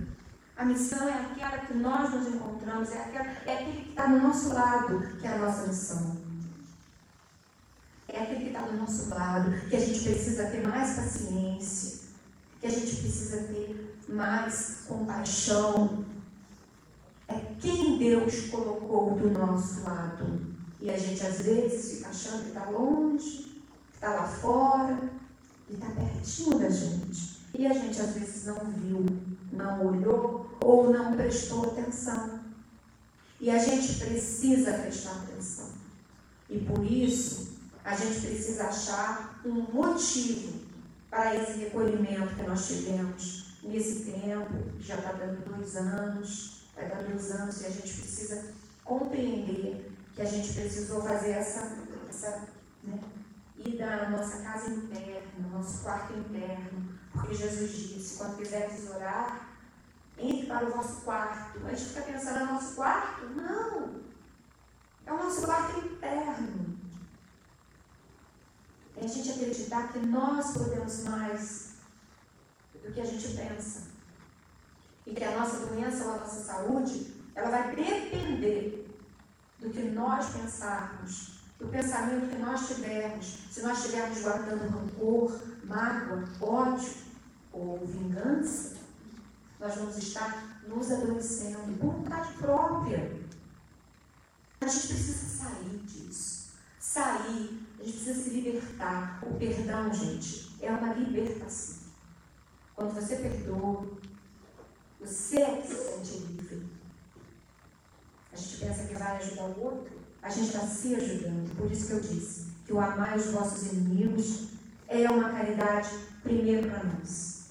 A 0.55 0.63
missão 0.63 1.09
é 1.09 1.13
aquela 1.13 1.57
que 1.57 1.73
nós 1.73 2.13
nos 2.13 2.27
encontramos, 2.27 2.91
é, 2.91 2.99
aquela, 2.99 3.25
é 3.45 3.53
aquele 3.53 3.81
que 3.81 3.89
está 3.89 4.07
no 4.07 4.21
nosso 4.21 4.53
lado, 4.53 5.17
que 5.19 5.25
é 5.25 5.33
a 5.33 5.37
nossa 5.39 5.67
missão 5.67 6.21
é 8.13 8.23
aquele 8.23 8.41
que 8.41 8.47
está 8.47 8.61
do 8.61 8.77
nosso 8.77 9.09
lado, 9.09 9.51
que 9.69 9.75
a 9.75 9.79
gente 9.79 10.03
precisa 10.03 10.45
ter 10.47 10.67
mais 10.67 10.95
paciência, 10.95 12.09
que 12.59 12.67
a 12.67 12.69
gente 12.69 12.95
precisa 12.97 13.37
ter 13.43 13.97
mais 14.09 14.83
compaixão. 14.87 16.05
É 17.31 17.55
quem 17.61 17.97
Deus 17.97 18.49
colocou 18.49 19.15
do 19.15 19.29
nosso 19.31 19.83
lado. 19.83 20.41
E 20.81 20.89
a 20.89 20.97
gente 20.97 21.25
às 21.25 21.41
vezes 21.41 21.97
fica 21.97 22.09
achando 22.09 22.41
que 22.43 22.47
está 22.49 22.69
longe, 22.69 23.43
que 23.91 23.95
está 23.95 24.09
lá 24.13 24.27
fora, 24.27 24.99
e 25.69 25.73
está 25.73 25.87
pertinho 25.91 26.59
da 26.59 26.69
gente. 26.69 27.39
E 27.57 27.65
a 27.65 27.73
gente 27.73 28.01
às 28.01 28.13
vezes 28.13 28.45
não 28.45 28.59
viu, 28.71 29.05
não 29.53 29.85
olhou 29.87 30.49
ou 30.61 30.91
não 30.91 31.15
prestou 31.15 31.65
atenção. 31.65 32.41
E 33.39 33.49
a 33.49 33.57
gente 33.57 33.99
precisa 33.99 34.73
prestar 34.73 35.13
atenção. 35.13 35.69
E 36.49 36.59
por 36.59 36.83
isso, 36.83 37.53
a 37.85 37.95
gente 37.95 38.19
precisa 38.19 38.65
achar 38.65 39.41
um 39.45 39.61
motivo 39.73 40.59
para 41.09 41.35
esse 41.35 41.59
recolhimento 41.59 42.35
que 42.35 42.43
nós 42.43 42.67
tivemos 42.67 43.45
nesse 43.63 44.11
tempo, 44.11 44.51
já 44.79 44.95
está 44.95 45.11
dando 45.13 45.45
dois 45.45 45.75
anos, 45.75 46.60
dois 46.89 47.31
anos, 47.31 47.61
e 47.61 47.65
a 47.65 47.69
gente 47.69 47.93
precisa 47.93 48.53
compreender 48.83 49.91
que 50.13 50.21
a 50.21 50.25
gente 50.25 50.53
precisou 50.53 51.01
fazer 51.01 51.31
essa, 51.31 51.77
essa 52.09 52.47
né, 52.83 52.99
ida 53.57 53.85
à 53.85 54.09
nossa 54.09 54.41
casa 54.41 54.69
interna, 54.69 55.49
nosso 55.51 55.83
quarto 55.83 56.13
interno, 56.13 56.99
porque 57.13 57.33
Jesus 57.33 57.71
disse, 57.71 58.17
quando 58.17 58.37
quiseres 58.37 58.89
orar, 58.89 59.49
entre 60.17 60.47
para 60.47 60.67
o 60.67 60.71
vosso 60.71 61.01
quarto. 61.01 61.65
A 61.65 61.69
gente 61.69 61.85
fica 61.85 62.01
pensando, 62.01 62.39
é 62.39 62.43
nosso 62.45 62.75
quarto? 62.75 63.25
Não! 63.29 64.01
É 65.05 65.11
o 65.11 65.17
nosso 65.17 65.41
quarto 65.45 65.79
interno 65.85 66.71
é 69.01 69.05
a 69.05 69.07
gente 69.07 69.31
acreditar 69.31 69.91
que 69.91 69.99
nós 69.99 70.53
podemos 70.53 71.03
mais 71.05 71.71
do 72.73 72.91
que 72.93 73.01
a 73.01 73.05
gente 73.05 73.35
pensa. 73.35 73.90
E 75.11 75.13
que 75.13 75.25
a 75.25 75.37
nossa 75.37 75.65
doença 75.65 76.05
ou 76.05 76.13
a 76.13 76.17
nossa 76.19 76.41
saúde, 76.41 77.13
ela 77.35 77.49
vai 77.49 77.75
depender 77.75 78.87
do 79.59 79.69
que 79.69 79.81
nós 79.81 80.29
pensarmos, 80.29 81.41
do 81.59 81.67
pensamento 81.67 82.29
que 82.29 82.37
nós 82.37 82.65
tivermos. 82.69 83.25
Se 83.51 83.61
nós 83.61 83.79
estivermos 83.79 84.21
guardando 84.21 84.69
rancor, 84.69 85.37
mágoa, 85.65 86.23
ódio 86.39 86.93
ou 87.51 87.85
vingança, 87.85 88.77
nós 89.59 89.75
vamos 89.75 89.97
estar 89.97 90.61
nos 90.65 90.89
adoecendo 90.89 91.57
por 91.77 91.93
vontade 91.93 92.31
própria. 92.35 93.19
A 94.61 94.67
gente 94.67 94.87
precisa 94.87 95.43
sair 95.43 95.77
disso. 95.87 96.51
Sair, 96.79 97.67
a 97.77 97.83
gente 97.83 97.97
precisa 97.97 98.23
se 98.23 98.29
libertar. 98.29 99.21
O 99.23 99.33
perdão, 99.33 99.93
gente, 99.93 100.55
é 100.61 100.71
uma 100.71 100.93
libertação. 100.93 101.81
Quando 102.73 102.93
você 102.93 103.17
perdoa, 103.17 103.85
é 105.03 105.61
que 105.61 105.67
se 105.67 105.75
sente 105.75 106.17
livre. 106.25 106.69
A 108.31 108.35
gente 108.35 108.57
pensa 108.57 108.87
que 108.87 108.93
vai 108.95 109.17
ajudar 109.17 109.43
o 109.43 109.63
outro, 109.63 109.99
a 110.21 110.29
gente 110.29 110.47
está 110.47 110.61
se 110.61 110.95
ajudando. 110.95 111.55
Por 111.57 111.71
isso 111.71 111.87
que 111.87 111.93
eu 111.93 111.99
disse 111.99 112.51
que 112.65 112.73
o 112.73 112.79
amar 112.79 113.17
os 113.17 113.25
vossos 113.27 113.73
inimigos 113.73 114.49
é 114.87 115.09
uma 115.09 115.29
caridade 115.29 115.89
primeiro 116.23 116.69
para 116.69 116.83
nós. 116.83 117.49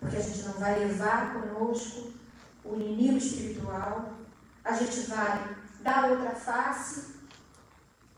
Porque 0.00 0.16
a 0.16 0.20
gente 0.20 0.42
não 0.42 0.54
vai 0.54 0.78
levar 0.78 1.34
conosco 1.34 2.12
o 2.64 2.74
inimigo 2.74 3.18
espiritual, 3.18 4.12
a 4.64 4.72
gente 4.72 5.00
vai 5.08 5.56
dar 5.82 6.10
outra 6.10 6.30
face. 6.32 7.18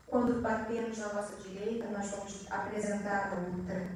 Quando 0.07 0.41
batemos 0.41 0.97
na 0.97 1.13
nossa 1.13 1.35
direita, 1.37 1.87
nós 1.87 2.11
vamos 2.11 2.45
apresentar 2.49 3.31
a 3.31 3.57
outra. 3.57 3.87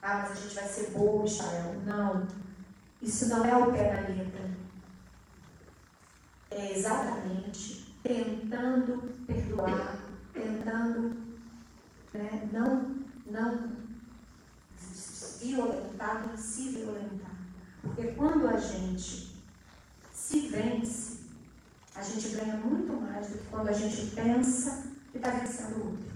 Ah, 0.00 0.20
mas 0.22 0.32
a 0.32 0.34
gente 0.40 0.54
vai 0.54 0.66
ser 0.66 0.90
bobo, 0.90 1.26
Israel. 1.26 1.74
Não. 1.84 2.26
Isso 3.02 3.28
não 3.28 3.44
é 3.44 3.56
o 3.56 3.72
pé 3.72 3.94
na 3.94 4.08
letra. 4.08 4.50
É 6.50 6.76
exatamente 6.76 7.96
tentando 8.02 9.24
perdoar, 9.26 9.98
tentando 10.32 11.16
né, 12.12 12.48
não, 12.52 12.96
não 13.26 13.72
violentar, 15.40 16.26
nem 16.26 16.36
se 16.36 16.70
violentar. 16.70 17.36
Porque 17.82 18.08
quando 18.08 18.48
a 18.48 18.58
gente 18.58 19.34
se 20.12 20.48
vence, 20.48 21.20
a 21.94 22.02
gente 22.02 22.28
ganha 22.36 22.56
muito 22.56 22.92
mais 22.92 23.28
do 23.28 23.38
que 23.38 23.46
quando 23.46 23.68
a 23.68 23.72
gente 23.72 24.14
pensa 24.14 24.86
que 25.10 25.16
está 25.16 25.30
vencendo 25.30 25.78
o 25.78 25.86
outro. 25.90 26.10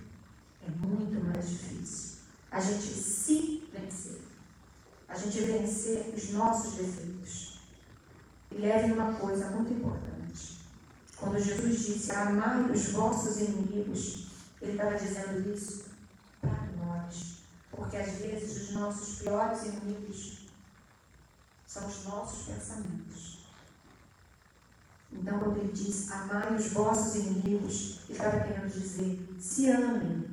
É 0.67 0.87
muito 0.87 1.25
mais 1.25 1.49
difícil. 1.49 2.19
A 2.51 2.61
gente 2.61 2.83
se 2.83 3.69
vencer. 3.73 4.24
A 5.15 5.17
gente 5.17 5.43
vencer 5.43 6.13
os 6.13 6.31
nossos 6.31 6.75
defeitos. 6.75 7.61
E 8.51 8.57
leve 8.57 8.93
uma 8.93 9.15
coisa 9.15 9.49
muito 9.51 9.73
importante. 9.73 10.59
Quando 11.17 11.39
Jesus 11.39 11.87
disse, 11.87 12.11
amai 12.11 12.69
os 12.69 12.89
vossos 12.89 13.41
inimigos, 13.41 14.27
ele 14.61 14.73
estava 14.73 14.97
dizendo 14.97 15.55
isso 15.55 15.85
para 16.41 16.67
nós. 16.85 17.37
Porque 17.71 17.97
às 17.97 18.11
vezes 18.15 18.71
os 18.71 18.75
nossos 18.75 19.21
piores 19.21 19.63
inimigos 19.63 20.49
são 21.65 21.87
os 21.87 22.05
nossos 22.05 22.47
pensamentos. 22.47 23.47
Então, 25.13 25.39
quando 25.39 25.59
ele 25.59 25.73
diz 25.73 26.11
amai 26.11 26.57
os 26.57 26.73
vossos 26.73 27.15
inimigos, 27.15 28.01
ele 28.09 28.19
estava 28.19 28.41
querendo 28.41 28.69
dizer: 28.69 29.37
se 29.39 29.71
amem. 29.71 30.29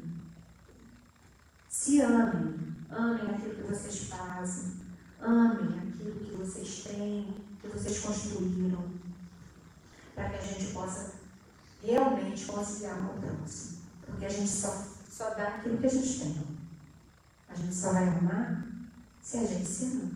Se 1.70 2.02
amem. 2.02 2.71
Amem 2.92 3.36
aquilo 3.36 3.56
que 3.56 3.64
vocês 3.64 4.10
fazem. 4.10 4.74
Amem 5.22 5.80
aquilo 5.80 6.20
que 6.20 6.36
vocês 6.36 6.84
têm, 6.84 7.34
que 7.62 7.68
vocês 7.68 8.00
construíram. 8.00 8.84
Para 10.14 10.30
que 10.30 10.38
a 10.38 10.42
gente 10.42 10.74
possa 10.74 11.14
realmente 11.82 12.46
conciliar 12.46 12.98
o 13.00 13.22
próximo. 13.22 13.82
Porque 14.06 14.26
a 14.26 14.30
gente 14.30 14.50
só, 14.50 14.86
só 15.10 15.30
dá 15.36 15.48
aquilo 15.48 15.78
que 15.78 15.86
a 15.86 15.90
gente 15.90 16.20
tem. 16.20 16.36
A 17.48 17.56
gente 17.56 17.74
só 17.74 17.94
vai 17.94 18.08
amar 18.08 18.68
se 19.22 19.38
a 19.38 19.46
gente 19.46 19.66
se 19.66 19.86
ama. 19.86 20.12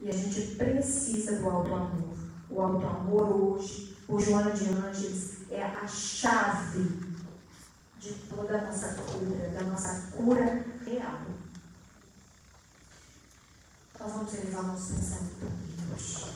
E 0.00 0.08
a 0.08 0.12
gente 0.12 0.54
precisa 0.54 1.40
do 1.40 1.50
alto 1.50 1.74
amor. 1.74 2.16
O 2.48 2.60
alto 2.60 2.86
amor 2.86 3.32
hoje, 3.32 3.96
por 4.06 4.20
Joana 4.20 4.52
de 4.52 4.68
Ângeles, 4.68 5.50
é 5.50 5.62
a 5.62 5.86
chave 5.86 7.09
de 8.00 8.14
toda 8.14 8.58
a 8.58 8.62
nossa 8.62 8.88
cura, 8.94 9.48
da 9.50 9.62
nossa 9.62 10.10
cura 10.16 10.64
real. 10.84 11.20
Nós 13.98 14.12
vamos 14.12 14.34
elevar 14.34 14.62
nosso 14.62 14.94
pensamento 14.94 15.46
a 15.46 15.86
Deus. 15.86 16.26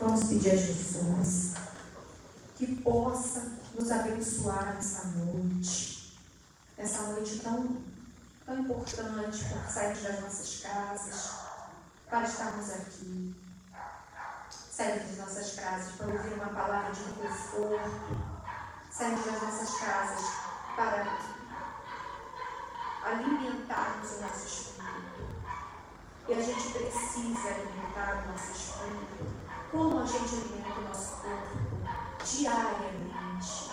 Vamos 0.00 0.24
pedir 0.24 0.50
a 0.50 0.56
Jesus 0.56 1.54
que 2.56 2.74
possa 2.82 3.52
nos 3.74 3.90
abençoar 3.92 4.74
nessa 4.74 5.06
noite, 5.08 6.18
essa 6.76 7.02
noite 7.12 7.38
tão, 7.38 7.76
tão 8.44 8.58
importante 8.58 9.44
para 9.44 9.68
sairmos 9.68 10.02
das 10.02 10.20
nossas 10.20 10.60
casas 10.60 11.30
para 12.08 12.24
estarmos 12.26 12.70
aqui. 12.70 13.34
Saímos 14.50 15.08
das 15.08 15.18
nossas 15.18 15.54
casas 15.54 15.92
para 15.94 16.06
ouvir 16.08 16.34
uma 16.34 16.46
palavra 16.46 16.92
de 16.92 17.02
conforto. 17.02 18.27
Saímos 18.98 19.26
das 19.26 19.42
nossas 19.42 19.78
casas 19.78 20.24
para 20.74 21.18
alimentarmos 23.04 24.10
o 24.10 24.22
nosso 24.22 24.44
espírito. 24.44 25.22
E 26.26 26.32
a 26.32 26.42
gente 26.42 26.72
precisa 26.72 27.48
alimentar 27.48 28.24
o 28.24 28.32
nosso 28.32 28.50
espírito. 28.50 29.36
Como 29.70 30.00
a 30.00 30.04
gente 30.04 30.34
alimenta 30.34 30.80
o 30.80 30.88
nosso 30.88 31.22
corpo? 31.22 32.24
Diariamente. 32.24 33.70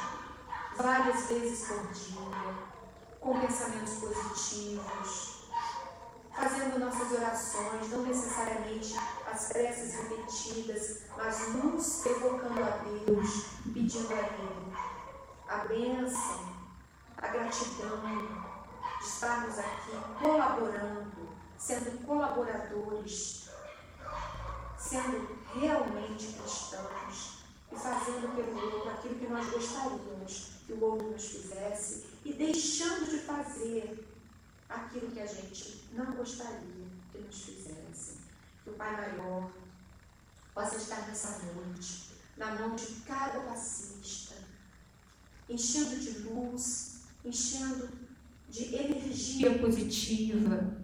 Várias 0.77 1.25
vezes 1.25 1.67
por 1.69 1.87
dia. 1.87 2.55
Com 3.19 3.39
pensamentos 3.39 3.93
positivos 3.93 5.35
fazendo 6.35 6.77
nossas 6.77 7.11
orações, 7.13 7.89
não 7.89 8.03
necessariamente 8.03 8.95
as 9.25 9.47
preces 9.47 9.95
repetidas, 9.95 10.99
mas 11.17 11.55
nos 11.55 12.05
evocando 12.05 12.61
a 12.61 12.77
Deus, 12.83 13.45
pedindo 13.73 14.13
a 14.13 14.17
Ele 14.17 14.94
a 15.47 15.57
bênção, 15.65 16.55
a 17.17 17.27
gratidão 17.27 18.01
de 18.99 19.05
estarmos 19.05 19.59
aqui 19.59 19.91
colaborando, 20.21 21.29
sendo 21.57 22.05
colaboradores, 22.05 23.49
sendo 24.77 25.37
realmente 25.53 26.33
cristãos 26.33 27.39
e 27.71 27.75
fazendo 27.75 28.35
pelo 28.35 28.75
outro 28.75 28.89
aquilo 28.91 29.15
que 29.15 29.27
nós 29.27 29.49
gostaríamos 29.49 30.55
que 30.65 30.73
o 30.73 30.83
outro 30.83 31.11
nos 31.11 31.25
fizesse 31.25 32.05
e 32.25 32.33
deixando 32.33 33.09
de 33.09 33.19
fazer 33.19 34.07
aquilo 34.67 35.11
que 35.11 35.19
a 35.19 35.25
gente 35.25 35.87
não 35.93 36.11
gostaria 36.13 36.87
que 37.11 37.17
nos 37.19 37.41
fizessem. 37.43 38.17
Que 38.63 38.71
o 38.71 38.73
Pai 38.73 38.91
Maior 38.95 39.51
possa 40.53 40.77
estar 40.77 41.07
nessa 41.07 41.37
noite, 41.53 42.15
na 42.37 42.55
mão 42.55 42.75
de 42.75 42.87
cada 43.05 43.39
passista, 43.41 44.24
enchendo 45.49 45.95
de 45.97 46.19
luz, 46.19 47.01
enchendo 47.23 47.89
de 48.49 48.75
energia 48.75 49.57
positiva, 49.59 50.77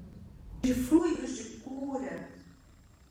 de 0.62 0.74
fluidos 0.74 1.38
de 1.38 1.44
cura, 1.60 2.30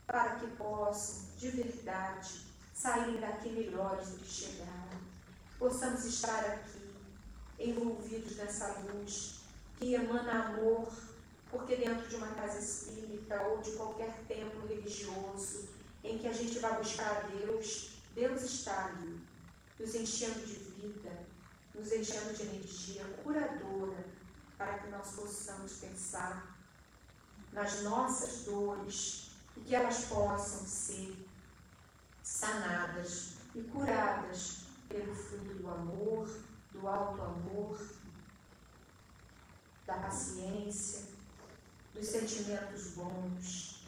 para 0.07 0.36
que 0.36 0.46
possam, 0.57 1.26
de 1.38 1.48
verdade, 1.51 2.40
saírem 2.74 3.20
daqui 3.20 3.51
melhores 3.51 4.09
do 4.09 4.18
que 4.18 4.30
chegaram. 4.30 5.01
Possamos 5.59 6.05
estar 6.05 6.44
aqui, 6.46 6.80
envolvidos 7.59 8.36
nessa 8.36 8.68
luz 8.80 9.40
que 9.78 9.94
emana 9.94 10.48
amor, 10.48 10.92
porque 11.51 11.76
dentro 11.76 12.09
de 12.09 12.16
uma 12.16 12.28
casa 12.28 12.59
espírita 12.59 13.40
ou 13.42 13.59
de 13.59 13.72
qualquer 13.72 14.24
templo 14.28 14.66
religioso 14.66 15.68
em 16.03 16.18
que 16.18 16.26
a 16.26 16.32
gente 16.32 16.59
vai 16.59 16.78
buscar 16.78 17.16
a 17.16 17.20
Deus, 17.28 17.90
Deus 18.14 18.42
está 18.42 18.86
ali, 18.86 19.20
nos 19.78 19.94
enchendo 19.94 20.40
de 20.46 20.55
vida, 20.55 21.26
nos 21.81 21.93
enchendo 21.93 22.35
de 22.35 22.43
energia 22.43 23.05
curadora, 23.24 24.05
para 24.59 24.81
que 24.81 24.91
nós 24.91 25.12
possamos 25.12 25.78
pensar 25.78 26.55
nas 27.55 27.81
nossas 27.83 28.45
dores 28.45 29.31
e 29.57 29.61
que 29.62 29.74
elas 29.74 30.05
possam 30.05 30.66
ser 30.66 31.26
sanadas 32.22 33.37
e 33.55 33.62
curadas 33.62 34.64
pelo 34.91 35.14
fruto 35.14 35.55
do 35.55 35.70
amor, 35.70 36.28
do 36.70 36.87
alto 36.87 37.22
amor 37.22 37.81
da 39.87 39.95
paciência, 39.95 41.07
dos 41.95 42.07
sentimentos 42.07 42.89
bons, 42.91 43.87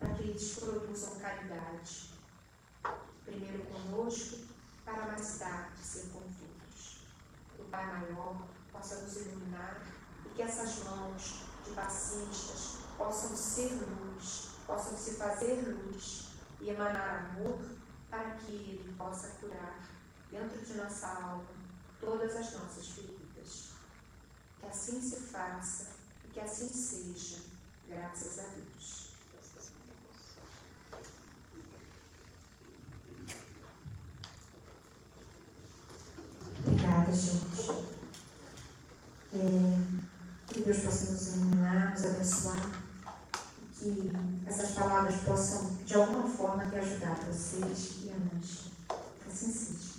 para 0.00 0.12
que 0.14 0.24
eles 0.24 0.54
produzam 0.54 1.20
caridade, 1.20 2.10
primeiro 3.24 3.62
conosco, 3.66 4.38
para 4.84 5.06
mais 5.06 5.38
tarde 5.38 5.78
ser 5.78 6.10
com 6.10 6.20
Pai 7.72 7.86
Maior 7.86 8.36
possa 8.70 8.96
nos 8.96 9.16
iluminar 9.16 9.82
e 10.26 10.28
que 10.28 10.42
essas 10.42 10.84
mãos 10.84 11.46
de 11.64 11.70
passistas 11.70 12.76
possam 12.98 13.34
ser 13.34 13.72
luz, 13.72 14.50
possam 14.66 14.96
se 14.96 15.14
fazer 15.14 15.54
luz 15.66 16.32
e 16.60 16.68
emanar 16.68 17.30
amor 17.30 17.58
para 18.10 18.32
que 18.32 18.52
Ele 18.52 18.94
possa 18.98 19.28
curar 19.40 19.80
dentro 20.30 20.60
de 20.60 20.74
nossa 20.74 21.08
alma 21.08 21.46
todas 21.98 22.36
as 22.36 22.52
nossas 22.52 22.88
feridas. 22.88 23.70
Que 24.60 24.66
assim 24.66 25.00
se 25.00 25.16
faça 25.16 25.92
e 26.26 26.28
que 26.28 26.40
assim 26.40 26.68
seja, 26.68 27.42
graças 27.88 28.38
a 28.38 28.42
Deus. 28.48 28.71
Obrigada, 36.64 37.12
gente. 37.12 37.70
É, 39.34 39.78
que 40.46 40.60
Deus 40.60 40.78
possa 40.78 41.12
nos 41.12 41.28
iluminar, 41.28 41.90
nos 41.90 42.04
abençoar. 42.04 42.82
Que 43.78 44.12
essas 44.46 44.70
palavras 44.72 45.16
possam, 45.22 45.76
de 45.84 45.94
alguma 45.94 46.28
forma, 46.28 46.66
te 46.66 46.76
ajudar 46.76 47.16
vocês 47.26 48.04
e 48.04 48.10
a 48.10 48.16
nós. 48.18 48.70
Assim 49.26 49.52
seja. 49.52 49.91